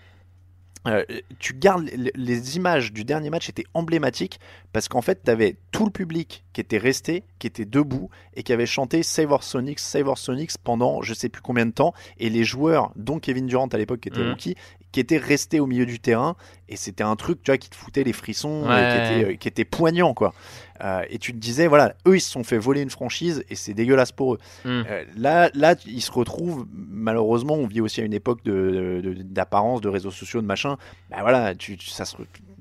[0.88, 1.04] Euh,
[1.38, 4.40] tu gardes les, images du dernier match étaient emblématiques
[4.72, 8.42] parce qu'en fait tu avais tout le public qui était resté, qui était debout et
[8.42, 11.70] qui avait chanté Save Our Sonics, Save Our Sonics pendant je sais plus combien de
[11.70, 14.30] temps et les joueurs dont Kevin Durant à l'époque qui était Mhm.
[14.30, 14.56] rookie
[14.90, 16.34] qui étaient restés au milieu du terrain
[16.68, 18.82] et c'était un truc tu vois qui te foutait les frissons Ouais.
[18.82, 20.34] et qui était, euh, qui était poignant quoi
[20.82, 23.54] Euh, et tu te disais voilà eux ils se sont fait voler une franchise et
[23.54, 24.68] c'est dégueulasse pour eux Mm.
[24.90, 26.66] euh, là, là, ils se retrouvent.
[26.72, 30.76] Malheureusement, on vit aussi à une époque de- de- d'apparence, de, réseaux sociaux, de machin.
[31.10, 32.16] Bah voilà, tu, ça, se,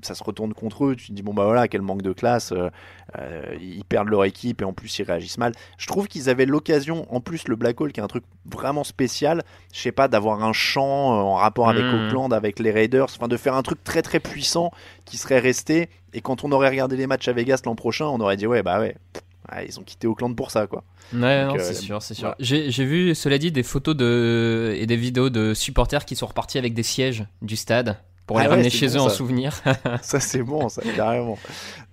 [0.06, 0.95] ça se retourne contre eux.
[0.95, 2.52] Tu te dis bon bah voilà, quel manque de classe.
[2.52, 2.70] euh,
[3.20, 5.54] euh, ils perdent leur équipe et en plus ils réagissent mal.
[5.78, 8.84] Je trouve qu'ils avaient l'occasion, en plus le Black Hole, qui est un truc vraiment
[8.84, 9.43] spécial.
[9.74, 12.08] Je sais pas, d'avoir un chant euh, en rapport avec Mhm.
[12.08, 14.72] Oakland, avec les Raiders, enfin de faire un truc très très puissant
[15.06, 15.89] qui serait resté.
[16.14, 18.64] Et quand on aurait regardé les matchs à Vegas l'an prochain, on aurait dit ouais
[18.64, 18.95] bah ouais.
[19.68, 20.84] Ils ont quitté Oakland pour ça quoi.
[21.14, 22.34] Ouais, Donc, non, euh, c'est sûr, c'est sûr.
[22.39, 26.58] j'ai vu, cela dit, des photos de, et des vidéos de supporters qui sont repartis
[26.58, 27.97] avec des sièges du stade
[28.32, 29.59] pour Ah les ouais, ramener chez bon, eux en souvenir.
[30.01, 31.38] Ça c'est bon, ça carrément.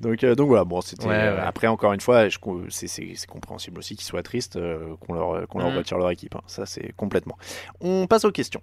[0.00, 1.42] Donc euh, donc voilà, bon c'était Ouais, euh, ouais.
[1.42, 2.26] après encore une fois,
[2.70, 5.78] c'est compréhensible aussi qu'ils soient tristes euh, qu'on leur qu'on leur Mhm.
[5.78, 6.36] retire leur équipe.
[6.36, 6.42] hein.
[6.46, 7.36] Ça c'est complètement.
[7.80, 8.62] On passe aux questions.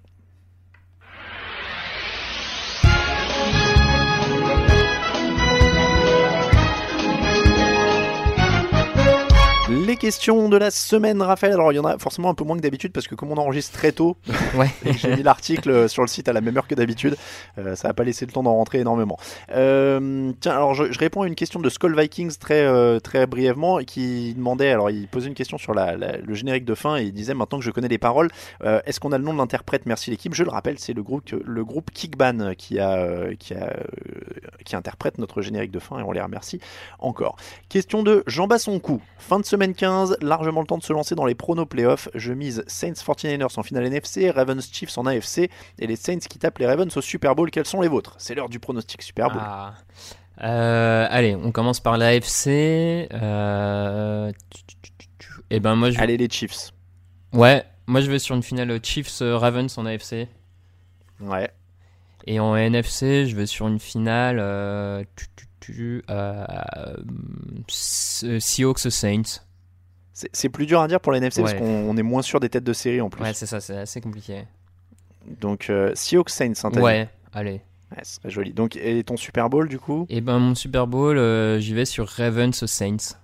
[9.95, 11.53] Les questions de la semaine, Raphaël.
[11.53, 13.37] Alors, il y en a forcément un peu moins que d'habitude parce que comme on
[13.37, 14.17] enregistre très tôt,
[14.57, 14.69] ouais.
[14.97, 17.15] j'ai mis l'article euh, sur le site à la même heure que d'habitude.
[17.57, 19.17] Euh, ça n'a pas laissé le temps d'en rentrer énormément.
[19.51, 23.25] Euh, tiens, alors je, je réponds à une question de Skull Vikings très, euh, très
[23.25, 26.97] brièvement qui demandait, alors il posait une question sur la, la- le générique de fin
[26.97, 28.29] et il disait maintenant que je connais les paroles,
[28.65, 29.85] est-ce qu'on a le nom de l'interprète?
[29.85, 30.33] Merci l'équipe.
[30.33, 33.73] Je le rappelle, c'est le groupe, le groupe Kickban qui, a, qui, a,
[34.65, 36.59] qui interprète notre générique de fin et on les remercie
[36.99, 37.37] encore.
[37.69, 38.99] Question de Jean Bassoncoup.
[39.19, 39.84] Fin de semaine 15,
[40.21, 42.09] largement le temps de se lancer dans les pronos playoffs.
[42.15, 46.39] Je mise Saints 49ers en finale NFC, Ravens Chiefs en AFC et les Saints qui
[46.39, 47.49] tapent les Ravens au Super Bowl.
[47.51, 48.15] Quels sont les vôtres?
[48.17, 49.41] C'est l'heure du pronostic Super Bowl.
[49.43, 49.73] Ah.
[50.43, 53.07] Euh, allez, on commence par l'AFC.
[53.13, 54.31] Euh,
[55.49, 56.71] Et ben moi je Allez les Chiefs.
[57.33, 60.27] Ouais, moi je vais sur une finale Chiefs euh, Ravens en AFC.
[61.21, 61.49] Ouais.
[62.27, 66.45] Et en NFC, je vais sur une finale euh, tu, tu, tu, euh,
[67.69, 69.41] S- Seahawks Saints.
[70.17, 72.39] C'est c'est plus dur à dire pour la NFC parce qu'on on est moins sûr
[72.39, 73.21] des têtes de série en plus.
[73.21, 74.45] Ouais, c'est ça, c'est assez compliqué.
[75.41, 77.61] Donc euh, Seahawks Saints, hein, Ouais, allez.
[77.91, 78.53] Ouais, ce serait joli.
[78.53, 80.05] Donc et ton Super Bowl du coup?
[80.09, 83.17] Et ben mon Super Bowl, euh, j'y vais sur Ravens Saints.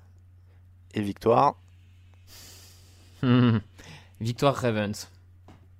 [0.94, 1.56] et victoire?
[4.20, 5.08] Victoire Ravens.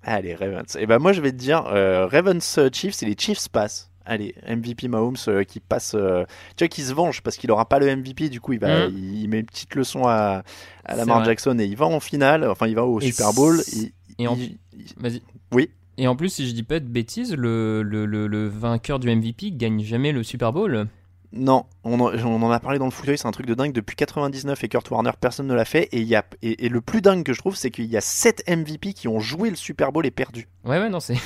[0.02, 0.76] Allez Ravens.
[0.78, 3.90] Et ben moi je vais te dire euh, Ravens euh, Chiefs et les Chiefs passent.
[4.04, 6.24] Allez MVP Mahomes euh, qui passe, euh,
[6.56, 8.88] tu vois qui se venge parce qu'il aura pas le MVP du coup il va,
[8.88, 8.96] Mm.
[8.96, 10.42] il, met une petite leçon à,
[10.84, 11.26] à Lamar vrai.
[11.26, 12.44] Jackson et il va en finale.
[12.48, 13.60] Enfin il va au Et Super Bowl.
[14.18, 15.22] et en- il- il- Vas-y.
[15.52, 15.70] Oui.
[15.98, 19.08] Et en plus, si je dis pas de bêtises, le, le, le, le vainqueur du
[19.14, 20.86] MVP gagne jamais le Super Bowl.
[21.34, 23.72] Non, on en, on en a parlé dans le fauteuil, c'est un truc de dingue.
[23.72, 25.88] Depuis 99 et Kurt Warner, personne ne l'a fait.
[25.92, 28.02] Et, y a, et, et le plus dingue que je trouve, c'est qu'il y a
[28.02, 30.46] 7 MVP qui ont joué le Super Bowl et perdu.
[30.64, 31.16] Ouais, ouais, non, c'est.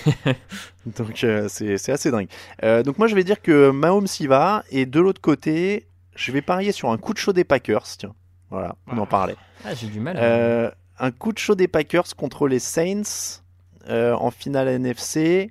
[0.86, 2.28] Donc euh, c'est assez dingue.
[2.62, 4.62] Euh, donc moi je vais dire que Mahomes y va.
[4.70, 7.86] Et de l'autre côté, je vais parier sur un coup de chaud des Packers.
[7.98, 8.14] Tiens,
[8.50, 9.36] voilà, on en parlait.
[9.64, 10.16] Ah, j'ai du mal.
[10.20, 10.70] Euh,
[11.00, 13.40] un coup de chaud des Packers contre les Saints
[13.88, 15.50] en finale NFC.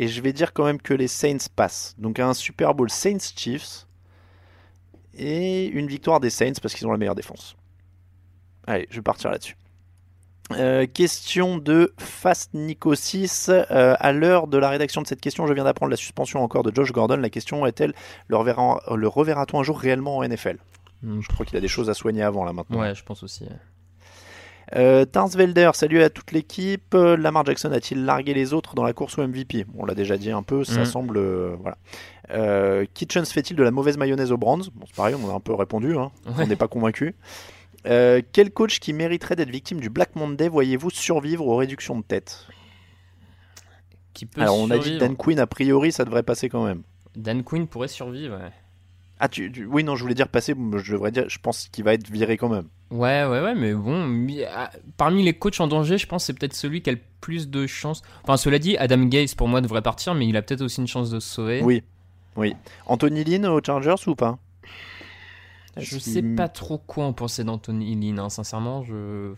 [0.00, 1.96] Et je vais dire quand même que les Saints passent.
[1.98, 3.87] Donc un Super Bowl Saints Chiefs.
[5.18, 7.56] Et une victoire des Saints parce qu'ils ont la meilleure défense.
[8.66, 9.56] Allez, je vais partir là-dessus.
[10.52, 13.50] Euh, question de Fast Nico 6.
[13.50, 16.62] Euh, à l'heure de la rédaction de cette question, je viens d'apprendre la suspension encore
[16.62, 17.16] de Josh Gordon.
[17.18, 17.92] La question est-elle
[18.28, 20.56] le reverra- le reverra-t-on un jour réellement en NFL
[21.02, 22.80] Hmm, Je crois qu'il a des choses à soigner avant là maintenant.
[22.80, 23.44] Ouais, je pense aussi.
[24.76, 26.94] Euh, Tarsvelder, salut à toute l'équipe.
[26.94, 30.16] Euh, Lamar Jackson a-t-il largué les autres dans la course au MVP On l'a déjà
[30.18, 30.84] dit un peu, ça Mm.
[30.84, 31.16] semble.
[31.16, 31.78] euh, voilà.
[32.30, 35.40] Euh, Kitchens fait-il de la mauvaise mayonnaise au bronze Bon, c'est pareil, on a un
[35.40, 36.10] peu répondu, hein.
[36.26, 36.32] Ouais.
[36.44, 37.14] on n'est pas convaincu.
[37.84, 42.46] Quel coach qui mériterait d'être victime du Black Monday voyez-vous survivre aux réductions de tête?
[44.12, 44.98] Qui peut Alors, on a dit.
[44.98, 46.82] Dan Quinn, a priori, ça devrait passer quand même.
[47.16, 48.50] Dan Quinn pourrait survivre, ouais.
[49.20, 51.82] Ah, tu, tu- oui, non, je voulais dire passer, je devrais dire, je pense qu'il
[51.84, 52.68] va être viré quand même.
[52.90, 56.38] Ouais, ouais, ouais, mais bon, ah, parmi les coachs en danger, je pense que c'est
[56.38, 58.02] peut-être celui qui a le plus de chances.
[58.22, 60.86] Enfin, cela dit, Adam Gaze pour moi devrait partir, mais il a peut-être aussi une
[60.86, 61.62] chance de se sauver.
[61.62, 61.82] Oui,
[62.36, 62.54] oui.
[62.86, 64.38] Anthony Lynn aux Chargers ou pas?
[65.76, 68.82] Je sais pas trop quoi en penser d'Anthony Lynn, hein, sincèrement.
[68.84, 69.32] Je...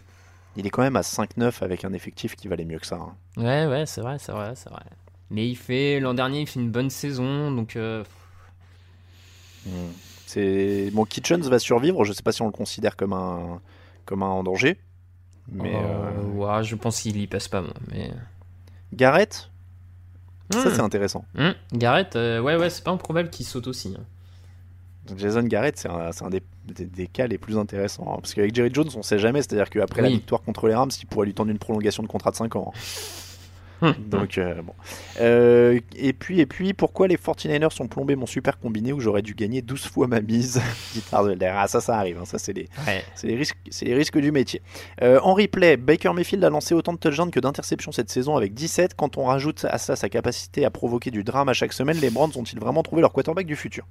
[0.57, 2.97] Il est quand même à 5-9 avec un effectif qui valait mieux que ça.
[2.97, 3.15] hein.
[3.37, 4.83] Ouais, ouais, c'est vrai, c'est vrai, c'est vrai.
[5.31, 7.77] Mais il fait, l'an dernier, il fait une bonne saison, donc.
[7.77, 8.05] euh,
[10.27, 12.05] C'est bon, Kitchens va survivre.
[12.05, 13.61] Je sais pas si on le considère comme un
[14.07, 14.79] comme un en danger,
[15.53, 16.23] mais euh, euh,
[16.59, 17.75] ouais, je pense qu'il y passe pas, moi.
[17.91, 18.11] Mais...
[18.93, 19.51] Garrett,
[20.53, 20.73] ça Hmm.
[20.75, 21.25] c'est intéressant.
[21.39, 23.95] Hum, Garrett, euh, ouais, ouais, c'est pas improbable qu'il saute aussi.
[23.99, 24.03] hein.
[25.17, 28.13] Jason Garrett, c'est un, des, des- des cas les plus intéressants.
[28.13, 29.43] hein, parce qu'avec Jerry Jones, on sait jamais.
[29.43, 32.31] C'est-à-dire qu'après la victoire contre les Rams, il pourrait lui tendre une prolongation de contrat
[32.31, 32.73] de 5 ans.
[33.99, 34.75] Donc euh, bon.
[35.21, 39.23] Euh, et puis et puis pourquoi les 49ers ont plombé mon super combiné où j'aurais
[39.23, 40.61] dû gagner 12 fois ma mise
[40.95, 41.03] dit.
[41.13, 43.05] Ah ça ça arrive, hein, ça c'est les Ouais.
[43.25, 44.63] les risques c'est les risques du métier.
[45.03, 48.55] Euh, en replay, Baker Mayfield a lancé autant de touchdowns que d'interceptions cette saison avec
[48.55, 48.95] 17.
[48.95, 52.11] Quand on rajoute à ça sa capacité à provoquer du drame à chaque semaine, les
[52.11, 53.87] Browns ont-ils vraiment trouvé leur quarterback du futur?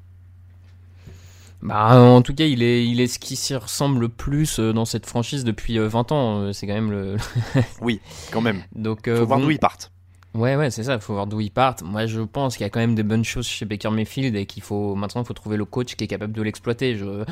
[1.61, 4.71] Bah, en tout cas, il est, il est ce qui s'y ressemble le plus euh,
[4.71, 6.39] dans cette franchise depuis euh, 20 ans.
[6.39, 7.17] euh, C'est quand même le.
[7.81, 7.99] Oui,
[8.31, 8.63] quand même.
[8.73, 9.91] Donc, euh, Faut voir bon, d'où ils partent.
[10.35, 10.93] Ouais, ouais, c'est ça.
[10.93, 11.81] Il faut voir d'où ils partent.
[11.81, 14.45] Moi, je pense qu'il y a quand même des bonnes choses chez Baker Mayfield et
[14.45, 16.95] qu'il faut maintenant, il faut trouver le coach qui est capable de l'exploiter.
[16.95, 17.25] Je...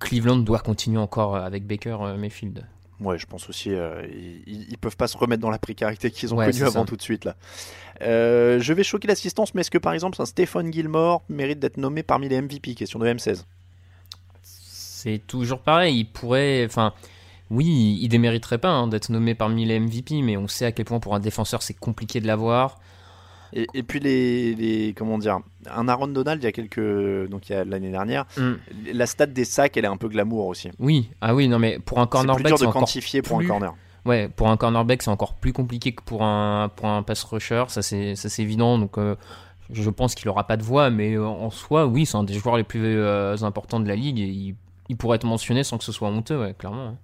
[0.00, 2.66] Cleveland doit continuer encore avec Baker euh, Mayfield.
[3.00, 4.06] Ouais, je pense aussi, euh,
[4.46, 6.84] ils, ils peuvent pas se remettre dans la précarité qu'ils ont Ouais, connue avant ça.
[6.86, 7.36] tout de suite là.
[8.02, 11.76] Euh, je vais choquer l'assistance, mais est-ce que par exemple un Stephen Gilmore mérite d'être
[11.76, 13.44] nommé parmi les MVP Question de M16.
[14.42, 15.98] C'est toujours pareil.
[16.00, 16.64] Il pourrait.
[16.66, 16.92] Enfin.
[17.48, 20.84] Oui, il démériterait pas hein, d'être nommé parmi les MVP, mais on sait à quel
[20.84, 22.80] point pour un défenseur c'est compliqué de l'avoir.
[23.52, 25.38] Et, et puis les, les- comment dire,
[25.70, 28.52] un Aaron Donald il y a quelques, donc il y a l'année dernière, Mm.
[28.92, 30.70] la stat des sacs elle est un peu glamour aussi.
[30.78, 33.46] Oui, ah oui, non mais pour un C'est plus cornerback dur de quantifier pour un
[33.46, 33.74] corner.
[34.04, 37.64] Ouais, pour un cornerback, c'est encore plus compliqué que pour un, pour un pass rusher,
[37.68, 38.78] ça c'est ça, c'est évident.
[38.78, 39.16] Donc, euh,
[39.72, 42.34] je pense qu'il aura pas de voix, mais euh, en soi, oui, c'est un des
[42.34, 44.54] joueurs les plus euh, importants de la ligue et il,
[44.88, 46.86] il pourrait être mentionné sans que ce soit honteux, ouais, clairement.
[46.90, 46.96] hein.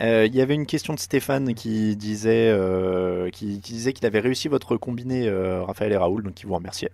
[0.00, 4.06] Euh, Il y avait une question de Stéphane qui disait euh, qui, qui disait qu'il
[4.06, 6.90] avait réussi votre combiné euh, Raphaël et Raoul, donc qui vous remerciait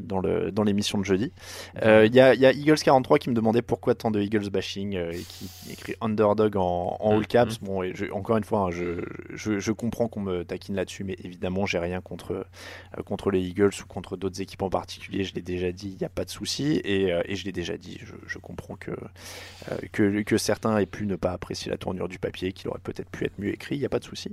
[0.00, 1.32] dans le dans l'émission de jeudi.
[1.82, 4.94] Il y, a, il y a Eagles43 qui me demandait pourquoi tant de Eagles bashing
[4.94, 7.58] et qui écrit underdog en, en all caps.
[7.60, 9.04] Bon, et je- encore une fois, hein, je,
[9.34, 12.46] je, je comprends qu'on me taquine là-dessus, mais évidemment, j'ai rien contre
[13.04, 15.24] contre les Eagles ou contre d'autres équipes en particulier.
[15.24, 17.76] Je l'ai déjà dit, il n'y a pas de souci, et, et je l'ai déjà
[17.76, 17.98] dit.
[18.02, 18.92] Je, je comprends que,
[19.92, 23.10] que que certains aient pu ne pas apprécier la tournure du papier, qu'il aurait peut-être
[23.10, 24.32] pu être mieux écrit, il n'y a pas de souci.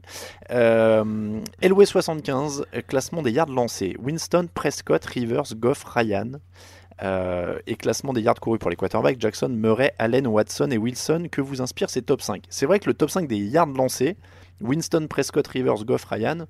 [0.52, 3.96] Euh, Elway 75, classement des yards lancés.
[4.00, 6.34] Winston, Prescott, Rivers, Goff, Ryan.
[7.04, 11.28] Euh, et classement des yards courus pour les quarterbacks, Jackson, Murray, Allen, Watson et Wilson.
[11.32, 14.18] Que vous inspire ces top 5 C'est vrai que le top 5 des yards lancés,
[14.62, 16.46] Winston, Prescott, Rivers, Goff, Ryan,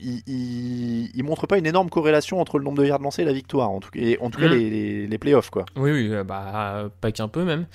[0.00, 3.32] il, il, montre pas une énorme corrélation entre le nombre de yards lancés et la
[3.32, 4.52] victoire, en tout, et, en tout cas Mm.
[4.52, 5.50] les, les, les playoffs.
[5.50, 5.64] Quoi.
[5.76, 7.66] Oui, oui, euh, bah, pas qu'un peu même.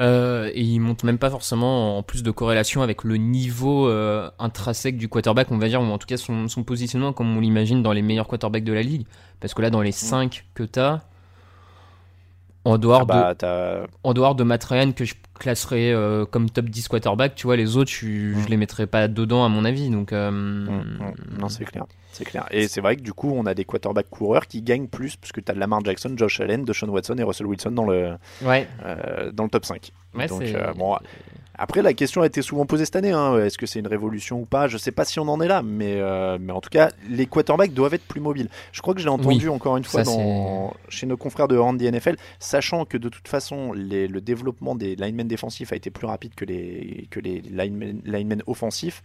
[0.00, 4.30] Euh, et il montre même pas forcément en plus de corrélation avec le niveau euh,
[4.38, 7.40] intrinsèque du quarterback, on va dire, ou en tout cas son, son positionnement comme on
[7.40, 9.06] l'imagine dans les meilleurs quarterbacks de la ligue.
[9.40, 11.00] Parce que là, dans les 5 que t'as,
[12.64, 16.50] en dehors, Ah bah, de, en dehors de Matt Ryan que je classerais euh, comme
[16.50, 19.64] top 10 quarterback, tu vois, les autres, je, je les mettrais pas dedans à mon
[19.64, 19.88] avis.
[19.88, 21.86] Donc, euh, Mm, Non, c'est clair.
[22.12, 22.46] C'est clair.
[22.50, 25.42] Et c'est vrai que du coup, on a des quarterbacks coureurs qui gagnent plus, puisque
[25.42, 28.68] tu as Lamar Jackson, Josh Allen, Deshaun Watson et Russell Wilson dans le, Ouais.
[28.84, 29.92] euh, dans le top 5.
[30.14, 30.42] Ouais, Donc,
[30.76, 30.96] bon,
[31.62, 33.12] après, la question a été souvent posée cette année.
[33.12, 33.38] hein.
[33.38, 34.66] Est-ce que c'est une révolution ou pas?
[34.66, 37.26] Je sais pas si on en est là, mais, euh, mais en tout cas, les
[37.26, 38.48] quarterbacks doivent être plus mobiles.
[38.72, 39.54] Je crois que je l'ai entendu Oui.
[39.54, 43.72] encore une fois dans, chez nos confrères de Randy NFL, sachant que de toute façon,
[43.72, 48.00] les- le développement des linemen défensifs a été plus rapide que les, que les linemen,
[48.04, 49.02] linemen offensifs.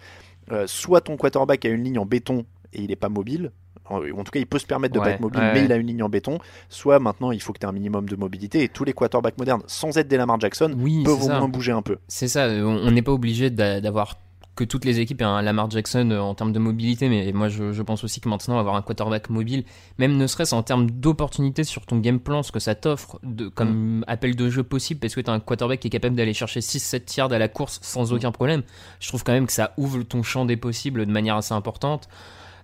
[0.51, 3.51] Euh, soit ton quarterback a une ligne en béton et il n'est pas mobile.
[3.89, 5.65] En, en tout cas, il peut se permettre de pas Ouais, être mobile, ouais, mais
[5.65, 6.39] il a une ligne en béton.
[6.69, 8.63] Soit maintenant, il faut que tu aies un minimum de mobilité.
[8.63, 11.39] Et tous les quarterbacks modernes, sans être des Lamar Jackson, Oui, peuvent au ça.
[11.39, 11.97] moins bouger un peu.
[12.07, 14.15] C'est ça, on n'est pas obligé d'a- d'avoir
[14.55, 17.49] que toutes les équipes aient un Lamar Jackson euh, en termes de mobilité, mais moi
[17.49, 19.65] je, je pense aussi que maintenant avoir un quarterback mobile,
[19.97, 23.19] même ne serait-ce en termes d'opportunités sur ton game plan, ce que ça t'offre
[23.53, 26.33] comme appel de jeu possible, parce que tu as un quarterback qui est capable d'aller
[26.33, 28.63] chercher 6-7 yards à la course sans aucun problème,
[29.01, 32.07] je trouve quand même que ça ouvre ton champ des possibles de manière assez importante.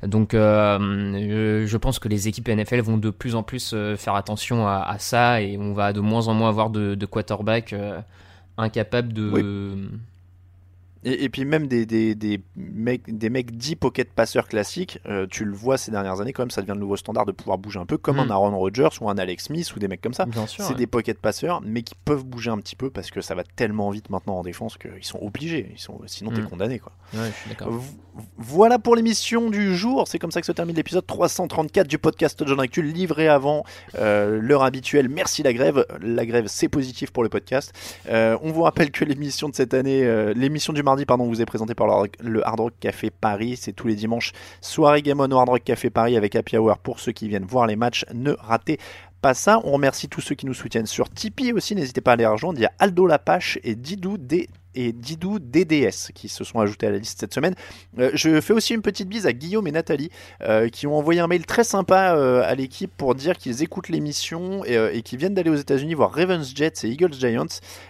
[0.08, 4.16] Donc euh, je, pense que les équipes NFL vont de plus en plus euh, faire
[4.16, 8.00] attention à, ça et on va de moins en moins avoir de, de quarterbacks euh,
[8.58, 9.90] incapables de...
[11.04, 15.26] Et, et puis même des, des, des, mecs, des mecs 10 pocket passeurs classiques, euh,
[15.30, 17.58] tu le vois ces dernières années quand même, ça devient le nouveau standard de pouvoir
[17.58, 18.20] bouger un peu, comme Mm.
[18.20, 20.26] un Aaron Rodgers ou un Alex Smith ou des mecs comme ça.
[20.26, 20.78] Bien sûr, C'est ouais.
[20.78, 23.90] des pocket passeurs, mais qui peuvent bouger un petit peu parce que ça va tellement
[23.90, 25.70] vite maintenant en défense qu'ils sont obligés.
[25.74, 26.50] Ils sont, sinon, t'es Mm.
[26.50, 26.80] condamné.
[26.80, 26.92] Quoi.
[27.14, 27.30] Ouais,
[28.38, 30.08] Voilà pour l'émission du jour.
[30.08, 33.64] C'est comme ça que se termine l'épisode 334 du podcast John Actu, livré avant
[33.98, 35.08] euh, l'heure habituelle.
[35.10, 35.86] Merci la grève.
[36.02, 37.72] La grève, c'est positif pour le podcast.
[38.10, 40.04] Euh, on vous rappelle que l'émission de cette année,
[40.36, 41.88] l'émission du mardi, pardon, vous est présentée par
[42.20, 43.58] le, Hard Rock Café Paris.
[43.58, 47.00] C'est tous les dimanches, soirée Game On Hard Rock Café Paris avec Happy Hour pour
[47.00, 48.06] ceux qui viennent voir les matchs.
[48.14, 48.80] Ne ratez
[49.22, 49.60] pas ça.
[49.64, 51.76] On remercie tous ceux qui nous soutiennent sur Tipeee aussi.
[51.76, 52.60] N'hésitez pas à les rejoindre.
[52.60, 56.88] Il y a Aldo Lapache et Didou D et Didou DDS qui se sont ajoutés
[56.88, 57.56] à la liste cette semaine.
[58.00, 60.10] Euh, je fais aussi une petite bise à Guillaume et Nathalie
[60.42, 63.90] euh, qui ont envoyé un mail très sympa euh, à l'équipe pour dire qu'ils écoutent
[63.90, 67.46] l'émission et, et qu'ils viennent d'aller aux États-Unis voir Ravens Jets et Eagles Giants.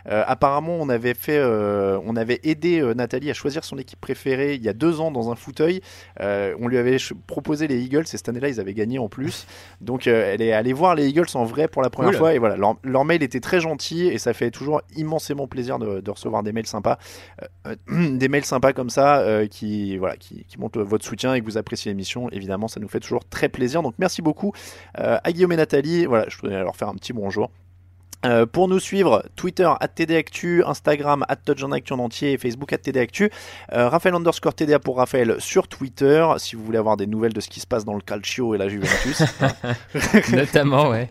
[0.05, 4.69] Apparemment, on avait fait, on avait aidé Nathalie à choisir son équipe préférée il y
[4.69, 5.81] a deux ans dans un fauteuil.
[6.19, 6.97] On lui avait
[7.27, 9.45] proposé les Eagles et cette année-là, ils avaient gagné en plus.
[9.79, 12.57] Donc, elle est allée voir les Eagles en vrai pour la première fois et voilà,
[12.57, 16.43] leur, leur mail était très gentil et ça fait toujours immensément plaisir de, de recevoir
[16.43, 16.67] des mails
[17.67, 17.75] euh,
[18.17, 21.45] des mails sympas comme ça euh, qui voilà, qui, qui montrent votre soutien et que
[21.45, 22.29] vous appréciez l'émission.
[22.29, 23.81] Évidemment, ça nous fait toujours très plaisir.
[23.81, 24.53] Donc, merci beaucoup
[24.99, 26.05] euh, à Guillaume et Nathalie.
[26.05, 27.51] Voilà, je voulais leur faire un petit bonjour.
[28.25, 33.31] Euh, pour nous suivre, Twitter @tdactu, Instagram @touchonactu en entier, et Facebook @tdactu.
[33.73, 36.25] Euh, Raphaël underscore TDA pour Raphaël sur Twitter.
[36.37, 38.57] Si vous voulez avoir des nouvelles de ce qui se passe dans le Calcio et
[38.57, 39.23] la Juventus.
[40.33, 41.09] Notamment, ouais.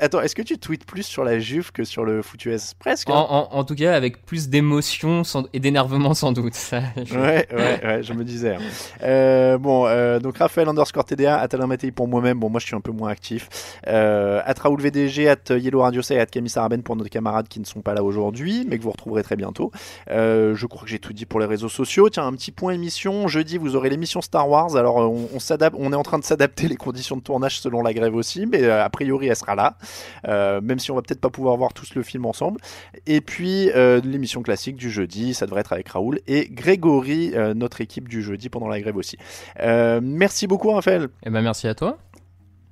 [0.00, 3.10] Attends, est-ce que tu tweets plus sur la Juve que sur le foot US Presque.
[3.10, 3.26] En, hein?
[3.52, 6.54] en- en tout cas, avec plus d'émotion sans- et d'énervement sans doute.
[6.54, 8.54] Ça, je- Ouais, ouais, ouais, je me disais.
[8.56, 8.60] hein.
[9.02, 12.38] Euh, bon, euh, donc Raphaël underscore TDA, at Alain Mattei pour moi-même.
[12.38, 13.48] Bon, moi je suis un peu moins actif.
[13.86, 17.80] At Raoul VDG, at Yellow Radio et Camille Saraben pour nos camarades qui ne sont
[17.80, 19.70] pas là aujourd'hui, mais que vous retrouverez très bientôt.
[20.10, 22.08] Euh, je crois que j'ai tout dit pour les réseaux sociaux.
[22.10, 23.28] Tiens, un petit point émission.
[23.28, 24.74] Jeudi, vous aurez l'émission Star Wars.
[24.74, 27.80] Alors, euh, on, s'adapte, on est en train de s'adapter les conditions de tournage selon
[27.82, 29.76] la grève aussi, mais euh, a priori, elle sera là.
[30.60, 32.60] Même si on va peut-être pas pouvoir voir tous le film ensemble.
[33.06, 38.08] Et puis, l'émission classique du jeudi, ça devrait être avec Raoul et Grégory, notre équipe
[38.08, 39.16] du jeudi pendant la grève aussi.
[39.60, 41.08] Merci beaucoup, Raphaël.
[41.24, 41.98] Eh ben, merci à toi.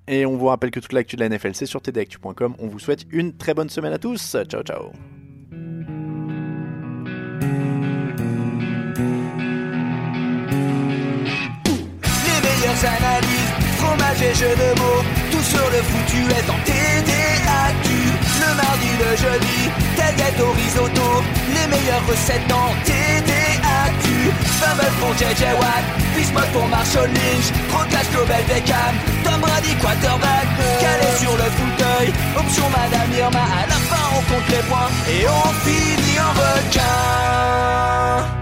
[0.09, 2.55] Et on vous rappelle que toute l'actu de la NFL, c'est sur tdactu.com.
[2.59, 4.37] On vous souhaite une très bonne semaine à tous.
[4.49, 4.91] Ciao, ciao.
[12.83, 17.87] Analyses, fromage et jeux de mots, tout sur le foutu est en TDAQ.
[18.41, 21.23] Le mardi, le jeudi, tailgate au risotto,
[21.55, 24.32] les meilleures recettes en TDAQ.
[24.63, 25.85] Fumble pour JJ Watt,
[26.15, 28.95] Bismuth pour Marshall Lynch, Proclash Global Beckham,
[29.25, 30.47] Tom Brady quarterback,
[30.81, 35.27] calé sur le fauteuil, option Madame Irma, à la fin on compte les points et
[35.27, 38.42] on finit en requin.